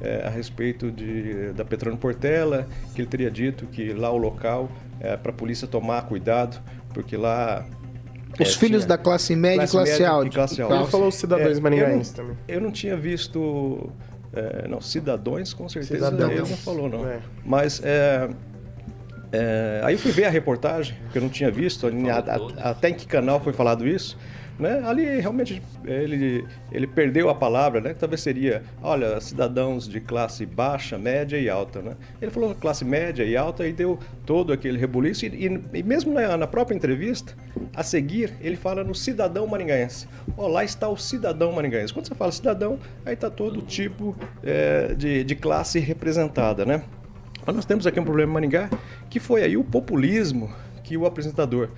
é, 0.00 0.26
a 0.26 0.30
respeito 0.30 0.90
de, 0.90 1.52
da 1.52 1.64
Petrone 1.64 1.96
Portela, 1.96 2.68
que 2.94 3.00
ele 3.00 3.08
teria 3.08 3.30
dito 3.30 3.66
que 3.66 3.92
lá 3.92 4.10
o 4.10 4.16
local 4.16 4.70
é 5.00 5.16
para 5.16 5.32
a 5.32 5.34
polícia 5.34 5.66
tomar 5.66 6.02
cuidado, 6.02 6.60
porque 6.94 7.16
lá 7.16 7.66
os 8.40 8.54
é, 8.54 8.58
filhos 8.58 8.84
da 8.84 8.96
classe 8.96 9.36
média 9.36 9.66
classe 9.66 9.76
e 9.76 9.78
classe, 9.78 10.04
alta. 10.04 10.30
classe 10.30 10.62
alta. 10.62 10.74
Ele 10.74 10.86
falou 10.86 11.08
os 11.08 11.14
cidadãos 11.14 11.58
é, 11.58 11.60
maringaenses 11.60 12.12
também. 12.12 12.36
Eu 12.48 12.60
não 12.60 12.70
tinha 12.70 12.96
visto. 12.96 13.90
É, 14.34 14.66
não, 14.66 14.80
cidadãos, 14.80 15.52
com 15.52 15.68
certeza 15.68 16.06
Cidadãos. 16.06 16.30
ele 16.30 16.40
não 16.40 16.46
falou, 16.46 16.88
não. 16.88 17.06
É. 17.06 17.20
Mas 17.44 17.82
é, 17.84 18.30
é, 19.32 19.80
aí 19.84 19.94
eu 19.94 19.98
fui 19.98 20.10
ver 20.10 20.24
a 20.24 20.30
reportagem, 20.30 20.96
que 21.10 21.18
eu 21.18 21.22
não 21.22 21.28
tinha 21.28 21.50
visto, 21.50 21.86
a, 21.86 22.62
a, 22.62 22.70
até 22.70 22.90
em 22.90 22.94
que 22.94 23.06
canal 23.06 23.40
foi 23.40 23.52
falado 23.52 23.86
isso. 23.86 24.16
Né? 24.62 24.80
Ali 24.86 25.04
realmente 25.20 25.60
ele, 25.84 26.46
ele 26.70 26.86
perdeu 26.86 27.28
a 27.28 27.34
palavra, 27.34 27.80
né? 27.80 27.94
talvez 27.98 28.20
seria, 28.20 28.62
olha, 28.80 29.20
cidadãos 29.20 29.88
de 29.88 30.00
classe 30.00 30.46
baixa, 30.46 30.96
média 30.96 31.36
e 31.36 31.50
alta. 31.50 31.82
Né? 31.82 31.96
Ele 32.20 32.30
falou 32.30 32.54
classe 32.54 32.84
média 32.84 33.24
e 33.24 33.36
alta 33.36 33.66
e 33.66 33.72
deu 33.72 33.98
todo 34.24 34.52
aquele 34.52 34.78
rebuliço. 34.78 35.26
E, 35.26 35.48
e, 35.48 35.78
e 35.78 35.82
mesmo 35.82 36.14
na, 36.14 36.36
na, 36.36 36.46
própria 36.46 36.76
entrevista, 36.76 37.34
a 37.74 37.82
seguir, 37.82 38.32
ele 38.40 38.56
fala 38.56 38.84
no 38.84 38.94
cidadão 38.94 39.48
maringaense. 39.48 40.06
Oh, 40.36 40.46
lá 40.46 40.62
está 40.62 40.88
o 40.88 40.96
cidadão 40.96 41.50
maringaense. 41.50 41.92
Quando 41.92 42.06
você 42.06 42.14
fala 42.14 42.30
cidadão, 42.30 42.78
aí 43.04 43.14
está 43.14 43.28
todo 43.28 43.60
tipo 43.62 44.16
é, 44.44 44.94
de, 44.94 45.24
de 45.24 45.34
classe 45.34 45.80
representada. 45.80 46.64
Né? 46.64 46.84
Mas 47.44 47.56
nós 47.56 47.64
temos 47.64 47.84
aqui 47.84 47.98
um 47.98 48.04
problema 48.04 48.30
em 48.30 48.34
Maringá, 48.34 48.70
que 49.10 49.18
foi 49.18 49.42
aí 49.42 49.56
o 49.56 49.64
populismo 49.64 50.54
que 50.84 50.96
o 50.96 51.04
apresentador 51.04 51.68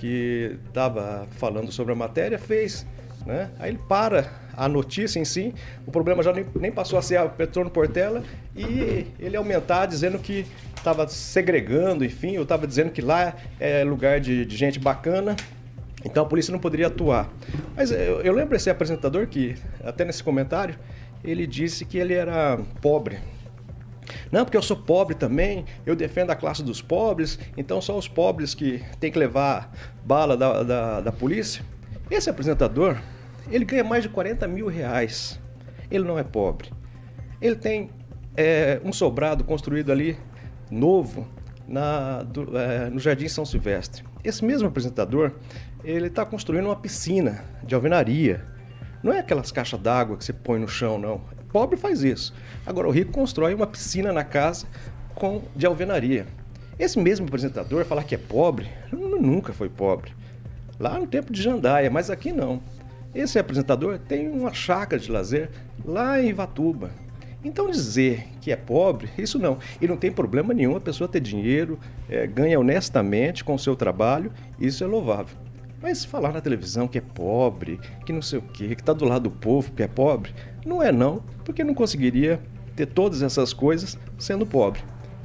que 0.00 0.56
estava 0.66 1.28
falando 1.32 1.70
sobre 1.70 1.92
a 1.92 1.96
matéria 1.96 2.38
fez. 2.38 2.86
Né? 3.26 3.50
Aí 3.58 3.70
ele 3.70 3.80
para 3.86 4.32
a 4.56 4.66
notícia 4.66 5.20
em 5.20 5.26
si, 5.26 5.54
o 5.86 5.90
problema 5.90 6.22
já 6.22 6.32
nem, 6.32 6.46
nem 6.58 6.72
passou 6.72 6.98
a 6.98 7.02
ser 7.02 7.18
a 7.18 7.28
Petrono 7.28 7.68
Portela 7.68 8.22
e 8.56 9.06
ele 9.18 9.36
aumentar 9.36 9.84
dizendo 9.84 10.18
que 10.18 10.46
estava 10.74 11.06
segregando, 11.06 12.02
enfim, 12.02 12.32
eu 12.32 12.44
estava 12.44 12.66
dizendo 12.66 12.90
que 12.90 13.02
lá 13.02 13.34
é 13.58 13.84
lugar 13.84 14.20
de, 14.20 14.46
de 14.46 14.56
gente 14.56 14.78
bacana 14.78 15.36
Então 16.02 16.22
a 16.22 16.26
polícia 16.26 16.50
não 16.50 16.58
poderia 16.58 16.86
atuar. 16.86 17.30
Mas 17.76 17.90
eu, 17.90 18.22
eu 18.22 18.32
lembro 18.32 18.56
esse 18.56 18.70
apresentador 18.70 19.26
que, 19.26 19.54
até 19.84 20.02
nesse 20.02 20.24
comentário, 20.24 20.78
ele 21.22 21.46
disse 21.46 21.84
que 21.84 21.98
ele 21.98 22.14
era 22.14 22.58
pobre. 22.80 23.18
Não, 24.30 24.44
porque 24.44 24.56
eu 24.56 24.62
sou 24.62 24.76
pobre 24.76 25.14
também, 25.14 25.64
eu 25.84 25.96
defendo 25.96 26.30
a 26.30 26.36
classe 26.36 26.62
dos 26.62 26.80
pobres, 26.80 27.38
então 27.56 27.80
só 27.80 27.96
os 27.96 28.08
pobres 28.08 28.54
que 28.54 28.82
têm 28.98 29.10
que 29.10 29.18
levar 29.18 29.72
bala 30.04 30.36
da, 30.36 30.62
da, 30.62 31.00
da 31.00 31.12
polícia. 31.12 31.64
Esse 32.10 32.28
apresentador, 32.28 32.98
ele 33.50 33.64
ganha 33.64 33.84
mais 33.84 34.02
de 34.02 34.08
40 34.08 34.46
mil 34.48 34.68
reais. 34.68 35.40
Ele 35.90 36.04
não 36.04 36.18
é 36.18 36.24
pobre. 36.24 36.70
Ele 37.40 37.56
tem 37.56 37.90
é, 38.36 38.80
um 38.84 38.92
sobrado 38.92 39.44
construído 39.44 39.90
ali, 39.90 40.16
novo, 40.70 41.26
na, 41.66 42.22
do, 42.22 42.56
é, 42.58 42.90
no 42.90 42.98
Jardim 42.98 43.28
São 43.28 43.44
Silvestre. 43.44 44.04
Esse 44.24 44.44
mesmo 44.44 44.68
apresentador, 44.68 45.32
ele 45.84 46.08
está 46.08 46.26
construindo 46.26 46.66
uma 46.66 46.76
piscina 46.76 47.44
de 47.62 47.74
alvenaria. 47.74 48.44
Não 49.02 49.12
é 49.12 49.20
aquelas 49.20 49.50
caixas 49.50 49.80
d'água 49.80 50.16
que 50.16 50.24
você 50.24 50.32
põe 50.32 50.58
no 50.58 50.68
chão, 50.68 50.98
não. 50.98 51.22
Pobre 51.52 51.76
faz 51.76 52.02
isso. 52.02 52.32
Agora, 52.64 52.88
o 52.88 52.90
rico 52.90 53.12
constrói 53.12 53.54
uma 53.54 53.66
piscina 53.66 54.12
na 54.12 54.24
casa 54.24 54.66
com 55.14 55.42
de 55.54 55.66
alvenaria. 55.66 56.26
Esse 56.78 56.98
mesmo 56.98 57.26
apresentador 57.26 57.84
falar 57.84 58.04
que 58.04 58.14
é 58.14 58.18
pobre, 58.18 58.68
nunca 58.90 59.52
foi 59.52 59.68
pobre. 59.68 60.12
Lá 60.78 60.98
no 60.98 61.06
tempo 61.06 61.32
de 61.32 61.42
Jandaia, 61.42 61.90
mas 61.90 62.08
aqui 62.08 62.32
não. 62.32 62.60
Esse 63.14 63.38
apresentador 63.38 63.98
tem 63.98 64.28
uma 64.28 64.52
chácara 64.54 65.00
de 65.00 65.10
lazer 65.10 65.50
lá 65.84 66.20
em 66.22 66.28
Ivatuba. 66.28 66.90
Então 67.44 67.70
dizer 67.70 68.28
que 68.40 68.52
é 68.52 68.56
pobre, 68.56 69.08
isso 69.18 69.38
não. 69.38 69.58
E 69.80 69.88
não 69.88 69.96
tem 69.96 70.12
problema 70.12 70.54
nenhum 70.54 70.76
a 70.76 70.80
pessoa 70.80 71.08
ter 71.08 71.20
dinheiro, 71.20 71.78
é, 72.08 72.26
ganha 72.26 72.58
honestamente 72.60 73.42
com 73.42 73.54
o 73.54 73.58
seu 73.58 73.74
trabalho, 73.74 74.32
isso 74.58 74.84
é 74.84 74.86
louvável. 74.86 75.36
Mas 75.82 76.04
falar 76.04 76.32
na 76.32 76.40
televisão 76.40 76.86
que 76.86 76.98
é 76.98 77.00
pobre, 77.00 77.80
que 78.04 78.12
não 78.12 78.20
sei 78.20 78.38
o 78.38 78.42
quê, 78.42 78.74
que 78.74 78.82
está 78.82 78.92
do 78.92 79.04
lado 79.04 79.24
do 79.24 79.30
povo, 79.30 79.72
que 79.72 79.82
é 79.82 79.88
pobre, 79.88 80.34
não 80.64 80.82
é 80.82 80.92
não, 80.92 81.22
porque 81.44 81.64
não 81.64 81.74
conseguiria 81.74 82.40
ter 82.76 82.86
todas 82.86 83.22
essas 83.22 83.52
coisas 83.52 83.98
sendo 84.18 84.44
pobre. 84.44 84.82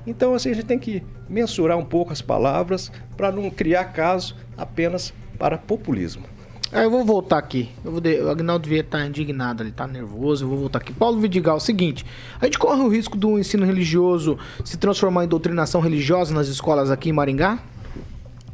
Então 0.08 0.34
assim, 0.34 0.52
a 0.52 0.54
gente 0.54 0.66
tem 0.66 0.80
que 0.80 1.04
mensurar 1.28 1.78
um 1.78 1.86
pouco 1.86 2.14
as 2.14 2.22
palavras 2.22 2.92
para 3.18 3.32
não 3.32 3.50
criar 3.50 3.86
caso 3.86 4.36
apenas 4.58 5.14
para 5.38 5.58
populismo. 5.58 6.24
Ah, 6.72 6.84
eu 6.84 6.90
vou 6.90 7.06
voltar 7.06 7.38
aqui. 7.38 7.70
Eu 7.84 7.92
vou 7.92 8.02
de... 8.02 8.20
O 8.22 8.30
Agnaldo 8.30 8.68
Vieira 8.68 8.88
tá 8.88 9.06
indignado, 9.06 9.64
ele 9.64 9.72
tá 9.72 9.88
nervoso. 9.88 10.44
Eu 10.44 10.50
vou 10.50 10.58
voltar 10.58 10.80
aqui. 10.80 10.92
Paulo 10.92 11.20
Vidigal, 11.20 11.60
seguinte: 11.60 12.06
a 12.42 12.46
gente 12.46 12.58
corre 12.58 12.82
o 12.82 12.90
risco 12.90 13.18
do 13.18 13.38
ensino 13.40 13.66
religioso 13.66 14.38
se 14.64 14.76
transformar 14.76 15.26
em 15.26 15.28
doutrinação 15.28 15.80
religiosa 15.80 16.34
nas 16.34 16.48
escolas 16.48 16.90
aqui 16.92 17.10
em 17.10 17.14
Maringá? 17.14 17.60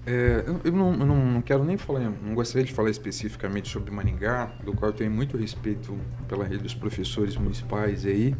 É, 0.05 0.43
eu, 0.63 0.71
não, 0.71 0.93
eu 0.93 1.05
não, 1.05 1.41
quero 1.41 1.63
nem 1.63 1.77
falar, 1.77 1.99
não 1.99 2.33
gostaria 2.33 2.65
de 2.65 2.73
falar 2.73 2.89
especificamente 2.89 3.69
sobre 3.69 3.91
Maringá, 3.91 4.51
do 4.63 4.73
qual 4.73 4.89
eu 4.89 4.97
tenho 4.97 5.11
muito 5.11 5.37
respeito 5.37 5.95
pela 6.27 6.43
rede 6.43 6.63
dos 6.63 6.73
professores 6.73 7.37
municipais 7.37 8.03
aí, 8.05 8.35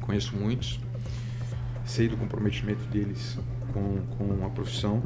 conheço 0.00 0.34
muitos, 0.34 0.80
sei 1.84 2.08
do 2.08 2.16
comprometimento 2.16 2.82
deles 2.86 3.38
com, 3.74 3.98
com 4.16 4.46
a 4.46 4.48
profissão, 4.48 5.02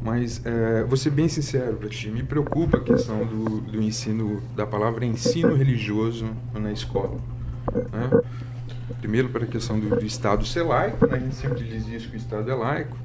mas 0.00 0.44
é, 0.46 0.84
vou 0.84 0.96
ser 0.96 1.10
bem 1.10 1.28
sincero 1.28 1.76
para 1.76 1.88
ti, 1.88 2.08
me 2.08 2.22
preocupa 2.22 2.76
a 2.76 2.80
questão 2.80 3.26
do, 3.26 3.60
do 3.60 3.82
ensino, 3.82 4.40
da 4.54 4.66
palavra 4.66 5.04
ensino 5.04 5.54
religioso 5.54 6.30
na 6.54 6.70
escola. 6.70 7.18
Né? 7.92 8.22
Primeiro 9.00 9.30
a 9.36 9.46
questão 9.46 9.80
do, 9.80 9.90
do 9.90 10.04
Estado 10.04 10.46
ser 10.46 10.62
laico, 10.62 11.08
né? 11.08 11.16
a 11.16 11.18
gente 11.18 11.34
sempre 11.34 11.64
diz 11.64 11.88
isso 11.88 12.08
que 12.08 12.16
o 12.16 12.18
Estado 12.18 12.48
é 12.48 12.54
laico, 12.54 12.96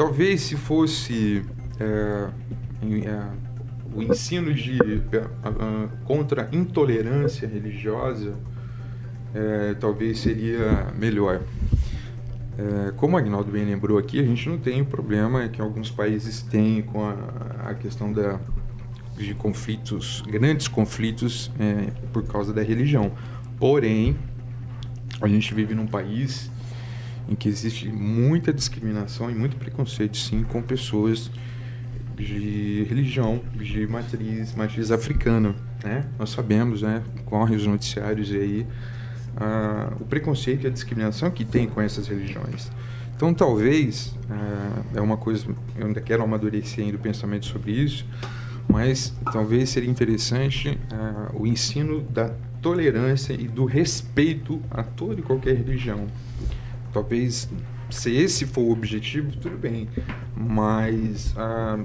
Talvez 0.00 0.40
se 0.40 0.56
fosse 0.56 1.44
é, 1.78 2.30
é, 3.06 3.22
o 3.94 4.02
ensino 4.02 4.54
de 4.54 4.78
é, 4.80 5.88
contra 6.06 6.48
intolerância 6.52 7.46
religiosa, 7.46 8.32
é, 9.34 9.74
talvez 9.74 10.20
seria 10.20 10.90
melhor. 10.98 11.42
É, 12.56 12.92
como 12.92 13.14
o 13.14 13.18
Agnaldo 13.18 13.52
bem 13.52 13.66
lembrou 13.66 13.98
aqui, 13.98 14.18
a 14.18 14.22
gente 14.22 14.48
não 14.48 14.56
tem 14.56 14.80
o 14.80 14.86
problema 14.86 15.46
que 15.50 15.60
alguns 15.60 15.90
países 15.90 16.40
têm 16.40 16.80
com 16.80 17.04
a, 17.04 17.68
a 17.68 17.74
questão 17.74 18.10
da, 18.10 18.40
de 19.18 19.34
conflitos, 19.34 20.22
grandes 20.26 20.66
conflitos 20.66 21.52
é, 21.60 21.90
por 22.10 22.26
causa 22.26 22.54
da 22.54 22.62
religião. 22.62 23.12
Porém, 23.58 24.16
a 25.20 25.28
gente 25.28 25.52
vive 25.52 25.74
num 25.74 25.86
país 25.86 26.49
em 27.30 27.36
que 27.36 27.48
existe 27.48 27.88
muita 27.88 28.52
discriminação 28.52 29.30
e 29.30 29.34
muito 29.34 29.56
preconceito, 29.56 30.16
sim, 30.16 30.42
com 30.42 30.60
pessoas 30.60 31.30
de 32.16 32.84
religião, 32.88 33.40
de 33.54 33.86
matriz, 33.86 34.54
matriz 34.54 34.90
africana, 34.90 35.54
né? 35.82 36.04
Nós 36.18 36.30
sabemos, 36.30 36.82
né, 36.82 37.02
correm 37.24 37.56
os 37.56 37.66
noticiários 37.66 38.30
aí, 38.32 38.66
uh, 39.36 40.02
o 40.02 40.04
preconceito 40.04 40.64
e 40.64 40.66
a 40.66 40.70
discriminação 40.70 41.30
que 41.30 41.44
tem 41.44 41.68
com 41.68 41.80
essas 41.80 42.08
religiões. 42.08 42.70
Então, 43.16 43.32
talvez, 43.32 44.08
uh, 44.28 44.84
é 44.96 45.00
uma 45.00 45.16
coisa, 45.16 45.46
eu 45.78 45.86
ainda 45.86 46.00
quero 46.00 46.22
amadurecer 46.22 46.84
ainda 46.84 46.96
o 46.96 47.00
pensamento 47.00 47.46
sobre 47.46 47.72
isso, 47.72 48.04
mas 48.68 49.14
talvez 49.32 49.70
seria 49.70 49.90
interessante 49.90 50.68
uh, 50.70 51.40
o 51.40 51.46
ensino 51.46 52.00
da 52.02 52.30
tolerância 52.60 53.32
e 53.32 53.48
do 53.48 53.64
respeito 53.64 54.60
a 54.70 54.82
toda 54.82 55.20
e 55.20 55.22
qualquer 55.22 55.56
religião. 55.56 56.06
Talvez, 56.92 57.48
se 57.90 58.14
esse 58.14 58.46
for 58.46 58.62
o 58.62 58.70
objetivo, 58.70 59.32
tudo 59.36 59.56
bem. 59.56 59.88
Mas 60.36 61.34
ah, 61.36 61.78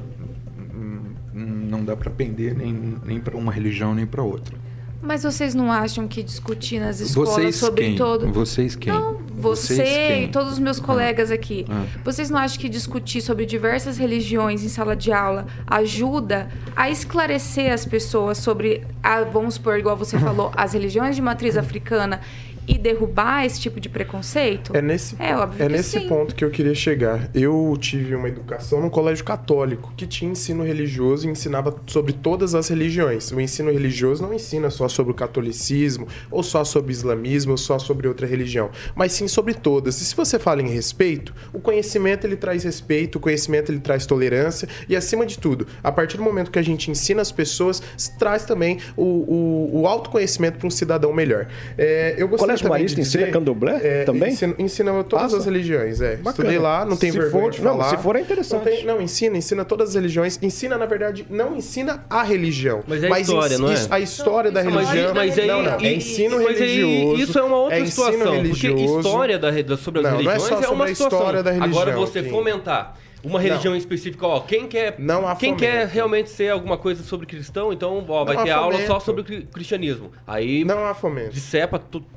não 1.34 1.84
dá 1.84 1.96
para 1.96 2.10
pender 2.10 2.56
nem, 2.56 2.98
nem 3.04 3.20
para 3.20 3.36
uma 3.36 3.52
religião 3.52 3.94
nem 3.94 4.06
para 4.06 4.24
outra. 4.24 4.56
Mas 5.02 5.24
vocês 5.24 5.54
não 5.54 5.72
acham 5.72 6.08
que 6.08 6.24
discutir 6.24 6.80
nas 6.80 7.00
escolas 7.00 7.30
vocês 7.36 7.56
sobre 7.58 7.84
quem? 7.84 7.96
todo. 7.96 8.32
Vocês 8.32 8.76
quem? 8.76 8.92
Não, 8.92 9.20
você 9.36 9.76
vocês 9.76 10.26
e 10.26 10.32
todos 10.32 10.54
os 10.54 10.60
meus 10.60 10.80
colegas 10.80 11.30
ah. 11.30 11.36
aqui. 11.36 11.66
Ah. 11.70 11.86
Vocês 12.04 12.30
não 12.30 12.40
acham 12.40 12.60
que 12.60 12.68
discutir 12.68 13.22
sobre 13.22 13.46
diversas 13.46 13.98
religiões 13.98 14.64
em 14.64 14.70
sala 14.70 14.96
de 14.96 15.12
aula 15.12 15.46
ajuda 15.68 16.50
a 16.76 16.90
esclarecer 16.90 17.72
as 17.72 17.86
pessoas 17.86 18.40
sobre, 18.40 18.84
a, 19.04 19.22
vamos 19.22 19.56
supor, 19.56 19.78
igual 19.78 19.96
você 19.96 20.18
falou, 20.18 20.52
as 20.56 20.74
religiões 20.74 21.16
de 21.16 21.22
matriz 21.22 21.56
africana 21.56 22.22
e 22.68 22.78
derrubar 22.78 23.46
esse 23.46 23.60
tipo 23.60 23.80
de 23.80 23.90
preconceito? 23.90 24.76
É 24.76 24.82
nesse, 24.82 25.16
é, 25.20 25.36
óbvio 25.36 25.64
é 25.64 25.70
nesse 25.70 26.00
sim. 26.00 26.08
ponto 26.08 26.36
que 26.36 26.44
eu 26.44 26.50
queria 26.50 26.76
chegar. 26.76 27.30
Eu 27.34 27.78
tive 27.80 28.16
uma 28.16 28.28
educação 28.28 28.82
num 28.82 28.90
colégio 28.90 29.24
católico 29.24 29.94
que 29.96 30.08
tinha 30.08 30.32
ensino 30.32 30.64
religioso 30.64 31.28
e 31.28 31.32
ensinava 31.32 31.76
sobre 31.88 32.14
todas 32.14 32.56
as 32.56 32.70
religiões. 32.70 33.32
O 33.32 33.40
ensino 33.40 33.72
religioso 33.72 34.24
não 34.24 34.34
ensina 34.34 34.70
só 34.70 34.88
sobre 34.88 35.12
o 35.12 35.16
catolicismo, 35.16 36.08
ou 36.32 36.44
só 36.44 36.64
sobre 36.64 36.92
o 36.92 36.94
islamismo, 36.94 37.52
ou 37.52 37.58
só 37.58 37.78
sobre 37.78 38.08
outra 38.08 38.26
religião, 38.26 38.70
mas 38.96 39.12
sim 39.14 39.28
sobre 39.28 39.54
todas. 39.54 40.02
E 40.02 40.06
se 40.06 40.16
você 40.16 40.40
fala 40.40 40.62
em 40.62 40.70
respeito, 40.70 41.34
o 41.54 41.60
conhecimento 41.60 42.26
ele 42.26 42.36
traz 42.36 42.64
respeito, 42.64 43.18
o 43.18 43.20
conhecimento 43.22 43.72
ele 43.72 43.80
traz 43.80 44.06
tolerância 44.06 44.68
e 44.90 44.96
acima 44.96 45.26
de 45.26 45.38
tudo, 45.38 45.68
a 45.84 45.92
partir 45.92 46.18
do 46.18 46.24
momento 46.24 46.52
que 46.52 46.60
a 46.60 46.64
gente 46.64 46.90
ensina 46.90 47.22
as 47.22 47.32
pessoas, 47.32 47.82
traz 48.18 48.46
também 48.46 48.80
o, 48.96 49.04
o, 49.04 49.82
o 49.82 49.88
autoconhecimento 49.88 50.58
para 50.58 50.68
um 50.68 50.72
cidadão 50.72 51.14
melhor. 51.14 51.48
É, 51.78 52.16
eu 52.18 52.28
gostaria 52.28 52.55
Marista 52.62 53.00
ensina 53.00 53.28
candomblé 53.28 53.80
é, 53.84 54.04
também? 54.04 54.32
Ensina, 54.32 54.56
ensina 54.58 55.04
todas 55.04 55.26
Passa. 55.26 55.38
as 55.38 55.46
religiões, 55.46 56.02
é. 56.02 56.16
Bacana. 56.16 56.32
Estudei 56.32 56.60
lá, 56.60 56.86
não 56.86 56.98
tem 56.98 57.12
se 57.12 57.18
vergonha 57.18 57.44
for, 57.46 57.52
de 57.52 57.62
falar. 57.62 57.92
Não, 57.92 57.98
se 57.98 58.04
for 58.04 58.16
é 58.16 58.22
interessante. 58.22 58.66
Não, 58.66 58.72
tem, 58.72 58.86
não, 58.86 59.02
ensina, 59.02 59.38
ensina 59.38 59.66
todas 59.66 59.90
as 59.90 59.96
religiões. 59.96 60.40
Ensina, 60.42 60.78
na 60.78 60.86
verdade, 60.86 61.26
não 61.30 61.56
ensina 61.56 62.06
a 62.10 62.24
religião. 62.24 62.84
Mas 62.88 63.04
é 63.04 63.12
a 63.12 63.20
história, 63.20 63.58
não 63.58 63.72
é? 63.72 63.76
A 63.90 64.00
história 64.00 64.52
não, 64.52 64.56
da 64.56 64.62
religião. 64.62 65.14
Mas 65.14 65.38
aí, 65.38 65.48
não, 65.48 65.64
não, 65.64 65.80
é 65.80 65.94
ensino 65.94 66.44
mas 66.44 66.60
religioso. 66.60 67.22
isso 67.22 67.40
é 67.40 67.44
uma 67.44 67.58
outra 67.58 67.80
é 67.80 67.86
situação. 67.86 68.34
Religioso. 68.34 68.76
Porque 68.76 68.98
história 68.98 69.40
da, 69.40 69.78
sobre 69.78 70.00
as 70.00 70.06
não, 70.06 70.18
religiões 70.18 70.50
não 70.50 70.58
é, 70.58 70.62
só 70.62 70.68
é 70.68 70.74
uma 70.74 70.88
situação. 70.88 71.20
História 71.20 71.44
da 71.44 71.52
religião, 71.52 71.82
Agora 71.82 71.96
você 71.96 72.24
fomentar 72.24 72.96
uma 73.26 73.40
religião 73.40 73.72
não. 73.72 73.78
específica, 73.78 74.26
ó, 74.26 74.40
quem 74.42 74.68
quer, 74.68 74.96
não 75.00 75.28
há 75.28 75.36
quem 75.36 75.56
quer 75.56 75.88
realmente 75.88 76.30
ser 76.30 76.50
alguma 76.50 76.78
coisa 76.78 77.04
sobre 77.04 77.26
cristão, 77.26 77.74
então 77.74 78.06
ó, 78.08 78.24
vai 78.24 78.44
ter 78.44 78.52
aula 78.52 78.86
só 78.86 79.00
sobre 79.00 79.24
cristianismo. 79.46 80.12
Aí 80.26 80.64
não 80.64 80.86
há 80.86 80.94
fomento. 80.94 81.34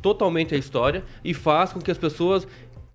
Totalmente 0.02 0.54
a 0.54 0.58
história 0.58 1.02
e 1.24 1.32
faz 1.32 1.72
com 1.72 1.80
que 1.80 1.90
as 1.90 1.98
pessoas 1.98 2.46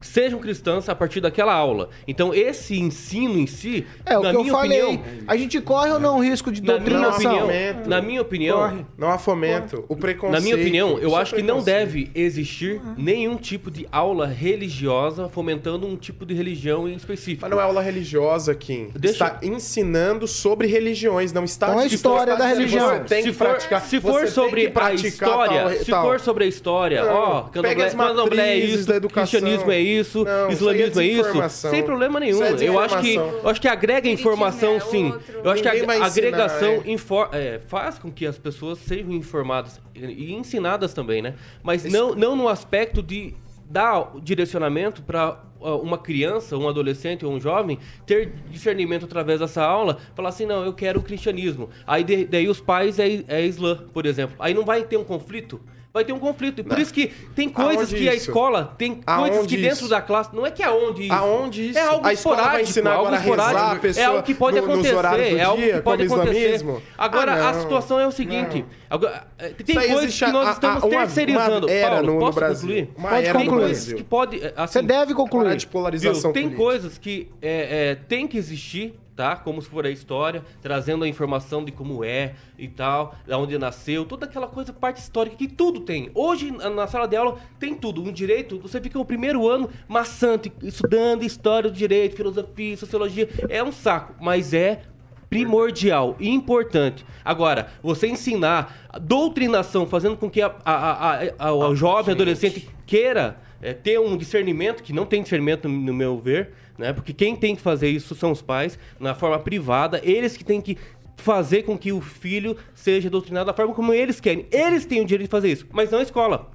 sejam 0.06 0.40
cristãs 0.40 0.90
a 0.90 0.96
partir 0.96 1.22
daquela 1.22 1.54
aula. 1.54 1.90
Então, 2.08 2.34
esse 2.34 2.80
ensino 2.80 3.38
em 3.40 3.48
si, 3.48 3.86
é, 4.06 4.18
na 4.18 4.34
minha 4.34 4.56
opinião, 4.56 5.04
a 5.28 5.36
gente 5.36 5.60
corre 5.62 5.92
ou 5.92 6.00
não 6.00 6.18
o 6.18 6.24
risco 6.24 6.52
de 6.52 6.62
doutrinação? 6.62 7.48
Na 7.86 8.02
minha 8.02 8.22
opinião, 8.22 8.58
corre. 8.60 8.86
não 8.98 9.10
há 9.10 9.18
fomento. 9.18 9.78
Corre. 9.78 9.86
O 9.90 9.96
preconceito. 9.96 10.34
Na 10.34 10.42
minha 10.42 10.56
opinião, 10.56 11.00
eu 11.00 11.16
acho 11.16 11.36
que 11.36 11.42
não 11.42 11.62
deve 11.62 12.12
existir 12.14 12.82
nenhum 12.98 13.38
tipo 13.38 13.72
de 13.72 13.88
aula 13.92 14.28
religiosa 14.28 15.30
fomentando 15.30 15.88
um 15.88 15.96
tipo 15.96 16.26
de 16.26 16.34
religião 16.34 16.88
em 16.88 16.96
específico. 16.96 17.42
Mas 17.42 17.52
não 17.52 17.60
é 17.60 17.64
aula 17.64 17.82
religiosa, 17.82 18.54
Kim. 18.56 18.90
Deixa... 18.96 19.26
Está 19.26 19.40
ensinando 19.42 20.28
sobre 20.28 20.68
religiões, 20.68 21.32
não 21.32 21.44
está 21.44 21.68
então, 21.68 21.80
a 21.80 21.86
história 21.86 22.36
da 22.36 22.48
religião. 22.48 22.90
Você 22.90 23.00
tem 23.04 23.24
se 23.24 23.30
que 23.30 23.34
for, 23.36 23.48
praticar. 23.48 23.82
Se 23.82 24.02
for 24.02 24.28
sobre 24.28 24.72
a 24.76 24.94
história, 24.94 25.62
tal, 25.62 25.72
se 25.72 25.92
for 25.92 26.20
sobre 26.20 26.44
a 26.44 26.48
história, 26.48 27.06
ó, 27.06 27.44
candomblé, 27.44 27.90
candomblé 27.90 28.50
é 28.50 28.58
isso, 28.58 28.88
cristianismo 29.10 29.72
é 29.72 29.80
isso, 29.80 29.93
isso, 30.00 30.26
isso 30.52 30.70
aí 30.70 30.82
é 30.82 30.88
islamismo 30.88 31.02
é, 31.02 31.06
isso, 31.06 31.16
desinformação. 31.24 31.72
sem 31.72 31.84
problema 31.84 32.20
nenhum. 32.20 32.44
Isso 32.44 32.64
é 32.64 32.68
eu 32.68 32.80
acho 32.80 33.00
que 33.02 33.16
eu 33.16 33.50
acho 33.50 33.62
que 33.62 33.68
agrega 33.68 34.10
informação 34.10 34.80
sim. 34.80 35.14
Eu 35.44 35.50
acho 35.52 35.62
que 35.62 35.70
Ninguém 35.70 35.84
a 35.84 35.86
vai 35.86 35.96
ensinar, 36.02 36.08
agregação 36.28 36.84
é. 36.86 36.92
infor- 36.92 37.30
é, 37.32 37.60
faz 37.68 37.98
com 38.00 38.12
que 38.12 38.26
as 38.26 38.38
pessoas 38.38 38.80
sejam 38.80 39.12
informadas 39.12 39.80
e 39.96 40.04
e 40.04 40.34
ensinadas 40.34 40.94
também, 40.94 41.22
né? 41.22 41.36
Mas 41.62 41.84
não, 41.86 42.14
não 42.16 42.36
no 42.36 42.48
aspecto 42.48 43.02
de 43.02 43.34
dar 43.70 44.12
direcionamento 44.22 45.02
para 45.02 45.40
uma 45.60 45.98
criança, 45.98 46.58
um 46.58 46.68
adolescente 46.68 47.26
ou 47.26 47.32
um 47.32 47.40
jovem 47.40 47.80
ter 48.06 48.34
discernimento 48.50 49.06
através 49.06 49.40
dessa 49.40 49.64
aula, 49.64 49.98
falar 50.14 50.30
assim, 50.30 50.46
não, 50.46 50.66
eu 50.66 50.74
quero 50.74 51.00
o 51.00 51.04
cristianismo. 51.04 51.70
Aí 51.88 52.04
de- 52.04 52.26
daí 52.26 52.50
os 52.50 52.60
pais 52.60 53.00
é, 53.00 53.24
é 53.28 53.46
islã, 53.46 53.78
por 53.94 54.06
exemplo. 54.06 54.36
Aí 54.40 54.54
não 54.54 54.66
vai 54.66 54.84
ter 54.84 54.98
um 54.98 55.04
conflito? 55.06 55.62
Vai 55.94 56.04
ter 56.04 56.12
um 56.12 56.18
conflito. 56.18 56.60
E 56.60 56.64
por 56.64 56.80
isso 56.80 56.92
que 56.92 57.14
tem 57.36 57.48
coisas 57.48 57.82
Aonde 57.90 57.96
que 57.98 58.10
a 58.10 58.16
isso? 58.16 58.30
escola 58.32 58.74
tem 58.80 58.96
coisas 58.96 59.38
Aonde 59.38 59.48
que 59.56 59.62
dentro 59.62 59.78
isso? 59.82 59.90
da 59.90 60.02
classe. 60.02 60.36
Não 60.36 60.44
é 60.44 60.50
que 60.50 60.64
aonde 60.64 61.04
isso. 61.04 61.14
Aonde 61.14 61.70
isso? 61.70 61.78
É 61.78 61.82
algo 61.84 62.08
A 62.08 62.14
escola 62.14 62.42
vai 62.42 62.62
ensinar 62.64 62.94
algo 62.94 63.14
esporádico. 63.16 63.80
pessoa 63.80 64.04
é 64.04 64.08
algo 64.08 64.24
que 64.24 64.34
pode 64.34 64.58
no- 64.60 64.64
acontecer. 64.64 65.38
é 65.38 65.44
algo 65.44 65.62
que 65.62 65.82
pode 65.82 66.04
acontecer. 66.04 66.56
islamismo? 66.56 66.82
Agora, 66.98 67.34
Ah, 67.34 67.50
a 67.50 67.54
não. 67.54 67.62
situação 67.62 68.00
é 68.00 68.08
o 68.08 68.12
seguinte. 68.12 68.66
agora, 68.90 69.28
eh, 69.38 69.50
tem 69.50 69.76
coisas 69.76 70.18
que 70.20 70.32
nós 70.32 70.48
a- 70.48 70.50
a- 70.50 70.54
estamos 70.54 70.84
uma- 70.84 70.90
terceirizando. 71.02 71.68
uma 71.68 71.88
Paulo, 71.90 72.04
no- 72.08 72.14
no 72.16 72.20
posso 72.22 72.40
Brasil. 72.40 72.70
concluir? 72.70 72.90
Uma 72.98 73.10
Pode 73.10 73.26
era 73.28 73.34
no 73.34 73.40
Tem 73.40 73.50
coisas 73.50 73.70
Brasil. 73.78 73.98
que 73.98 74.04
pode... 74.04 74.44
eh, 74.44 74.54
Assim, 74.58 74.74
Você 74.74 74.82
deve 74.82 75.14
concluir. 75.14 75.56
De 75.58 75.66
Viu? 75.66 75.72
polarização 75.72 76.34
Tem 76.34 76.44
política. 76.44 76.64
coisas 76.64 76.98
que 76.98 77.30
é, 77.40 77.92
é, 77.92 77.96
tem 78.08 78.26
que 78.28 78.36
existir, 78.40 79.00
tá? 79.16 79.36
Como 79.36 79.62
se 79.62 79.68
for 79.70 79.86
a 79.86 79.90
história, 79.90 80.44
trazendo 80.62 81.04
a 81.04 81.08
informação 81.08 81.64
de 81.64 81.72
como 81.72 82.04
é 82.04 82.34
e 82.58 82.68
tal, 82.68 83.16
da 83.28 83.38
onde 83.38 83.58
nasceu, 83.58 84.06
toda 84.06 84.26
aquela 84.26 84.48
coisa, 84.48 84.74
parte 84.74 84.98
histórica, 85.02 85.36
que 85.36 85.48
tudo 85.48 85.82
tem. 85.82 86.10
Hoje, 86.16 86.52
na 86.52 86.88
sala 86.88 87.08
de 87.08 87.16
aula, 87.16 87.38
tem 87.60 87.76
tudo. 87.76 88.02
Um 88.04 88.12
direito, 88.12 88.60
você 88.60 88.82
fica 88.82 89.00
o 89.00 89.06
primeiro 89.06 89.48
ano 89.48 89.70
maçante, 89.88 90.52
estudando 90.64 91.24
história 91.24 91.70
do 91.70 91.76
direito, 91.78 92.16
filosofia, 92.16 92.76
sociologia. 92.78 93.30
É 93.50 93.64
um 93.64 93.72
saco, 93.72 94.16
mas 94.22 94.54
é 94.54 94.82
primordial 95.30 96.16
e 96.20 96.30
importante. 96.30 97.04
Agora, 97.26 97.68
você 97.82 98.08
ensinar 98.08 98.88
doutrinação, 99.02 99.88
fazendo 99.88 100.16
com 100.16 100.30
que 100.30 100.42
a, 100.42 100.56
a, 100.64 100.74
a, 100.74 101.14
a- 101.24 101.34
a- 101.40 101.54
o 101.54 101.76
jovem, 101.76 102.14
adolescente 102.14 102.70
queira 102.86 103.38
é, 103.64 103.74
ter 103.74 104.00
um 104.00 104.16
discernimento, 104.18 104.84
que 104.84 104.94
não 104.94 105.06
tem 105.06 105.24
discernimento 105.24 105.68
no, 105.70 105.78
no 105.80 105.94
meu 105.94 106.18
ver, 106.20 106.50
né? 106.78 106.92
Porque 106.94 107.14
quem 107.14 107.36
tem 107.36 107.56
que 107.56 107.62
fazer 107.62 107.90
isso 107.90 108.14
são 108.14 108.32
os 108.32 108.42
pais, 108.42 108.78
na 109.00 109.16
forma 109.16 109.40
privada, 109.40 110.00
eles 110.04 110.36
que 110.38 110.44
têm 110.44 110.62
que 110.62 110.78
fazer 111.16 111.64
com 111.64 111.78
que 111.78 111.92
o 111.94 112.02
filho 112.02 112.58
seja 112.76 113.10
doutrinado 113.10 113.46
da 113.48 113.54
forma 113.54 113.74
como 113.74 113.94
eles 113.94 114.20
querem. 114.20 114.46
Eles 114.52 114.86
têm 114.86 115.02
o 115.02 115.06
direito 115.06 115.30
de 115.30 115.32
fazer 115.32 115.50
isso, 115.52 115.66
mas 115.72 115.90
não 115.90 116.00
a 116.00 116.04
escola. 116.04 116.52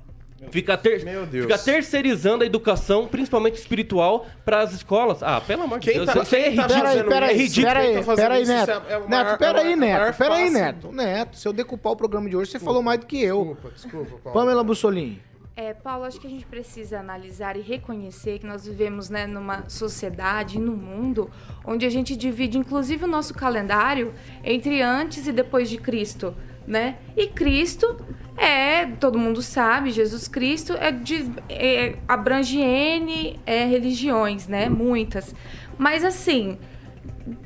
Fica, 0.53 0.77
ter, 0.79 1.05
Deus. 1.27 1.47
fica 1.47 1.59
terceirizando 1.59 2.45
a 2.45 2.47
educação, 2.47 3.09
principalmente 3.09 3.57
espiritual, 3.57 4.25
para 4.45 4.61
as 4.61 4.73
escolas. 4.73 5.21
Ah, 5.21 5.41
pelo 5.41 5.65
amor 5.65 5.81
de 5.81 5.87
Quem 5.91 5.95
Deus, 5.99 6.07
tá- 6.07 6.23
isso 6.23 6.35
aí 6.37 6.43
é 6.43 6.45
tá 6.55 6.63
ridículo. 6.63 7.13
é 7.15 7.33
ridículo. 7.35 7.75
Quem 7.75 7.83
Quem 7.83 7.93
tá 7.95 7.99
tá 7.99 8.05
fazendo 8.07 8.29
fazendo 8.29 8.43
isso 8.43 8.53
isso? 8.53 8.71
é- 8.71 8.75
é 8.75 8.99
Neto, 9.01 9.09
maior- 9.11 9.39
pera 9.39 9.59
é 9.59 9.63
o 9.63 9.67
aí, 9.67 9.77
maior 9.77 10.07
Neto. 10.07 10.17
Pera 10.17 10.35
aí, 10.35 10.41
fácil. 10.45 10.53
Neto. 10.61 10.93
Neto, 10.93 11.37
se 11.37 11.49
eu 11.49 11.53
decupar 11.53 11.93
o 11.93 11.97
programa 11.97 12.29
de 12.31 12.37
hoje, 12.37 12.53
você 12.53 12.61
falou 12.61 12.81
mais 12.83 13.01
do 13.01 13.07
que 13.07 13.21
eu. 13.21 13.57
Desculpa, 13.75 14.05
desculpa, 14.05 14.31
Pamela 14.31 14.63
Bussolini. 14.63 15.21
É, 15.61 15.75
Paulo, 15.75 16.05
acho 16.05 16.21
que 16.21 16.27
a 16.29 16.31
gente 16.31 16.47
precisa 16.47 17.01
analisar 17.01 17.57
e 17.57 17.61
reconhecer 17.61 18.39
que 18.39 18.47
nós 18.47 18.65
vivemos 18.65 19.11
né, 19.11 19.27
numa 19.27 19.69
sociedade 19.69 20.57
num 20.57 20.77
mundo 20.77 21.29
onde 21.65 21.85
a 21.85 21.91
gente 21.91 22.15
divide, 22.15 22.57
inclusive, 22.57 23.05
o 23.05 23.09
nosso 23.09 23.35
calendário 23.35 24.15
entre 24.45 24.81
antes 24.81 25.27
e 25.27 25.33
depois 25.33 25.69
de 25.69 25.77
Cristo, 25.77 26.33
né? 26.65 26.99
E 27.17 27.27
Cristo 27.27 27.97
é, 28.37 28.87
todo 28.87 29.19
mundo 29.19 29.43
sabe, 29.43 29.91
Jesus 29.91 30.29
Cristo 30.29 30.75
é 30.75 30.93
de, 30.93 31.29
é, 31.49 31.97
abrange 32.07 32.61
N 32.61 33.41
é, 33.45 33.65
religiões, 33.65 34.47
né? 34.47 34.69
Muitas. 34.69 35.35
Mas 35.77 36.05
assim, 36.05 36.57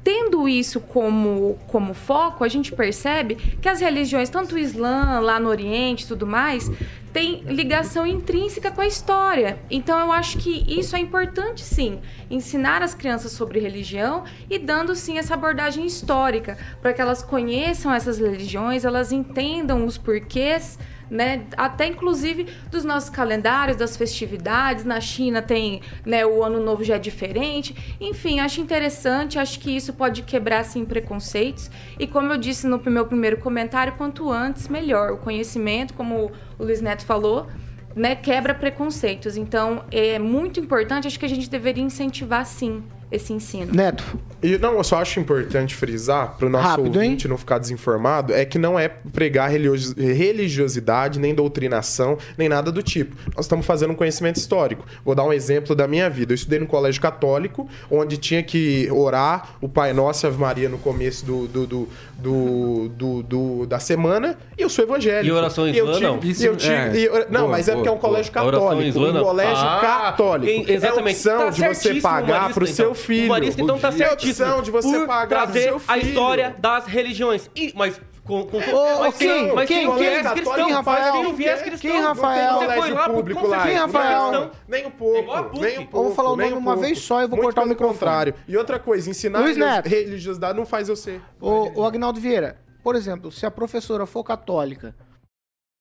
tendo 0.04 0.48
isso 0.48 0.80
como, 0.80 1.58
como 1.66 1.94
foco, 1.94 2.44
a 2.44 2.48
gente 2.48 2.72
percebe 2.72 3.36
que 3.36 3.68
as 3.68 3.80
religiões, 3.80 4.28
tanto 4.28 4.54
o 4.54 4.58
Islã, 4.58 5.18
lá 5.20 5.40
no 5.40 5.48
Oriente 5.48 6.04
e 6.04 6.08
tudo 6.08 6.26
mais, 6.26 6.70
tem 7.12 7.42
ligação 7.42 8.06
intrínseca 8.06 8.70
com 8.70 8.80
a 8.80 8.86
história. 8.86 9.58
Então 9.70 9.98
eu 10.00 10.10
acho 10.10 10.38
que 10.38 10.64
isso 10.66 10.96
é 10.96 10.98
importante 10.98 11.60
sim, 11.60 12.00
ensinar 12.30 12.82
as 12.82 12.94
crianças 12.94 13.32
sobre 13.32 13.60
religião 13.60 14.24
e 14.48 14.58
dando 14.58 14.94
sim 14.94 15.18
essa 15.18 15.34
abordagem 15.34 15.84
histórica, 15.84 16.56
para 16.80 16.92
que 16.92 17.00
elas 17.00 17.22
conheçam 17.22 17.92
essas 17.92 18.18
religiões, 18.18 18.84
elas 18.84 19.12
entendam 19.12 19.84
os 19.84 19.98
porquês 19.98 20.78
né? 21.12 21.44
Até 21.56 21.86
inclusive 21.86 22.46
dos 22.70 22.84
nossos 22.84 23.10
calendários, 23.10 23.76
das 23.76 23.96
festividades. 23.96 24.84
Na 24.84 25.00
China 25.00 25.42
tem, 25.42 25.82
né, 26.04 26.24
o 26.24 26.42
ano 26.42 26.58
novo 26.60 26.82
já 26.82 26.96
é 26.96 26.98
diferente. 26.98 27.96
Enfim, 28.00 28.40
acho 28.40 28.60
interessante, 28.60 29.38
acho 29.38 29.60
que 29.60 29.70
isso 29.70 29.92
pode 29.92 30.22
quebrar 30.22 30.60
assim 30.60 30.84
preconceitos. 30.84 31.70
E 31.98 32.06
como 32.06 32.32
eu 32.32 32.38
disse 32.38 32.66
no 32.66 32.80
meu 32.86 33.06
primeiro 33.06 33.36
comentário, 33.36 33.92
quanto 33.92 34.30
antes 34.30 34.68
melhor. 34.68 35.12
O 35.12 35.18
conhecimento, 35.18 35.92
como 35.94 36.32
o 36.58 36.64
Luiz 36.64 36.80
Neto 36.80 37.04
falou, 37.04 37.46
né, 37.94 38.16
quebra 38.16 38.54
preconceitos. 38.54 39.36
Então, 39.36 39.84
é 39.90 40.18
muito 40.18 40.58
importante, 40.58 41.06
acho 41.06 41.18
que 41.18 41.26
a 41.26 41.28
gente 41.28 41.50
deveria 41.50 41.84
incentivar 41.84 42.46
sim 42.46 42.82
esse 43.12 43.32
ensino. 43.32 43.72
Neto. 43.72 44.02
E, 44.42 44.58
não, 44.58 44.74
eu 44.74 44.82
só 44.84 44.96
acho 45.00 45.20
importante 45.20 45.74
frisar, 45.74 46.34
para 46.36 46.46
o 46.46 46.50
nosso 46.50 46.66
Rápido, 46.66 46.96
ouvinte 46.96 47.28
não 47.28 47.36
ficar 47.38 47.58
desinformado, 47.58 48.32
é 48.32 48.44
que 48.44 48.58
não 48.58 48.78
é 48.78 48.88
pregar 48.88 49.48
religiosi- 49.50 49.94
religiosidade, 50.02 51.20
nem 51.20 51.34
doutrinação, 51.34 52.18
nem 52.36 52.48
nada 52.48 52.72
do 52.72 52.82
tipo. 52.82 53.14
Nós 53.36 53.44
estamos 53.44 53.64
fazendo 53.64 53.92
um 53.92 53.94
conhecimento 53.94 54.36
histórico. 54.36 54.84
Vou 55.04 55.14
dar 55.14 55.24
um 55.24 55.32
exemplo 55.32 55.74
da 55.76 55.86
minha 55.86 56.08
vida. 56.10 56.32
Eu 56.32 56.34
estudei 56.34 56.58
no 56.58 56.66
colégio 56.66 57.00
católico, 57.00 57.68
onde 57.90 58.16
tinha 58.16 58.42
que 58.42 58.88
orar 58.90 59.50
o 59.60 59.68
Pai 59.68 59.92
Nosso 59.92 60.26
e 60.26 60.28
Ave 60.28 60.38
Maria 60.38 60.68
no 60.68 60.78
começo 60.78 61.24
do, 61.24 61.46
do, 61.46 61.66
do, 61.66 61.88
do- 62.18 62.88
do- 62.88 63.22
do- 63.22 63.66
da 63.66 63.78
semana, 63.78 64.36
e 64.58 64.62
eu 64.62 64.68
sou 64.68 64.84
evangélico. 64.84 65.26
E 65.26 65.32
oração 65.32 65.68
E 65.68 65.76
eu 65.76 65.86
islã, 65.90 66.00
não? 66.00 66.14
eu 66.14 66.56
tive- 66.56 66.72
É. 66.72 66.92
e 66.96 67.04
eu- 67.04 67.26
não, 67.30 67.40
Boa, 67.42 67.52
mas 67.52 67.68
é 67.68 67.72
boa, 67.72 67.76
porque 67.84 67.88
é 67.88 67.92
um 67.92 67.94
boa. 67.96 68.08
colégio 68.08 68.32
A 68.34 68.44
oração 68.44 68.68
católico. 68.68 68.98
Um 69.00 69.22
colégio 69.22 69.64
Ah, 69.66 69.78
católico. 69.80 70.52
em- 70.52 70.70
exatamente. 70.72 71.08
É 71.08 71.12
opção 71.12 71.38
Tá 71.38 71.50
de 71.50 71.74
você 71.74 71.94
pagar 72.00 72.26
humanista, 72.36 72.54
pro 72.54 72.66
seu 72.66 72.94
então. 73.02 73.06
filho. 73.06 73.26
Humanista, 73.26 73.60
então 73.62 73.78
tá 73.78 73.88
É 73.88 73.92
certíssimo. 73.92 74.46
opção 74.46 74.62
de 74.62 74.70
você 74.70 74.98
por 74.98 75.06
pagar 75.06 75.26
trazer 75.28 75.62
seu 75.64 75.76
a 75.76 75.94
filho. 75.94 76.08
história 76.08 76.56
das 76.58 76.86
religiões. 76.86 77.50
E, 77.54 77.72
mas 77.76 78.00
com, 78.24 78.46
com 78.46 78.58
Ô, 78.58 79.00
mas 79.00 79.16
quem? 79.16 79.28
tem- 79.28 79.54
mas 79.54 79.68
Quem? 79.68 79.78
tem 79.78 79.88
um 79.88 79.90
Quem? 79.96 79.98
viés 79.98 80.22
Quem? 80.22 80.32
cristão, 80.32 80.70
Rafael? 80.70 81.02
mas 81.02 81.12
tem 81.12 81.26
um 81.26 81.34
viés 81.34 81.60
Quem? 81.60 81.68
cristão. 81.70 81.90
Quem, 81.90 82.00
Rafael? 82.00 82.52
Você 82.54 82.58
foi 82.66 82.74
Colégio 82.74 82.94
lá 82.94 83.04
por 83.08 83.14
público 83.16 83.46
lá. 83.48 83.62
Quem, 83.66 83.74
Rafael? 83.74 84.28
cristão. 84.30 84.50
Nem 84.68 84.86
um 84.86 84.90
pouco. 84.92 85.60
Nem 85.60 85.78
um 85.80 85.86
pouco. 85.86 85.96
Eu 85.98 86.02
vou 86.04 86.14
falar 86.14 86.30
o 86.30 86.36
nem 86.36 86.46
nome 86.50 86.56
um 86.58 86.60
uma 86.64 86.72
pouco. 86.74 86.86
vez 86.86 86.98
só 87.00 87.20
e 87.20 87.24
eu 87.24 87.28
vou 87.28 87.36
Muito 87.36 87.44
cortar 87.46 87.60
o 87.60 87.64
pelo 87.64 87.70
microfone. 87.74 87.98
contrário. 87.98 88.34
E 88.46 88.56
outra 88.56 88.78
coisa, 88.78 89.10
ensinar 89.10 89.40
Luiz 89.40 89.56
religios- 89.56 89.74
Neto. 89.76 89.88
religiosidade 89.88 90.56
não 90.58 90.64
faz 90.64 90.88
eu 90.88 90.94
ser. 90.96 91.20
O, 91.40 91.80
o 91.80 91.84
Agnaldo 91.84 92.20
Vieira, 92.20 92.58
por 92.84 92.94
exemplo, 92.94 93.32
se 93.32 93.44
a 93.44 93.50
professora 93.50 94.06
for 94.06 94.22
católica, 94.22 94.94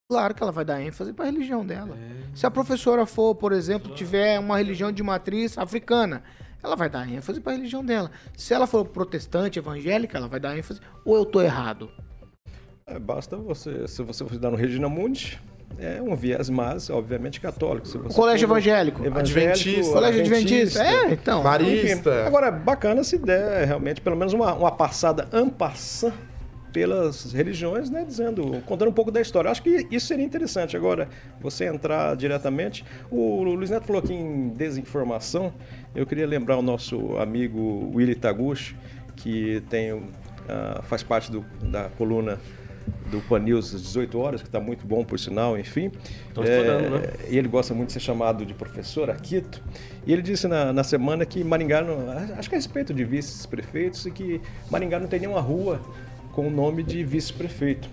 claro 0.10 0.34
que 0.34 0.42
ela 0.42 0.52
vai 0.52 0.66
dar 0.66 0.82
ênfase 0.82 1.14
para 1.14 1.26
a 1.26 1.32
religião 1.32 1.64
dela. 1.66 1.96
Se 2.34 2.46
a 2.46 2.52
professora 2.52 3.06
for, 3.06 3.36
por 3.36 3.52
exemplo, 3.52 3.94
tiver 3.94 4.40
uma 4.40 4.58
religião 4.58 4.92
de 4.92 5.04
matriz 5.04 5.58
africana, 5.58 6.24
ela 6.64 6.76
vai 6.76 6.90
dar 6.90 7.10
ênfase 7.10 7.40
para 7.40 7.54
a 7.54 7.56
religião 7.56 7.84
dela. 7.84 8.12
Se 8.36 8.54
ela 8.54 8.68
for 8.68 8.86
protestante, 8.86 9.60
evangélica, 9.60 10.18
ela 10.18 10.28
vai 10.28 10.40
dar 10.40 10.58
ênfase. 10.58 10.80
Ou 11.04 11.16
eu 11.16 11.26
tô 11.26 11.42
errado? 11.42 11.90
É, 12.86 13.00
basta 13.00 13.38
você, 13.38 13.88
se 13.88 14.04
você 14.04 14.24
for 14.24 14.32
estudar 14.32 14.52
no 14.52 14.58
Regina 14.58 14.90
Mundi, 14.90 15.40
é 15.80 16.02
um 16.02 16.16
viés, 16.16 16.50
mas 16.50 16.90
obviamente 16.90 17.40
católico. 17.40 17.88
Se 17.88 17.98
você 17.98 18.16
colégio 18.16 18.48
for 18.48 18.56
evangélico? 18.56 19.02
Adventista. 19.18 19.94
Colégio 19.94 20.22
adventista. 20.22 20.84
É, 20.84 21.14
então. 21.14 21.44
Marista. 21.44 22.10
Enfim, 22.10 22.28
agora, 22.28 22.52
bacana 22.52 23.04
se 23.04 23.18
der 23.18 23.66
realmente 23.66 24.02
pelo 24.02 24.16
menos 24.16 24.34
uma, 24.34 24.54
uma 24.54 24.72
passada 24.72 25.28
ampassã 25.32 26.14
pelas 26.74 27.32
religiões, 27.34 27.90
né, 27.90 28.04
dizendo, 28.06 28.62
contando 28.66 28.90
um 28.90 28.94
pouco 28.94 29.12
da 29.12 29.20
história. 29.22 29.52
Acho 29.52 29.62
que 29.62 29.88
isso 29.92 30.08
seria 30.08 30.26
interessante. 30.26 30.76
Agora, 30.78 31.08
você 31.40 31.66
entrar 31.66 32.16
diretamente. 32.16 32.86
O 33.10 33.44
Luiz 33.44 33.70
Neto 33.70 33.86
falou 33.86 34.02
aqui 34.02 34.14
em 34.14 34.50
desinformação. 34.50 35.54
Eu 35.94 36.06
queria 36.06 36.26
lembrar 36.26 36.58
o 36.58 36.62
nosso 36.62 37.18
amigo 37.18 37.92
Willy 37.94 38.16
Taguchi, 38.16 38.76
que 39.16 39.62
tem, 39.70 40.02
ah, 40.48 40.82
faz 40.84 41.04
parte 41.04 41.32
do- 41.32 41.46
da 41.64 41.90
coluna 41.98 42.40
do 43.12 43.20
Pan 43.22 43.40
News 43.40 43.76
às 43.76 43.82
18 43.84 44.18
horas, 44.20 44.42
que 44.42 44.48
está 44.48 44.60
muito 44.60 44.88
bom, 44.88 45.04
por 45.04 45.20
sinal, 45.20 45.58
enfim. 45.58 45.92
Estão 46.28 46.44
estudando, 46.44 46.90
né? 46.90 47.14
E 47.30 47.38
ele 47.38 47.48
gosta 47.48 47.74
muito 47.74 47.88
de 47.88 47.94
ser 47.94 48.00
chamado 48.00 48.44
de 48.46 48.54
professor 48.54 49.10
Aquito. 49.10 49.62
E 50.08 50.12
ele 50.12 50.22
disse 50.22 50.48
na, 50.48 50.74
na 50.74 50.84
semana 50.84 51.26
que 51.26 51.44
Maringá, 51.44 51.82
não, 51.82 52.10
acho 52.38 52.50
que 52.50 52.56
a 52.56 52.58
respeito 52.58 52.92
de 52.94 53.04
vice-prefeitos, 53.04 54.06
e 54.08 54.12
que 54.12 54.42
Maringá 54.72 55.00
não 55.00 55.08
tem 55.08 55.20
nenhuma 55.20 55.42
rua 55.42 55.80
com 56.32 56.48
o 56.48 56.50
nome 56.50 56.84
de 56.84 57.04
vice-prefeito. 57.04 57.90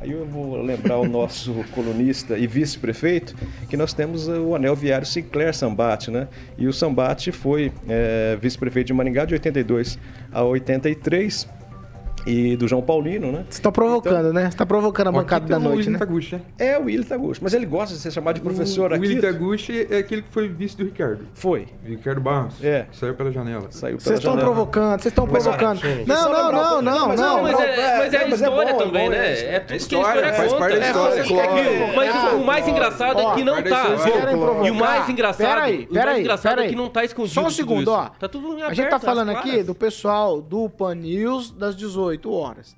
Aí 0.00 0.12
eu 0.12 0.24
vou 0.24 0.62
lembrar 0.62 0.98
o 0.98 1.08
nosso 1.08 1.52
colunista 1.74 2.38
e 2.38 2.46
vice-prefeito 2.46 3.34
que 3.68 3.76
nós 3.76 3.92
temos 3.92 4.28
o 4.28 4.54
anel 4.54 4.76
viário 4.76 5.06
Sinclair 5.06 5.52
Sambate, 5.54 6.10
né? 6.10 6.28
E 6.56 6.68
o 6.68 6.72
Sambate 6.72 7.32
foi 7.32 7.72
eh, 7.88 8.38
vice-prefeito 8.40 8.88
de 8.88 8.92
Maringá 8.92 9.24
de 9.24 9.34
82 9.34 9.98
a 10.30 10.44
83 10.44 11.57
e 12.26 12.56
do 12.56 12.66
João 12.68 12.82
Paulino, 12.82 13.30
né? 13.32 13.44
Você 13.48 13.60
tá 13.62 13.70
provocando, 13.72 14.32
né? 14.32 14.50
Você 14.50 14.56
tá 14.56 14.66
provocando 14.66 15.08
a 15.08 15.12
bancada 15.12 15.46
da 15.46 15.58
noite, 15.58 15.88
né? 15.90 15.98
Taguchi, 15.98 16.36
né? 16.36 16.42
É 16.58 16.78
o 16.78 16.84
Willy 16.84 17.04
Taguchi, 17.04 17.40
mas 17.42 17.54
ele 17.54 17.66
gosta 17.66 17.94
de 17.94 18.00
ser 18.00 18.10
chamado 18.10 18.36
de 18.36 18.40
professor 18.40 18.90
o, 18.90 18.94
aqui. 18.94 19.04
O 19.04 19.08
Willy 19.08 19.20
Taguchi 19.20 19.86
é 19.90 19.98
aquele 19.98 20.22
que 20.22 20.30
foi 20.32 20.48
vice 20.48 20.76
do 20.76 20.84
Ricardo. 20.84 21.26
Foi. 21.34 21.66
Ricardo 21.84 22.20
Barros. 22.20 22.62
É. 22.62 22.86
Saiu 22.92 23.14
pela 23.14 23.30
janela. 23.32 23.66
Saiu 23.70 23.96
pela 23.96 24.00
Vocês 24.00 24.18
estão 24.18 24.36
provocando, 24.36 25.00
vocês 25.00 25.12
estão 25.12 25.26
Mas, 25.26 25.42
provocando. 25.44 25.80
Não, 26.06 26.32
não, 26.32 26.52
não, 26.52 26.82
não, 26.82 26.98
pouquinho, 27.08 27.16
não. 27.16 27.42
Mas 27.42 27.60
é, 27.60 27.98
mas 27.98 28.14
é 28.14 28.16
a 28.24 28.28
mas 28.28 28.42
é 28.42 28.44
história 28.46 28.72
bom, 28.72 28.80
é 28.80 28.84
também, 28.84 29.04
bom, 29.04 29.10
né? 29.10 29.32
é 29.32 29.54
É 29.54 29.60
tudo 29.60 29.66
que 29.68 29.72
a 29.72 29.76
História, 29.76 30.06
história 30.08 30.32
faz 30.34 30.52
conta. 30.52 30.60
parte 30.60 30.78
da 30.78 30.84
É, 30.84 30.88
história, 30.88 31.20
é 31.20 31.22
que- 31.22 31.28
claro. 31.28 31.96
Mas 31.96 32.32
o- 32.32 32.36
o 32.36 32.44
mais 32.46 32.68
engraçado 32.68 33.20
é 33.20 33.34
que 33.34 33.44
não 33.44 33.62
tá. 33.62 33.86
E 34.64 34.70
o 34.70 34.74
mais 34.74 35.08
engraçado, 35.08 35.48
Peraí, 35.48 35.88
o 35.90 35.94
mais 35.94 36.18
engraçado 36.20 36.60
é 36.60 36.68
que 36.68 36.76
não 36.76 36.88
tá 36.88 37.04
escondido. 37.04 37.34
Só 37.34 37.46
um 37.46 37.50
segundo, 37.50 37.88
ó. 37.88 38.08
Tá 38.18 38.28
tudo 38.28 38.58
em 38.58 38.62
A 38.62 38.72
gente 38.72 38.88
tá 38.88 38.98
falando 38.98 39.30
aqui 39.30 39.62
do 39.62 39.74
pessoal 39.74 40.40
do 40.40 40.68
Pan 40.68 40.94
News 40.94 41.50
das 41.50 41.76
18 41.76 42.07
horas. 42.32 42.76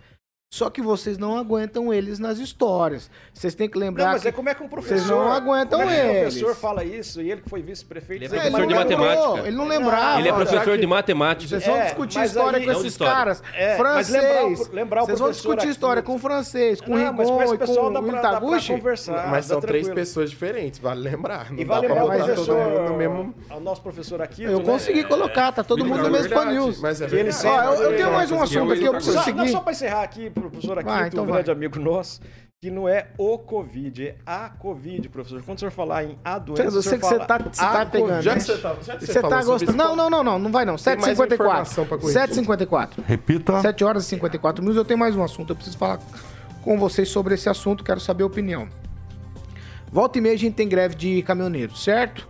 Só 0.53 0.69
que 0.69 0.83
vocês 0.83 1.17
não 1.17 1.37
aguentam 1.39 1.95
eles 1.95 2.19
nas 2.19 2.39
histórias. 2.41 3.09
Vocês 3.33 3.55
têm 3.55 3.69
que 3.69 3.79
lembrar. 3.79 4.07
Não, 4.07 4.13
mas 4.15 4.23
que 4.23 4.29
é 4.29 4.33
como 4.33 4.49
é 4.49 4.55
que 4.55 4.61
um 4.65 4.69
professor. 4.69 4.97
Vocês 4.97 5.09
não 5.09 5.31
aguentam 5.31 5.79
como 5.79 5.89
é 5.93 5.95
que 5.95 6.07
eles. 6.09 6.35
professor 6.35 6.57
fala 6.61 6.83
isso 6.83 7.23
e 7.23 7.31
ele 7.31 7.41
que 7.41 7.49
foi 7.49 7.63
vice-prefeito. 7.63 8.25
Ele 8.25 8.35
é 8.37 8.47
Ele 8.47 8.51
professor 8.51 8.59
não 8.61 8.67
de 8.67 8.75
lembrou, 8.75 8.99
matemática. 9.15 9.47
Ele 9.49 9.57
não 9.57 9.69
lembrava. 9.69 10.19
Ele 10.19 10.29
é 10.29 10.33
professor 10.33 10.77
de 10.77 10.87
matemática. 10.89 11.49
Vocês 11.51 11.65
vão 11.65 11.77
É, 11.77 11.85
discutir 11.85 12.25
história 12.25 12.59
aí- 12.59 12.65
com 12.67 12.73
Não 12.73 12.81
esses 12.81 12.93
história. 12.93 13.15
caras. 13.15 13.43
É, 13.55 13.69
mas 13.69 14.09
francês. 14.09 14.13
lembrar 14.25 14.43
o- 14.43 14.75
lembrar 14.75 15.03
o 15.03 15.07
Vocês 15.07 15.19
vão 15.21 15.31
discutir 15.31 15.59
aqui- 15.61 15.69
história 15.71 16.03
com 16.03 16.15
o 16.17 16.19
francês, 16.19 16.81
com 16.81 16.87
o 16.95 16.99
Não, 16.99 17.11
Rigon 17.13 17.23
e 17.23 17.27
com 17.59 17.93
dá 17.93 18.01
o 18.01 18.03
pra, 18.03 18.03
pra 18.03 18.19
Itaguchi. 18.19 18.83
Mas 19.31 19.45
são 19.45 19.61
três 19.61 19.89
pessoas 19.89 20.31
diferentes, 20.31 20.81
vale 20.81 21.01
lembrar. 21.01 21.53
Não 21.53 21.61
E 21.61 21.65
dá 21.65 21.75
vale 21.75 21.87
pra 21.87 21.95
lembrar 22.03 22.15
o 22.17 22.19
botar 22.19 22.35
todo 22.35 22.45
professor, 22.47 22.71
mundo 22.81 22.91
no 22.91 22.97
mesmo... 22.99 23.35
o 23.55 23.61
nosso 23.61 23.83
professor 23.83 24.21
aqui. 24.21 24.43
Eu 24.43 24.59
né? 24.59 24.65
consegui 24.65 25.05
colocar, 25.05 25.53
tá 25.53 25.63
todo 25.63 25.85
mundo 25.85 26.01
é 26.01 26.03
no 26.03 26.11
mesmo 26.11 26.29
Pan 26.29 26.41
verdade, 26.41 26.57
News. 26.59 26.81
Mas 26.81 27.01
é 27.01 27.05
ele 27.05 27.31
verdade. 27.31 27.83
eu, 27.83 27.97
tenho 27.97 28.13
mais 28.13 28.33
um 28.33 28.37
É, 28.39 28.43
assunto 28.43 28.73
aqui, 28.73 28.83
eu 28.85 28.93
preciso 28.95 29.23
seguir. 29.23 29.49
só 29.51 29.61
para 29.61 29.71
encerrar 29.73 30.03
aqui, 30.03 30.29
professor 30.41 30.79
aqui, 30.79 30.89
Vai, 30.89 31.09
então 31.09 31.25
um 31.25 31.27
vai. 31.27 31.37
grande 31.37 31.51
amigo 31.51 31.79
nosso, 31.79 32.21
que 32.61 32.71
não 32.71 32.89
é 32.89 33.09
o 33.17 33.39
Covid, 33.39 34.09
é 34.09 34.17
a 34.27 34.51
Covid, 34.51 35.09
professor. 35.09 35.43
Quando 35.43 35.57
o 35.57 35.61
senhor 35.61 35.71
falar 35.71 36.05
em 36.05 36.19
a 36.25 36.39
doença, 36.39 36.63
Eu 36.63 36.69
o 36.69 36.73
sei 36.73 36.83
senhor 36.83 36.99
que 37.01 37.07
você 37.07 37.15
fala 37.15 37.27
tá, 37.27 37.39
você 37.39 37.61
tá 37.61 37.87
pegando. 37.87 38.23
Já 38.23 38.33
né? 38.35 38.39
que 38.39 38.45
você 38.45 38.59
tá, 38.59 38.77
já 38.83 38.97
que 38.97 39.07
Você 39.07 39.23
tá 39.23 39.43
sobre 39.43 39.67
gostando. 39.67 39.73
Não, 39.79 39.97
não, 39.97 40.11
não, 40.11 40.23
não, 40.23 40.39
não 40.39 40.53
vai 40.53 40.65
não. 40.65 40.77
Tem 40.77 40.97
mais 40.97 41.19
7h54. 41.19 41.35
informação 41.35 41.87
pra 41.87 41.97
corrigir. 41.97 42.21
7h54. 42.21 42.91
Repita. 43.07 43.61
7 43.63 43.85
horas 43.85 44.05
e 44.05 44.09
54 44.09 44.63
minutos. 44.63 44.77
Eu 44.79 44.85
tenho 44.85 44.99
mais 44.99 45.17
um 45.17 45.23
assunto. 45.23 45.51
Eu 45.51 45.57
preciso 45.57 45.79
falar 45.79 45.99
com 46.63 46.79
vocês 46.79 47.09
sobre 47.09 47.35
esse 47.35 47.49
assunto. 47.49 47.83
Quero 47.83 47.99
saber 47.99 48.25
a 48.25 48.27
opinião. 48.27 48.69
Volta 49.91 50.19
e 50.19 50.21
meia 50.21 50.35
a 50.35 50.39
gente 50.39 50.55
tem 50.55 50.69
greve 50.69 50.95
de 50.95 51.23
caminhoneiros, 51.23 51.83
certo? 51.83 52.29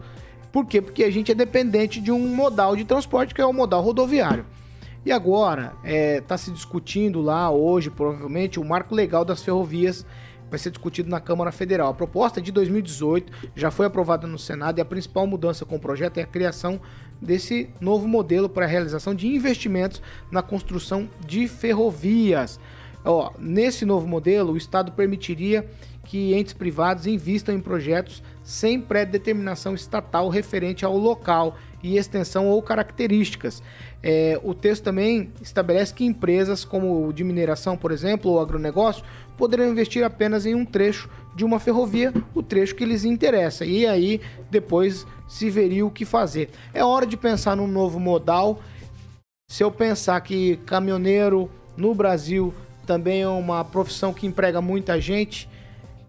Por 0.53 0.65
quê? 0.65 0.81
Porque 0.81 1.05
a 1.05 1.11
gente 1.11 1.31
é 1.31 1.35
dependente 1.35 2.01
de 2.01 2.11
um 2.11 2.35
modal 2.35 2.75
de 2.75 2.85
transporte 2.85 3.35
que 3.35 3.41
é 3.41 3.47
o 3.47 3.53
modal 3.53 3.83
rodoviário. 3.83 4.47
E 5.05 5.11
agora 5.11 5.73
está 5.83 6.37
se 6.37 6.51
discutindo 6.51 7.23
lá 7.23 7.51
hoje, 7.51 7.91
provavelmente, 7.91 8.61
o 8.61 8.65
marco 8.65 8.95
legal 8.95 9.25
das 9.25 9.43
ferrovias 9.43 10.05
vai 10.51 10.59
ser 10.59 10.71
discutido 10.71 11.09
na 11.09 11.21
Câmara 11.21 11.51
Federal. 11.53 11.91
A 11.91 11.95
proposta 11.95 12.41
é 12.41 12.43
de 12.43 12.53
2018 12.53 13.51
já 13.55 13.71
foi 13.71 13.87
aprovada 13.87 14.27
no 14.27 14.39
Senado 14.39 14.79
e 14.79 14.81
a 14.83 14.85
principal 14.85 15.27
mudança 15.27 15.65
com 15.65 15.77
o 15.77 15.81
projeto 15.81 16.19
é 16.19 16.23
a 16.23 16.27
criação 16.27 16.81
desse 17.23 17.71
novo 17.81 18.07
modelo 18.07 18.49
para 18.49 18.65
a 18.65 18.69
realização 18.69 19.15
de 19.15 19.27
investimentos 19.29 20.03
na 20.31 20.43
construção 20.43 21.09
de 21.25 21.47
ferrovias. 21.49 22.61
Ó, 23.05 23.33
nesse 23.39 23.87
novo 23.87 24.07
modelo, 24.07 24.53
o 24.53 24.57
Estado 24.57 24.93
permitiria 24.93 25.67
que 26.11 26.35
entes 26.35 26.53
privados 26.53 27.07
invistam 27.07 27.55
em 27.55 27.61
projetos 27.61 28.21
sem 28.43 28.81
pré-determinação 28.81 29.77
estatal 29.77 30.29
referente 30.29 30.85
ao 30.85 30.97
local 30.97 31.57
e 31.85 31.97
extensão 31.97 32.49
ou 32.49 32.61
características. 32.61 33.63
É, 34.03 34.37
o 34.43 34.53
texto 34.53 34.83
também 34.83 35.31
estabelece 35.41 35.95
que 35.95 36.05
empresas 36.05 36.65
como 36.65 37.13
de 37.13 37.23
mineração, 37.23 37.77
por 37.77 37.93
exemplo, 37.93 38.29
ou 38.29 38.41
agronegócio, 38.41 39.05
poderão 39.39 39.71
investir 39.71 40.03
apenas 40.03 40.47
em 40.47 40.55
um 40.57 40.65
trecho 40.65 41.09
de 41.37 41.45
uma 41.45 41.61
ferrovia, 41.61 42.13
o 42.35 42.43
trecho 42.43 42.75
que 42.75 42.85
lhes 42.85 43.05
interessa. 43.05 43.65
E 43.65 43.87
aí 43.87 44.21
depois 44.51 45.07
se 45.29 45.49
veria 45.49 45.87
o 45.87 45.93
que 45.93 46.05
fazer. 46.05 46.51
É 46.75 46.85
hora 46.85 47.07
de 47.07 47.17
pensar 47.17 47.55
num 47.55 47.69
novo 47.69 48.01
modal. 48.01 48.61
Se 49.49 49.63
eu 49.63 49.71
pensar 49.71 50.21
que 50.23 50.57
caminhoneiro 50.67 51.49
no 51.77 51.95
Brasil 51.95 52.53
também 52.85 53.23
é 53.23 53.29
uma 53.29 53.65
profissão 53.65 54.13
que 54.13 54.27
emprega 54.27 54.61
muita 54.61 55.01
gente, 55.01 55.49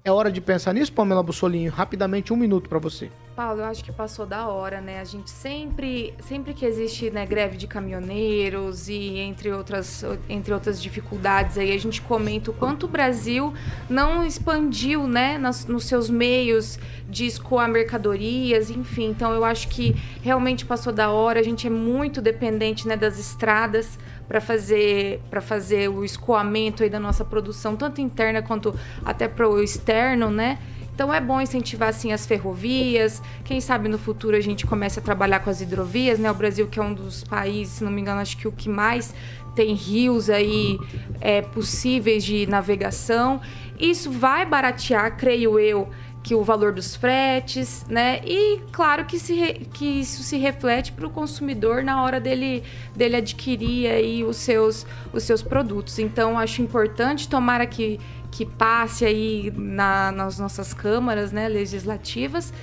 é 0.04 0.12
hora 0.12 0.32
de 0.32 0.42
pensar 0.42 0.74
nisso, 0.74 0.92
Pamela 0.92 1.22
Bussolinho. 1.22 1.72
Rapidamente, 1.72 2.34
um 2.34 2.36
minuto 2.36 2.68
para 2.68 2.80
você. 2.80 3.12
Paulo, 3.36 3.62
eu 3.62 3.66
acho 3.66 3.84
que 3.84 3.92
passou 3.92 4.26
da 4.26 4.48
hora, 4.48 4.82
né? 4.82 5.00
A 5.00 5.04
gente 5.04 5.30
sempre, 5.30 6.14
sempre 6.20 6.54
que 6.54 6.66
existe 6.66 7.10
né, 7.12 7.26
greve 7.26 7.56
de 7.56 7.68
caminhoneiros 7.68 8.90
e 8.90 9.20
entre 9.20 9.52
outras, 9.52 10.04
entre 10.28 10.54
outras 10.54 10.82
dificuldades 10.82 11.58
aí, 11.58 11.72
a 11.72 11.78
gente 11.78 12.02
comenta 12.02 12.52
o 12.52 12.54
quanto 12.54 12.88
o 12.88 12.90
Brasil 12.90 13.54
não 13.90 14.26
expandiu, 14.26 15.08
né, 15.08 15.38
nas, 15.38 15.66
nos 15.66 15.86
seus 15.86 16.10
meios 16.10 16.78
de 17.08 17.26
escoar 17.26 17.70
mercadorias, 17.70 18.70
enfim. 18.70 19.10
Então 19.10 19.34
eu 19.34 19.46
acho 19.46 19.68
que 19.70 19.96
realmente 20.22 20.66
passou 20.66 20.92
da 20.92 21.10
hora. 21.10 21.40
A 21.40 21.44
gente 21.44 21.68
é 21.68 21.70
muito 21.70 22.22
dependente, 22.22 22.88
né, 22.88 22.98
das 22.98 23.18
estradas 23.18 23.98
para 24.32 24.40
fazer 24.40 25.20
para 25.30 25.42
fazer 25.42 25.90
o 25.90 26.06
escoamento 26.06 26.84
aí 26.84 26.90
da 26.90 27.02
nossa 27.02 27.26
produção, 27.26 27.76
tanto 27.76 28.00
interna 28.00 28.42
quanto 28.42 28.74
até 29.04 29.28
para 29.28 29.46
o 29.46 29.62
externo, 29.62 30.32
né? 30.32 30.58
Então 30.96 31.14
é 31.14 31.20
bom 31.20 31.42
incentivar 31.42 31.90
assim 31.90 32.14
as 32.14 32.26
ferrovias. 32.26 33.22
Quem 33.44 33.60
sabe 33.60 33.90
no 33.90 33.98
futuro 33.98 34.38
a 34.38 34.40
gente 34.40 34.66
comece 34.66 35.00
a 35.00 35.02
trabalhar 35.02 35.42
com 35.42 35.50
as 35.50 35.60
hidrovias, 35.60 36.18
né? 36.18 36.32
O 36.32 36.34
Brasil 36.34 36.66
que 36.68 36.80
é 36.80 36.82
um 36.82 36.94
dos 36.94 37.26
países, 37.26 37.74
se 37.74 37.84
não 37.84 37.92
me 37.92 38.00
engano, 38.00 38.22
acho 38.22 38.38
que 38.38 38.48
o 38.48 38.54
que 38.54 38.70
mais 38.70 39.14
tem 39.54 39.74
rios 39.74 40.30
aí 40.30 40.80
é, 41.20 41.42
possíveis 41.42 42.24
de 42.24 42.48
navegação. 42.48 43.42
Isso 43.78 44.10
vai 44.10 44.46
baratear, 44.46 45.18
creio 45.18 45.60
eu, 45.60 45.90
que 46.24 46.36
o 46.36 46.44
valor 46.44 46.72
dos 46.72 46.96
fretes, 46.96 47.84
né? 47.90 48.22
E 48.24 48.60
claro 48.72 49.06
que, 49.06 49.18
se 49.18 49.34
re- 49.34 49.66
que 49.74 49.86
isso 49.86 50.22
se 50.22 50.38
reflete 50.38 50.92
para 50.92 51.08
o 51.08 51.10
consumidor 51.10 51.84
na 51.84 52.04
hora 52.04 52.20
dele, 52.20 52.64
dele 52.96 53.16
adquirir 53.16 53.88
aí 53.90 54.24
os 54.24 54.38
seus, 54.38 54.86
os 55.12 55.24
seus 55.24 55.42
produtos. 55.42 55.98
Então 55.98 56.38
acho 56.38 56.62
importante, 56.62 57.28
tomara 57.28 57.66
que, 57.66 58.00
que 58.30 58.46
passe 58.46 59.04
aí 59.04 59.52
na, 59.56 60.12
nas 60.12 60.38
nossas 60.38 60.74
câmaras 60.76 61.32
né, 61.32 61.48
legislativas 61.48 62.54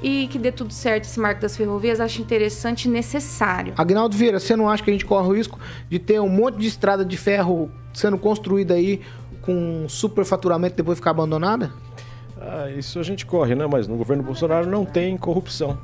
e 0.00 0.28
que 0.28 0.38
dê 0.38 0.52
tudo 0.52 0.72
certo 0.72 1.02
esse 1.04 1.18
marco 1.18 1.40
das 1.40 1.56
ferrovias. 1.56 1.98
Acho 1.98 2.22
interessante 2.22 2.84
e 2.84 2.88
necessário. 2.88 3.74
Agnaldo 3.76 4.16
Vieira, 4.16 4.38
você 4.38 4.54
não 4.54 4.68
acha 4.70 4.80
que 4.84 4.90
a 4.90 4.92
gente 4.92 5.04
corre 5.04 5.26
o 5.26 5.32
risco 5.32 5.58
de 5.90 5.98
ter 5.98 6.20
um 6.20 6.28
monte 6.28 6.56
de 6.58 6.68
estrada 6.68 7.04
de 7.04 7.16
ferro 7.16 7.68
sendo 7.92 8.16
construída 8.16 8.74
aí 8.74 9.00
com 9.42 9.86
superfaturamento 9.88 10.74
e 10.74 10.76
depois 10.76 10.98
ficar 10.98 11.10
abandonada? 11.10 11.72
Ah, 12.40 12.70
isso 12.70 12.98
a 12.98 13.02
gente 13.02 13.26
corre, 13.26 13.54
né? 13.54 13.66
Mas 13.66 13.86
no 13.86 13.96
governo 13.96 14.22
Bolsonaro 14.22 14.66
não 14.66 14.84
tem 14.84 15.16
corrupção. 15.16 15.78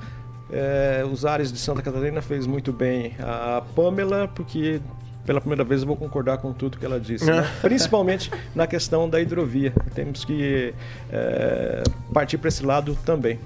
É, 0.53 1.05
os 1.11 1.25
Ares 1.25 1.53
de 1.53 1.59
Santa 1.59 1.83
Catarina 1.83 2.23
fez 2.23 2.47
muito 2.47 2.73
bem 2.73 3.15
a 3.19 3.63
Pamela, 3.75 4.29
porque 4.29 4.81
pela 5.25 5.41
primeira 5.41 5.65
vez 5.65 5.81
eu 5.81 5.87
vou 5.87 5.97
concordar 5.97 6.39
com 6.39 6.53
tudo 6.53 6.79
que 6.79 6.85
ela 6.85 7.01
disse, 7.01 7.25
né? 7.25 7.49
principalmente 7.63 8.31
na 8.55 8.67
questão 8.67 9.09
da 9.09 9.21
hidrovia. 9.21 9.73
Temos 9.95 10.25
que 10.25 10.75
é, 11.11 11.83
partir 12.13 12.39
para 12.39 12.49
esse 12.49 12.65
lado 12.65 12.97
também. 13.05 13.39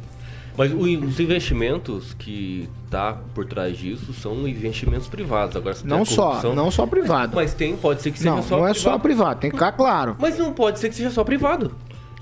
Mas 0.56 0.72
os 0.72 1.20
investimentos 1.20 2.14
que 2.14 2.68
tá 2.90 3.16
por 3.32 3.46
trás 3.46 3.78
disso 3.78 4.12
são 4.12 4.46
investimentos 4.48 5.06
privados. 5.06 5.54
Agora 5.54 5.76
Não 5.84 6.04
só, 6.04 6.42
não 6.52 6.68
só 6.68 6.84
privado. 6.84 7.36
Mas 7.36 7.54
tem, 7.54 7.76
pode 7.76 8.02
ser 8.02 8.10
que 8.10 8.18
seja 8.18 8.32
Não, 8.32 8.42
só 8.42 8.56
não 8.56 8.66
é 8.66 8.72
privado. 8.72 8.82
só 8.82 8.98
privado, 8.98 9.40
tem 9.40 9.50
que 9.50 9.56
ficar 9.56 9.70
claro. 9.70 10.16
Mas 10.18 10.36
não 10.36 10.52
pode 10.52 10.80
ser 10.80 10.88
que 10.88 10.96
seja 10.96 11.12
só 11.12 11.22
privado. 11.22 11.70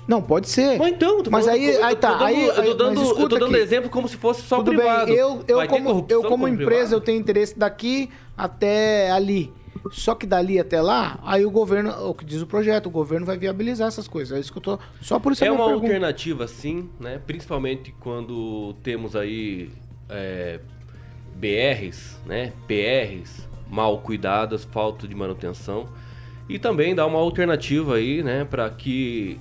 Não, 0.07 0.21
pode 0.21 0.47
ser. 0.49 0.77
Mas 0.77 0.93
então, 0.93 1.21
tô 1.21 1.29
Mas 1.29 1.45
falando- 1.45 1.59
aí- 1.61 1.75
eu 1.75 1.83
aí 1.85 1.95
tá, 1.95 2.11
dando- 2.13 2.23
aí- 2.23 2.47
eu 2.47 2.53
tô 2.55 2.73
dando, 2.75 3.01
eu 3.01 3.15
tô 3.29 3.37
dando 3.39 3.45
aqui. 3.55 3.57
exemplo 3.63 3.89
como 3.89 4.07
se 4.07 4.15
fosse 4.15 4.41
só 4.43 4.57
Tudo 4.57 4.71
privado. 4.71 5.07
bem, 5.07 5.15
eu, 5.15 5.43
eu 5.47 5.67
como, 5.67 6.05
eu 6.09 6.23
como 6.23 6.47
empresa, 6.47 6.69
privado? 6.71 6.95
eu 6.95 7.01
tenho 7.01 7.19
interesse 7.19 7.57
daqui 7.59 8.09
até 8.37 9.11
ali. 9.11 9.51
Só 9.91 10.15
que 10.15 10.25
dali 10.25 10.59
até 10.59 10.81
lá, 10.81 11.19
aí 11.23 11.45
o 11.45 11.51
governo, 11.51 11.91
o 12.09 12.13
que 12.13 12.25
diz 12.25 12.41
o 12.41 12.47
projeto, 12.47 12.87
o 12.87 12.89
governo 12.89 13.25
vai 13.25 13.37
viabilizar 13.37 13.87
essas 13.87 14.07
coisas. 14.07 14.35
É 14.35 14.39
isso 14.41 14.51
que 14.51 14.57
eu 14.57 14.61
tô. 14.61 14.79
Só 15.01 15.19
por 15.19 15.31
isso 15.33 15.43
É 15.45 15.51
uma 15.51 15.65
pergunta. 15.65 15.85
alternativa, 15.85 16.47
sim, 16.47 16.89
né? 16.99 17.21
Principalmente 17.25 17.93
quando 17.99 18.73
temos 18.83 19.15
aí 19.15 19.69
é, 20.09 20.59
BRs, 21.35 22.17
né? 22.25 22.53
PRs 22.67 23.47
mal 23.69 23.99
cuidadas, 23.99 24.63
falta 24.65 25.07
de 25.07 25.13
manutenção. 25.15 25.87
E 26.49 26.57
também 26.57 26.95
dá 26.95 27.05
uma 27.05 27.19
alternativa 27.19 27.95
aí, 27.95 28.23
né? 28.23 28.45
Para 28.49 28.69
que 28.69 29.39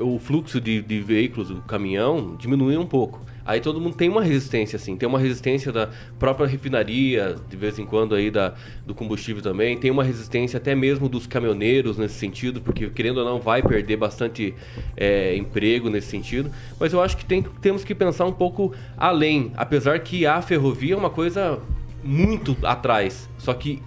o 0.00 0.18
fluxo 0.18 0.60
de, 0.60 0.82
de 0.82 1.00
veículos 1.00 1.48
do 1.48 1.60
caminhão 1.62 2.36
diminua 2.36 2.78
um 2.78 2.86
pouco. 2.86 3.24
Aí 3.44 3.60
todo 3.60 3.80
mundo 3.80 3.96
tem 3.96 4.08
uma 4.08 4.22
resistência, 4.22 4.76
assim. 4.76 4.96
Tem 4.96 5.08
uma 5.08 5.18
resistência 5.18 5.72
da 5.72 5.88
própria 6.18 6.46
refinaria, 6.46 7.36
de 7.48 7.56
vez 7.56 7.78
em 7.78 7.86
quando 7.86 8.14
aí 8.14 8.30
da, 8.30 8.54
do 8.86 8.94
combustível 8.94 9.42
também. 9.42 9.76
Tem 9.76 9.90
uma 9.90 10.04
resistência 10.04 10.56
até 10.56 10.74
mesmo 10.74 11.08
dos 11.08 11.26
caminhoneiros 11.26 11.98
nesse 11.98 12.14
sentido, 12.14 12.60
porque 12.60 12.88
querendo 12.90 13.18
ou 13.18 13.24
não 13.24 13.40
vai 13.40 13.62
perder 13.62 13.96
bastante 13.96 14.54
é, 14.96 15.34
emprego 15.36 15.90
nesse 15.90 16.08
sentido. 16.08 16.50
Mas 16.78 16.92
eu 16.92 17.02
acho 17.02 17.16
que 17.16 17.24
tem, 17.24 17.42
temos 17.60 17.82
que 17.82 17.94
pensar 17.94 18.24
um 18.24 18.32
pouco 18.32 18.72
além. 18.96 19.52
Apesar 19.56 19.98
que 20.00 20.26
a 20.26 20.40
ferrovia 20.40 20.94
é 20.94 20.96
uma 20.96 21.10
coisa 21.10 21.58
muito 22.04 22.56
atrás. 22.62 23.28
Só 23.38 23.52
que 23.52 23.82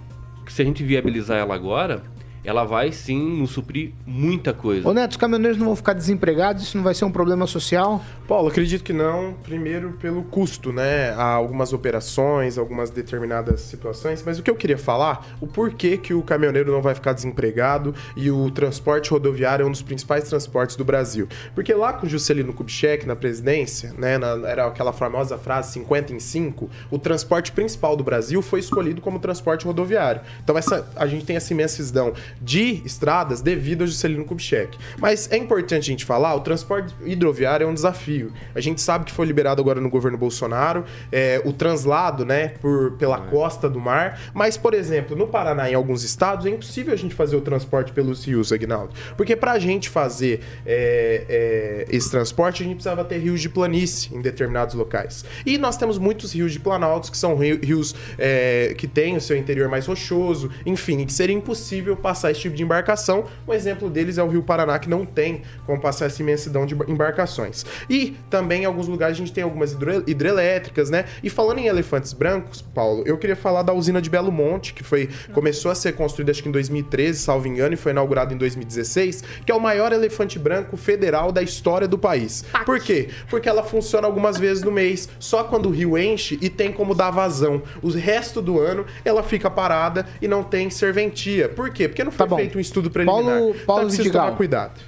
se 0.46 0.60
a 0.60 0.64
gente 0.64 0.84
viabilizar 0.84 1.38
ela 1.38 1.54
agora, 1.54 2.02
ela 2.44 2.64
vai 2.64 2.92
sim 2.92 3.38
nos 3.40 3.50
suprir 3.52 3.92
muita 4.06 4.52
coisa. 4.52 4.86
Ô 4.88 4.92
Neto, 4.92 5.12
os 5.12 5.16
caminhoneiros 5.16 5.56
não 5.58 5.66
vão 5.66 5.76
ficar 5.76 5.92
desempregados? 5.94 6.62
Isso 6.62 6.76
não 6.76 6.84
vai 6.84 6.94
ser 6.94 7.04
um 7.04 7.10
problema 7.10 7.46
social? 7.46 8.04
Paulo, 8.28 8.48
acredito 8.48 8.84
que 8.84 8.92
não. 8.92 9.34
Primeiro, 9.42 9.92
pelo 10.00 10.22
custo, 10.24 10.72
né? 10.72 11.10
Há 11.10 11.24
algumas 11.32 11.72
operações, 11.72 12.58
algumas 12.58 12.90
determinadas 12.90 13.60
situações. 13.62 14.22
Mas 14.24 14.38
o 14.38 14.42
que 14.42 14.50
eu 14.50 14.56
queria 14.56 14.78
falar, 14.78 15.26
o 15.40 15.46
porquê 15.46 15.96
que 15.96 16.12
o 16.12 16.22
caminhoneiro 16.22 16.70
não 16.72 16.82
vai 16.82 16.94
ficar 16.94 17.12
desempregado 17.12 17.94
e 18.16 18.30
o 18.30 18.50
transporte 18.50 19.10
rodoviário 19.10 19.62
é 19.64 19.66
um 19.66 19.70
dos 19.70 19.82
principais 19.82 20.24
transportes 20.28 20.76
do 20.76 20.84
Brasil. 20.84 21.28
Porque 21.54 21.72
lá 21.72 21.92
com 21.92 22.06
o 22.06 22.08
Juscelino 22.08 22.52
Kubitschek 22.52 23.06
na 23.06 23.16
presidência, 23.16 23.94
né? 23.98 24.18
na- 24.18 24.34
era 24.48 24.66
aquela 24.66 24.92
famosa 24.92 25.38
frase 25.38 25.72
50 25.72 26.12
em 26.12 26.20
5, 26.20 26.68
o 26.90 26.98
transporte 26.98 27.52
principal 27.52 27.96
do 27.96 28.04
Brasil 28.04 28.42
foi 28.42 28.60
escolhido 28.60 29.00
como 29.00 29.18
transporte 29.18 29.64
rodoviário. 29.64 30.20
Então 30.42 30.56
essa, 30.58 30.86
a 30.96 31.06
gente 31.06 31.24
tem 31.24 31.36
essa 31.36 31.52
imensidão 31.52 32.12
de 32.40 32.82
estradas 32.84 33.40
devido 33.40 33.82
ao 33.82 33.86
Juscelino 33.86 34.24
Kubitschek. 34.24 34.76
Mas 34.98 35.30
é 35.30 35.36
importante 35.36 35.82
a 35.82 35.92
gente 35.92 36.04
falar, 36.04 36.34
o 36.34 36.40
transporte 36.40 36.94
hidroviário 37.04 37.64
é 37.64 37.68
um 37.68 37.74
desafio. 37.74 38.32
A 38.54 38.60
gente 38.60 38.80
sabe 38.80 39.04
que 39.04 39.12
foi 39.12 39.26
liberado 39.26 39.60
agora 39.60 39.80
no 39.80 39.88
governo 39.90 40.18
Bolsonaro, 40.18 40.84
é, 41.10 41.40
o 41.44 41.52
translado, 41.52 42.24
né, 42.24 42.48
por, 42.60 42.92
pela 42.92 43.18
costa 43.18 43.68
do 43.68 43.80
mar. 43.80 44.20
Mas, 44.32 44.56
por 44.56 44.74
exemplo, 44.74 45.16
no 45.16 45.26
Paraná, 45.26 45.70
em 45.70 45.74
alguns 45.74 46.02
estados, 46.02 46.46
é 46.46 46.50
impossível 46.50 46.92
a 46.92 46.96
gente 46.96 47.14
fazer 47.14 47.36
o 47.36 47.40
transporte 47.40 47.92
pelos 47.92 48.24
rios, 48.24 48.52
Agnaldo. 48.52 48.94
Porque 49.16 49.36
pra 49.36 49.58
gente 49.58 49.88
fazer 49.88 50.40
é, 50.66 51.84
é, 51.88 51.96
esse 51.96 52.10
transporte, 52.10 52.62
a 52.62 52.66
gente 52.66 52.76
precisava 52.76 53.04
ter 53.04 53.18
rios 53.18 53.40
de 53.40 53.48
planície 53.48 54.14
em 54.14 54.20
determinados 54.20 54.74
locais. 54.74 55.24
E 55.46 55.58
nós 55.58 55.76
temos 55.76 55.98
muitos 55.98 56.32
rios 56.32 56.52
de 56.52 56.60
planaltos, 56.60 57.10
que 57.10 57.16
são 57.16 57.36
ri- 57.36 57.60
rios 57.62 57.94
é, 58.18 58.74
que 58.76 58.86
têm 58.86 59.16
o 59.16 59.20
seu 59.20 59.36
interior 59.36 59.68
mais 59.68 59.86
rochoso, 59.86 60.50
enfim, 60.66 61.00
e 61.00 61.06
que 61.06 61.12
seria 61.12 61.34
impossível 61.34 61.96
passar 61.96 62.23
esse 62.30 62.40
tipo 62.40 62.56
de 62.56 62.62
embarcação. 62.62 63.24
Um 63.46 63.52
exemplo 63.52 63.88
deles 63.88 64.18
é 64.18 64.22
o 64.22 64.28
Rio 64.28 64.42
Paraná, 64.42 64.78
que 64.78 64.88
não 64.88 65.04
tem 65.04 65.42
como 65.66 65.80
passar 65.80 66.06
essa 66.06 66.20
imensidão 66.22 66.66
de 66.66 66.74
embarcações. 66.88 67.64
E 67.88 68.16
também 68.30 68.62
em 68.62 68.64
alguns 68.64 68.88
lugares 68.88 69.16
a 69.16 69.18
gente 69.18 69.32
tem 69.32 69.44
algumas 69.44 69.76
hidrelétricas, 70.06 70.90
né? 70.90 71.04
E 71.22 71.30
falando 71.30 71.58
em 71.58 71.66
elefantes 71.66 72.12
brancos, 72.12 72.62
Paulo, 72.62 73.02
eu 73.06 73.16
queria 73.18 73.36
falar 73.36 73.62
da 73.62 73.72
usina 73.72 74.00
de 74.00 74.10
Belo 74.10 74.32
Monte, 74.32 74.74
que 74.74 74.82
foi 74.82 75.08
começou 75.32 75.70
a 75.70 75.74
ser 75.74 75.92
construída 75.92 76.30
acho 76.30 76.42
que 76.42 76.48
em 76.48 76.52
2013, 76.52 77.18
salvo 77.20 77.46
engano, 77.46 77.74
e 77.74 77.76
foi 77.76 77.92
inaugurada 77.92 78.34
em 78.34 78.36
2016, 78.36 79.22
que 79.44 79.52
é 79.52 79.54
o 79.54 79.60
maior 79.60 79.92
elefante 79.92 80.38
branco 80.38 80.76
federal 80.76 81.30
da 81.30 81.42
história 81.42 81.86
do 81.86 81.98
país. 81.98 82.44
Por 82.64 82.80
quê? 82.80 83.08
Porque 83.28 83.48
ela 83.48 83.62
funciona 83.62 84.06
algumas 84.06 84.38
vezes 84.38 84.62
no 84.62 84.72
mês, 84.72 85.08
só 85.18 85.44
quando 85.44 85.66
o 85.66 85.70
rio 85.70 85.96
enche 85.96 86.38
e 86.40 86.48
tem 86.48 86.72
como 86.72 86.94
dar 86.94 87.10
vazão. 87.10 87.62
O 87.82 87.90
resto 87.90 88.42
do 88.42 88.60
ano 88.60 88.84
ela 89.04 89.22
fica 89.22 89.50
parada 89.50 90.06
e 90.20 90.28
não 90.28 90.42
tem 90.42 90.70
serventia. 90.70 91.48
Por 91.48 91.70
quê? 91.70 91.88
Porque 91.88 92.04
não 92.04 92.12
foi 92.16 92.28
feito 92.36 92.58
um 92.58 92.60
estudo 92.60 92.90
preliminar. 92.90 93.24
Paulo- 93.24 93.50
então 93.50 93.64
Paulo 93.66 93.82
é 93.82 93.84
preciso 93.84 94.02
Vidigal. 94.04 94.24
tomar 94.26 94.36
cuidado. 94.36 94.80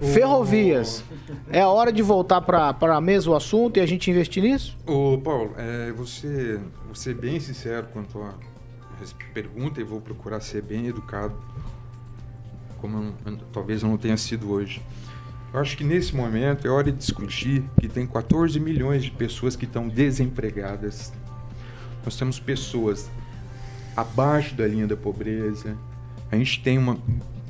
Ferrovias. 0.00 1.02
É 1.50 1.60
a 1.62 1.68
hora 1.68 1.92
de 1.92 2.02
voltar 2.02 2.40
para 2.42 2.74
a 2.96 3.00
mesa 3.00 3.30
o 3.30 3.34
assunto 3.34 3.78
e 3.78 3.80
a 3.80 3.86
gente 3.86 4.10
investir 4.10 4.42
nisso? 4.42 4.76
Ô, 4.86 5.18
Paulo, 5.18 5.52
é, 5.56 5.90
você, 5.92 6.60
vou 6.84 6.94
ser 6.94 7.14
bem 7.14 7.40
sincero 7.40 7.86
quanto 7.92 8.20
à 8.20 8.34
pergunta 9.32 9.80
e 9.80 9.84
vou 9.84 10.00
procurar 10.00 10.40
ser 10.40 10.62
bem 10.62 10.86
educado, 10.86 11.34
como 12.80 13.14
eu 13.26 13.32
eu- 13.32 13.38
talvez 13.52 13.82
eu 13.82 13.88
não 13.88 13.96
tenha 13.96 14.16
sido 14.16 14.50
hoje. 14.50 14.82
Eu 15.54 15.60
acho 15.60 15.76
que 15.76 15.84
nesse 15.84 16.14
momento 16.14 16.66
é 16.66 16.70
hora 16.70 16.90
de 16.92 16.98
discutir 16.98 17.62
que 17.80 17.88
tem 17.88 18.06
14 18.06 18.58
milhões 18.60 19.02
de 19.04 19.10
pessoas 19.10 19.56
que 19.56 19.64
estão 19.64 19.88
desempregadas. 19.88 21.12
Nós 22.04 22.16
temos 22.16 22.38
pessoas 22.38 23.08
abaixo 23.96 24.54
da 24.54 24.66
linha 24.66 24.86
da 24.86 24.96
pobreza. 24.96 25.74
A 26.30 26.36
gente 26.36 26.62
tem 26.62 26.76
uma, 26.78 26.98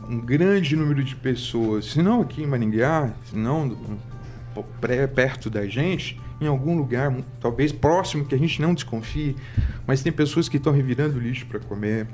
um 0.08 0.18
grande 0.20 0.76
número 0.76 1.02
de 1.02 1.16
pessoas, 1.16 1.86
se 1.86 2.02
não 2.02 2.20
aqui 2.20 2.42
em 2.42 2.46
Maringá, 2.46 3.12
se 3.24 3.36
não 3.36 3.76
pré- 4.80 5.06
perto 5.06 5.48
da 5.50 5.66
gente, 5.66 6.20
em 6.40 6.46
algum 6.46 6.76
lugar, 6.76 7.14
talvez 7.40 7.72
próximo, 7.72 8.24
que 8.24 8.34
a 8.34 8.38
gente 8.38 8.60
não 8.60 8.74
desconfie, 8.74 9.34
mas 9.86 10.02
tem 10.02 10.12
pessoas 10.12 10.48
que 10.48 10.56
estão 10.58 10.72
revirando 10.72 11.18
lixo 11.18 11.46
para 11.46 11.58
comer. 11.58 12.06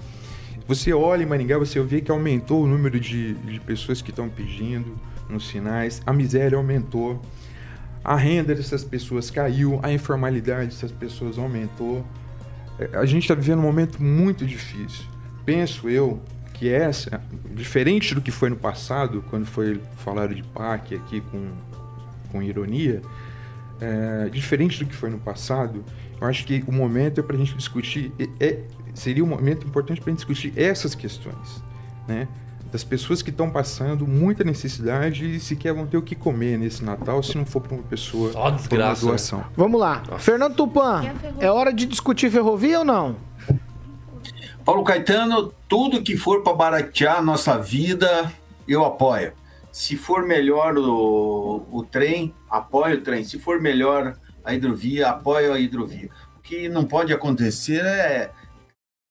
Você 0.69 0.93
olha 0.93 1.25
em 1.25 1.27
Maringá, 1.27 1.59
você 1.59 1.81
vê 1.83 2.01
que 2.01 2.11
aumentou 2.11 2.63
o 2.63 2.67
número 2.67 3.01
de, 3.01 3.35
de 3.35 3.59
pessoas 3.61 4.01
que 4.01 4.11
estão 4.11 4.29
pedindo 4.29 4.95
nos 5.29 5.49
sinais, 5.49 6.01
a 6.07 6.13
miséria 6.13 6.57
aumentou, 6.57 7.21
a 8.05 8.17
renda 8.17 8.55
dessas 8.55 8.85
pessoas 8.85 9.31
caiu, 9.31 9.79
a 9.83 9.93
informalidade 9.93 10.67
dessas 10.67 10.93
pessoas 10.93 11.39
aumentou. 11.39 12.05
É, 12.79 12.97
A 12.97 13.05
gente 13.07 13.23
está 13.23 13.35
vivendo 13.35 13.59
um 13.59 13.63
momento 13.63 14.03
muito 14.03 14.45
difícil. 14.45 15.05
Penso 15.45 15.89
eu 15.89 16.21
que 16.53 16.69
essa, 16.69 17.21
diferente 17.55 18.15
do 18.15 18.21
que 18.21 18.31
foi 18.31 18.51
no 18.51 18.57
passado, 18.57 19.25
quando 19.31 19.47
foi 19.47 19.81
falado 19.99 20.35
de 20.35 20.43
PAC 20.43 20.95
aqui 20.95 21.21
com, 21.21 21.49
com 22.31 22.43
ironia, 22.43 23.03
é, 23.81 24.29
diferente 24.31 24.79
do 24.79 24.89
que 24.89 24.95
foi 24.95 25.11
no 25.11 25.19
passado, 25.19 25.85
eu 26.21 26.27
acho 26.27 26.45
que 26.47 26.63
o 26.67 26.73
momento 26.73 27.19
é 27.21 27.23
para 27.23 27.35
a 27.35 27.39
gente 27.39 27.55
discutir, 27.55 28.13
é, 28.19 28.47
é- 28.47 28.61
seria 28.95 29.25
um 29.25 29.27
momento 29.29 29.67
importante 29.67 30.01
para 30.01 30.11
a 30.11 30.13
gente 30.13 30.19
discutir 30.19 30.53
essas 30.57 30.95
questões, 30.95 31.63
né? 32.07 32.29
Das 32.71 32.83
pessoas 32.85 33.21
que 33.21 33.29
estão 33.29 33.51
passando 33.51 34.07
muita 34.07 34.43
necessidade 34.45 35.35
e 35.35 35.39
sequer 35.41 35.75
vão 35.75 35.87
ter 35.87 35.99
o 35.99 36.03
que 36.03 36.15
comer 36.15 36.57
nesse 36.59 36.83
Natal 36.83 37.23
se 37.23 37.37
não 37.37 37.45
for 37.45 37.61
para 37.61 37.75
uma 37.75 37.83
pessoa 37.83 38.33
Só 38.33 38.51
por 38.53 38.79
uma 38.79 38.95
doação. 38.95 39.45
Vamos 39.55 39.79
lá. 39.79 40.03
Fernando 40.19 40.55
Tupan, 40.55 41.03
é 41.39 41.51
hora 41.51 41.71
de 41.71 41.85
discutir 41.85 42.31
ferrovia 42.31 42.79
ou 42.79 42.85
não? 42.85 43.17
Paulo 44.65 44.85
Caetano, 44.85 45.53
tudo 45.69 46.03
que 46.03 46.17
for 46.17 46.43
para 46.43 46.55
baratear 46.55 47.19
a 47.19 47.23
nossa 47.23 47.59
vida, 47.59 48.33
eu 48.69 48.85
apoio. 48.85 49.33
Se 49.73 49.97
for 49.97 50.25
melhor 50.25 50.79
o, 50.79 51.67
o 51.71 51.85
trem, 51.85 52.33
apoio 52.49 52.99
o 52.99 53.01
trem. 53.01 53.25
Se 53.25 53.41
for 53.41 53.61
melhor 53.61 54.17
a 54.45 54.55
hidrovia, 54.55 55.09
apoio 55.09 55.53
a 55.53 55.59
hidrovia. 55.59 56.11
O 56.37 56.41
que 56.41 56.69
não 56.69 56.85
pode 56.85 57.13
acontecer 57.13 57.85
é 57.85 58.31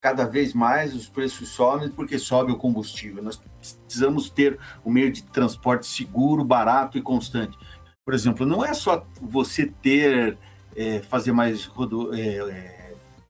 cada 0.02 0.26
vez 0.26 0.54
mais 0.54 0.96
os 0.96 1.10
preços 1.10 1.50
sobem 1.50 1.90
porque 1.90 2.18
sobe 2.18 2.54
o 2.54 2.58
combustível. 2.58 3.22
Nós 3.22 3.42
precisamos 3.60 4.30
ter 4.30 4.58
um 4.86 4.92
meio 4.92 5.12
de 5.12 5.22
transporte 5.24 5.86
seguro, 5.86 6.46
barato 6.46 6.98
e 6.98 7.02
constante. 7.02 7.58
Por 8.06 8.14
exemplo, 8.14 8.46
não 8.46 8.64
é 8.64 8.74
só 8.74 9.06
você 9.22 9.68
ter, 9.68 10.38
eh, 10.76 11.02
fazer 11.10 11.34
mais 11.34 11.66
rodo, 11.66 12.14
eh, 12.16 12.38
eh, 12.50 12.81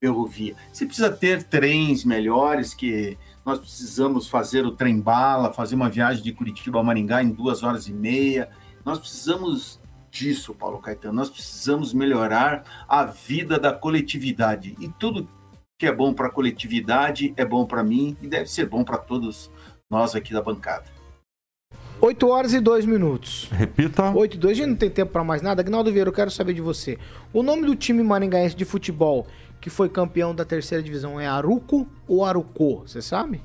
ferrovia. 0.01 0.55
Você 0.73 0.85
precisa 0.85 1.11
ter 1.11 1.43
trens 1.43 2.03
melhores, 2.03 2.73
que 2.73 3.17
nós 3.45 3.59
precisamos 3.59 4.27
fazer 4.27 4.65
o 4.65 4.71
trem 4.71 4.99
bala, 4.99 5.53
fazer 5.53 5.75
uma 5.75 5.89
viagem 5.89 6.23
de 6.23 6.33
Curitiba 6.33 6.79
a 6.79 6.83
Maringá 6.83 7.21
em 7.21 7.29
duas 7.29 7.61
horas 7.61 7.87
e 7.87 7.93
meia. 7.93 8.49
Nós 8.83 8.97
precisamos 8.97 9.79
disso, 10.09 10.55
Paulo 10.55 10.79
Caetano. 10.79 11.13
Nós 11.13 11.29
precisamos 11.29 11.93
melhorar 11.93 12.63
a 12.89 13.05
vida 13.05 13.59
da 13.59 13.71
coletividade. 13.71 14.75
E 14.79 14.89
tudo 14.89 15.29
que 15.77 15.85
é 15.85 15.91
bom 15.91 16.13
para 16.13 16.27
a 16.27 16.31
coletividade 16.31 17.33
é 17.37 17.45
bom 17.45 17.65
para 17.65 17.83
mim 17.83 18.17
e 18.21 18.27
deve 18.27 18.47
ser 18.47 18.65
bom 18.67 18.83
para 18.83 18.97
todos 18.97 19.51
nós 19.89 20.15
aqui 20.15 20.33
da 20.33 20.41
bancada. 20.41 20.85
8 21.99 22.27
horas 22.27 22.53
e 22.53 22.59
2 22.59 22.85
minutos. 22.87 23.47
Repita. 23.51 24.09
8 24.09 24.33
e 24.33 24.39
2, 24.39 24.51
a 24.51 24.55
gente 24.55 24.69
não 24.69 24.75
tem 24.75 24.89
tempo 24.89 25.11
pra 25.11 25.23
mais 25.23 25.43
nada. 25.43 25.61
Agnaldo 25.61 25.91
Vieira, 25.91 26.09
eu 26.09 26.13
quero 26.13 26.31
saber 26.31 26.53
de 26.53 26.61
você. 26.61 26.97
O 27.31 27.43
nome 27.43 27.63
do 27.63 27.75
time 27.75 28.01
maringaense 28.01 28.55
de 28.55 28.65
futebol 28.65 29.27
que 29.61 29.69
foi 29.69 29.87
campeão 29.87 30.33
da 30.33 30.43
terceira 30.43 30.83
divisão 30.83 31.19
é 31.19 31.27
Aruco 31.27 31.87
ou 32.07 32.25
Arucô? 32.25 32.81
Você 32.85 33.01
sabe? 33.01 33.39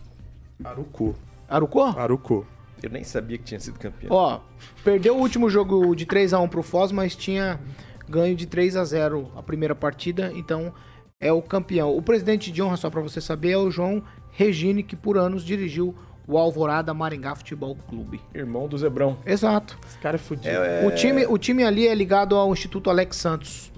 Arucô. 0.64 1.14
Arucô? 1.46 1.84
Arucô. 1.84 2.44
Eu 2.82 2.90
nem 2.90 3.04
sabia 3.04 3.36
que 3.36 3.44
tinha 3.44 3.60
sido 3.60 3.78
campeão. 3.78 4.10
Ó, 4.10 4.40
perdeu 4.82 5.16
o 5.16 5.20
último 5.20 5.50
jogo 5.50 5.94
de 5.94 6.06
3 6.06 6.32
a 6.32 6.40
1 6.40 6.48
pro 6.48 6.62
Foz, 6.62 6.90
mas 6.90 7.14
tinha 7.14 7.60
ganho 8.08 8.34
de 8.34 8.46
3 8.46 8.76
a 8.76 8.84
0 8.84 9.30
a 9.36 9.42
primeira 9.42 9.74
partida, 9.74 10.32
então 10.34 10.72
é 11.20 11.32
o 11.32 11.42
campeão. 11.42 11.96
O 11.96 12.02
presidente 12.02 12.50
de 12.50 12.62
honra, 12.62 12.76
só 12.76 12.88
pra 12.88 13.00
você 13.00 13.20
saber, 13.20 13.52
é 13.52 13.58
o 13.58 13.70
João 13.70 14.02
Regine, 14.30 14.82
que 14.82 14.96
por 14.96 15.18
anos 15.18 15.44
dirigiu 15.44 15.94
o 16.26 16.36
Alvorada 16.36 16.92
Maringá 16.92 17.34
Futebol 17.34 17.76
Clube. 17.88 18.20
Irmão 18.34 18.66
do 18.66 18.76
Zebrão. 18.76 19.18
Exato. 19.24 19.78
Esse 19.86 19.98
cara 19.98 20.16
é 20.16 20.18
fudido. 20.18 20.56
O, 20.86 20.90
time, 20.90 21.26
o 21.26 21.38
time 21.38 21.62
ali 21.62 21.86
é 21.86 21.94
ligado 21.94 22.34
ao 22.36 22.52
Instituto 22.52 22.90
Alex 22.90 23.16
Santos. 23.16 23.72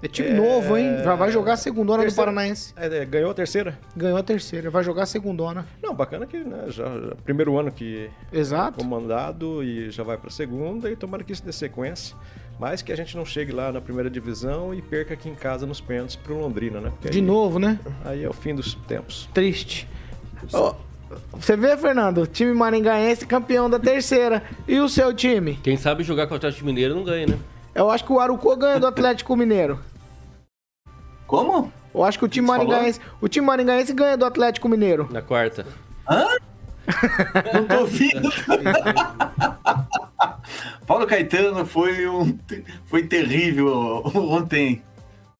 É 0.00 0.06
time 0.06 0.28
É, 0.28 0.32
novo, 0.32 0.76
hein? 0.76 0.98
Já 1.02 1.14
vai 1.16 1.32
jogar 1.32 1.54
a 1.54 1.56
segundona 1.56 1.98
do 1.98 2.02
terceira- 2.02 2.30
Paranaense. 2.30 2.72
É, 2.76 2.86
é, 2.98 3.04
ganhou 3.04 3.30
a 3.30 3.34
terceira? 3.34 3.76
Ganhou 3.96 4.16
a 4.16 4.22
terceira, 4.22 4.70
vai 4.70 4.84
jogar 4.84 5.02
a 5.02 5.06
segundona. 5.06 5.66
Não, 5.82 5.92
bacana 5.92 6.24
que 6.24 6.36
né, 6.38 6.66
já, 6.68 6.84
já- 6.84 7.16
primeiro 7.24 7.58
ano 7.58 7.72
que 7.72 8.08
Exato. 8.32 8.78
comandado 8.78 9.62
e 9.64 9.90
já 9.90 10.04
vai 10.04 10.16
pra 10.16 10.30
segunda 10.30 10.88
e 10.90 10.94
tomara 10.94 11.24
que 11.24 11.32
isso 11.32 11.44
dê 11.44 11.52
sequência. 11.52 12.14
Mas 12.60 12.82
que 12.82 12.92
a 12.92 12.96
gente 12.96 13.16
não 13.16 13.24
chegue 13.24 13.52
lá 13.52 13.70
na 13.72 13.80
primeira 13.80 14.08
divisão 14.10 14.72
e 14.74 14.82
perca 14.82 15.14
aqui 15.14 15.28
em 15.28 15.34
casa 15.34 15.64
nos 15.66 15.80
pênaltis 15.80 16.16
pro 16.16 16.38
Londrina, 16.38 16.80
né? 16.80 16.90
Porque 16.90 17.08
De 17.10 17.18
aí- 17.18 17.24
novo, 17.24 17.58
né? 17.58 17.78
Aí 18.04 18.22
é 18.24 18.28
o 18.28 18.32
fim 18.32 18.54
dos 18.54 18.74
tempos. 18.74 19.28
Triste. 19.32 19.88
Ó, 20.52 20.74
você 21.32 21.56
vê, 21.56 21.76
Fernando? 21.76 22.26
Time 22.26 22.52
maringaense 22.52 23.26
campeão 23.26 23.68
da 23.70 23.78
terceira. 23.78 24.42
E 24.66 24.78
o 24.80 24.88
seu 24.88 25.12
time? 25.14 25.58
Quem 25.62 25.76
sabe 25.76 26.02
jogar 26.04 26.26
com 26.26 26.34
o 26.34 26.36
Atlético 26.36 26.66
Mineiro 26.66 26.94
não 26.94 27.04
ganha, 27.04 27.26
né? 27.28 27.38
Eu 27.78 27.88
acho 27.92 28.04
que 28.04 28.12
o 28.12 28.18
Arucô 28.18 28.56
ganha 28.56 28.80
do 28.80 28.88
Atlético 28.88 29.36
Mineiro. 29.36 29.78
Como? 31.28 31.72
Eu 31.94 32.02
acho 32.02 32.18
que 32.18 32.24
o 32.24 32.28
time 32.28 32.44
que 32.44 32.52
você 32.52 32.58
falou? 32.58 32.72
maringaense, 32.72 33.00
o 33.20 33.28
time 33.28 33.46
maringaense 33.46 33.92
ganha 33.92 34.16
do 34.16 34.24
Atlético 34.24 34.68
Mineiro. 34.68 35.08
Na 35.12 35.22
quarta. 35.22 35.64
Não 37.54 37.64
tô 37.68 37.78
ouvindo. 37.82 38.28
Paulo 40.88 41.06
Caetano 41.06 41.64
foi 41.64 42.08
um 42.08 42.36
foi 42.86 43.04
terrível 43.06 44.02
ontem, 44.12 44.82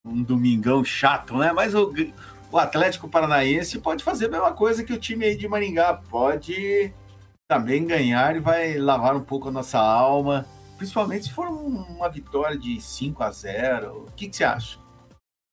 um 0.05 0.23
domingão 0.23 0.81
chato, 0.85 1.37
né? 1.37 1.51
Mas 1.51 1.75
o, 1.75 1.93
o 2.53 2.57
Atlético 2.57 3.09
Paranaense 3.09 3.79
pode 3.79 4.01
fazer 4.01 4.27
a 4.27 4.29
mesma 4.29 4.53
coisa 4.53 4.81
que 4.81 4.93
o 4.93 4.97
time 4.97 5.25
aí 5.25 5.35
de 5.35 5.45
Maringá, 5.45 5.93
pode 5.93 6.93
também 7.49 7.85
ganhar 7.85 8.33
e 8.37 8.39
vai 8.39 8.77
lavar 8.77 9.13
um 9.13 9.23
pouco 9.23 9.49
a 9.49 9.51
nossa 9.51 9.77
alma, 9.77 10.45
principalmente 10.79 11.25
se 11.25 11.31
for 11.31 11.47
um- 11.47 11.83
uma 11.97 12.09
vitória 12.09 12.57
de 12.57 12.81
5 12.81 13.21
a 13.21 13.29
0. 13.29 14.05
O 14.07 14.11
que, 14.15 14.27
que 14.29 14.35
você 14.35 14.43
acha? 14.43 14.79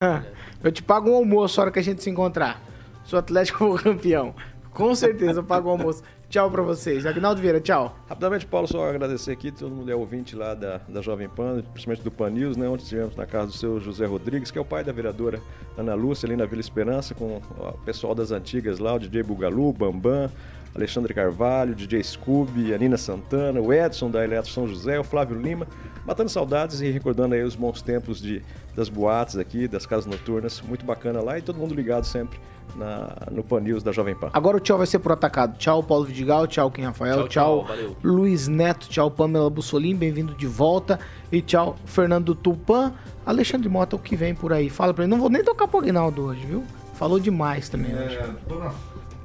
Ah, 0.03 0.22
Eu 0.62 0.72
te 0.72 0.83
pago 0.83 1.11
um 1.11 1.14
almoço 1.16 1.61
a 1.61 1.64
hora 1.64 1.70
que 1.72 1.79
a 1.79 1.83
gente 1.83 2.03
se 2.03 2.09
encontrar. 2.09 2.62
Se 3.05 3.14
o 3.14 3.18
Atlético 3.18 3.59
for 3.77 3.83
campeão. 3.83 4.35
Com 4.72 4.95
certeza 4.95 5.41
eu 5.41 5.45
pago 5.45 5.68
o 5.68 5.72
almoço. 5.72 6.03
Tchau 6.29 6.51
pra 6.51 6.61
vocês. 6.61 7.07
Agnaldo 7.07 7.41
Vieira, 7.41 7.61
tchau. 7.61 7.97
Rapidamente, 8.09 8.45
Paulo, 8.47 8.66
só 8.66 8.89
agradecer 8.91 9.31
aqui, 9.31 9.53
todo 9.53 9.72
mundo 9.74 9.91
é 9.91 9.95
ouvinte 9.95 10.35
lá 10.35 10.55
da, 10.55 10.79
da 10.89 11.01
Jovem 11.01 11.29
Pan, 11.29 11.62
principalmente 11.72 12.03
do 12.03 12.11
Pan 12.11 12.31
News, 12.31 12.57
né? 12.57 12.68
Onde 12.68 12.83
estivemos 12.83 13.14
na 13.16 13.24
casa 13.27 13.47
do 13.47 13.53
seu 13.53 13.81
José 13.81 14.05
Rodrigues, 14.07 14.51
que 14.51 14.59
é 14.59 14.61
o 14.61 14.64
pai 14.64 14.83
da 14.83 14.93
vereadora 14.93 15.41
Ana 15.79 15.95
Lúcia, 15.95 16.27
ali 16.27 16.37
na 16.37 16.45
Vila 16.45 16.61
Esperança, 16.61 17.14
com 17.14 17.37
o 17.37 17.72
pessoal 17.85 18.12
das 18.14 18.33
antigas 18.33 18.79
lá, 18.81 18.95
o 18.95 18.99
DJ 18.99 19.22
Bugalu, 19.22 19.72
Bambam, 19.72 20.29
Alexandre 20.77 21.14
Carvalho, 21.14 21.74
DJ 21.74 22.03
Scooby, 22.03 22.74
a 22.74 22.79
Nina 22.79 22.99
Santana, 22.99 23.61
o 23.61 23.72
Edson 23.72 24.11
da 24.11 24.22
Eletro 24.22 24.51
São 24.51 24.68
José, 24.68 25.01
o 25.01 25.05
Flávio 25.05 25.41
Lima, 25.41 25.66
matando 26.05 26.31
saudades 26.31 26.83
e 26.83 26.91
recordando 26.91 27.35
aí 27.35 27.43
os 27.43 27.57
bons 27.57 27.81
tempos 27.81 28.20
de, 28.20 28.43
das 28.74 28.91
boates 28.91 29.39
aqui, 29.39 29.66
das 29.66 29.87
casas 29.87 30.05
noturnas, 30.05 30.61
muito 30.61 30.85
bacana 30.85 31.22
lá 31.22 31.39
e 31.39 31.43
todo 31.43 31.59
mundo 31.59 31.74
ligado 31.74 32.05
sempre 32.05 32.39
na, 32.74 33.11
no 33.31 33.43
Pan 33.43 33.61
News 33.61 33.83
da 33.83 33.91
Jovem 33.91 34.14
Pan. 34.14 34.29
Agora 34.35 34.59
o 34.59 34.61
tchau 34.61 34.77
vai 34.77 34.87
ser 34.87 34.99
pro 34.99 35.14
atacado. 35.14 35.57
Tchau, 35.57 35.83
Paulo 35.83 36.05
Vidigal. 36.05 36.47
Tchau, 36.47 36.70
Kim 36.70 36.83
Rafael. 36.83 37.27
Tchau, 37.27 37.64
Tchau, 37.64 37.77
tchau. 37.77 37.97
Luiz 38.03 38.47
Neto. 38.47 38.89
Tchau, 38.89 39.11
Pamela 39.11 39.49
Bussolim. 39.49 39.97
Bem-vindo 39.97 40.35
de 40.35 40.47
volta. 40.47 40.99
E 41.33 41.41
tchau, 41.41 41.77
Fernando 41.87 42.35
Tupan. 42.35 42.93
Alexandre 43.24 43.68
Mota, 43.68 43.97
o 43.97 43.99
que 43.99 44.14
vem 44.14 44.35
por 44.35 44.53
aí? 44.53 44.68
Fala 44.68 44.93
pra 44.93 45.05
ele. 45.05 45.11
Não 45.11 45.18
vou 45.18 45.31
nem 45.31 45.43
tocar 45.43 45.66
pro 45.66 45.79
Aguinaldo 45.79 46.24
hoje, 46.24 46.45
viu? 46.45 46.64
Falou 46.95 47.18
demais 47.18 47.68
também 47.68 47.95
hoje. 47.95 48.18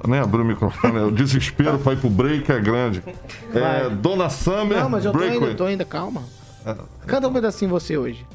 Nem 0.06 0.20
abriu 0.20 0.42
o 0.42 0.44
microfone, 0.46 0.98
o 1.00 1.10
desespero 1.10 1.78
pra 1.78 1.92
ir 1.92 1.96
pro 1.98 2.10
break 2.10 2.50
é 2.50 2.60
grande. 2.60 3.02
É. 3.54 3.88
Dona 3.90 4.28
Summer, 4.30 4.80
Não, 4.80 4.88
mas 4.88 5.04
eu 5.04 5.12
tô 5.12 5.18
ainda, 5.18 5.54
tô 5.54 5.64
ainda, 5.64 5.84
calma. 5.84 6.22
Canta 7.06 7.28
um 7.28 7.32
pedacinho 7.32 7.70
você 7.70 7.96
hoje. 7.96 8.26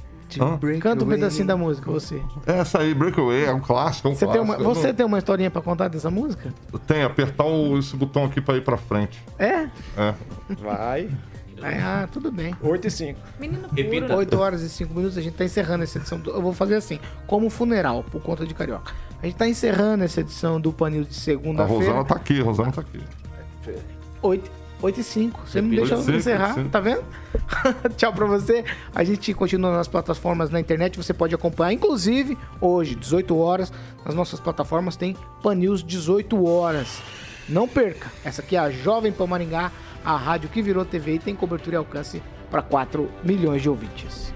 Hã? 0.41 0.59
Canta 0.81 1.05
um 1.05 1.07
pedacinho 1.07 1.47
da 1.47 1.55
música, 1.55 1.89
você. 1.89 2.21
Essa 2.45 2.79
aí, 2.79 2.93
Breakaway, 2.93 3.45
é 3.45 3.53
um 3.53 3.61
clássico, 3.61 4.09
é 4.09 4.11
um 4.11 4.15
Você 4.15 4.25
tem, 4.25 4.35
clássico. 4.35 4.53
uma, 4.61 4.61
Eu 4.69 4.75
você 4.75 4.87
não- 4.87 4.93
tem 4.93 5.05
uma 5.05 5.17
historinha 5.17 5.49
pra 5.49 5.61
contar 5.61 5.87
dessa 5.87 6.11
música? 6.11 6.53
Tem, 6.85 7.01
apertar 7.03 7.45
o- 7.45 7.77
esse 7.79 7.95
botão 7.95 8.25
aqui 8.25 8.41
pra 8.41 8.57
ir 8.57 8.61
pra 8.63 8.75
frente. 8.75 9.23
É? 9.39 9.69
É. 9.97 10.13
Vai. 10.61 11.09
Ah, 11.63 12.07
tudo 12.11 12.29
bem. 12.31 12.53
8 12.61 12.85
e 12.87 12.91
5. 12.91 13.19
Menino 13.39 13.67
Repita. 13.75 14.15
8 14.15 14.37
horas 14.37 14.61
e 14.61 14.69
5 14.69 14.93
minutos, 14.93 15.17
a 15.17 15.21
gente 15.21 15.33
tá 15.35 15.43
encerrando 15.45 15.83
essa 15.83 15.97
edição. 15.97 16.19
do- 16.19 16.29
Eu 16.29 16.41
vou 16.41 16.53
fazer 16.53 16.75
assim, 16.75 16.99
como 17.25 17.49
funeral, 17.49 18.03
por 18.11 18.21
conta 18.21 18.45
de 18.45 18.53
Carioca. 18.53 18.93
A 19.21 19.25
gente 19.25 19.35
tá 19.35 19.47
encerrando 19.47 20.03
essa 20.03 20.21
edição 20.21 20.61
do 20.61 20.71
Panil 20.71 21.03
de 21.03 21.09
A 21.09 21.13
segunda-feira. 21.13 21.85
Rosana 21.85 22.05
tá 22.05 22.15
aqui, 22.15 22.39
a 22.39 22.43
Rosana 22.43 22.71
tá 22.71 22.81
aqui. 22.81 22.99
8, 24.21 24.51
8 24.81 24.99
e 24.99 25.03
5. 25.03 25.41
Você 25.45 25.61
não 25.61 25.69
deixa 25.69 25.93
eu 25.93 25.97
Oito 25.97 26.05
cinco, 26.05 26.17
encerrar, 26.17 26.55
tá 26.69 26.79
vendo? 26.79 27.03
Tchau 27.97 28.13
pra 28.13 28.25
você. 28.25 28.63
A 28.93 29.03
gente 29.03 29.33
continua 29.33 29.75
nas 29.75 29.87
plataformas 29.87 30.49
na 30.49 30.59
internet. 30.59 30.97
Você 30.97 31.13
pode 31.13 31.33
acompanhar, 31.33 31.73
inclusive, 31.73 32.37
hoje, 32.61 32.95
18 32.95 33.35
horas, 33.37 33.73
nas 34.05 34.13
nossas 34.13 34.39
plataformas 34.39 34.95
tem 34.95 35.15
Pan 35.41 35.55
News 35.55 35.83
18 35.83 36.45
horas. 36.47 37.01
Não 37.49 37.67
perca. 37.67 38.11
Essa 38.23 38.41
aqui 38.41 38.55
é 38.55 38.59
a 38.59 38.69
Jovem 38.69 39.11
Pan 39.11 39.25
Maringá, 39.25 39.71
a 40.05 40.15
rádio 40.15 40.49
que 40.49 40.61
virou 40.61 40.85
TV 40.85 41.15
e 41.15 41.19
tem 41.19 41.35
cobertura 41.35 41.75
e 41.75 41.77
alcance 41.77 42.21
para 42.51 42.61
4 42.61 43.09
milhões 43.23 43.61
de 43.61 43.69
ouvintes. 43.69 44.33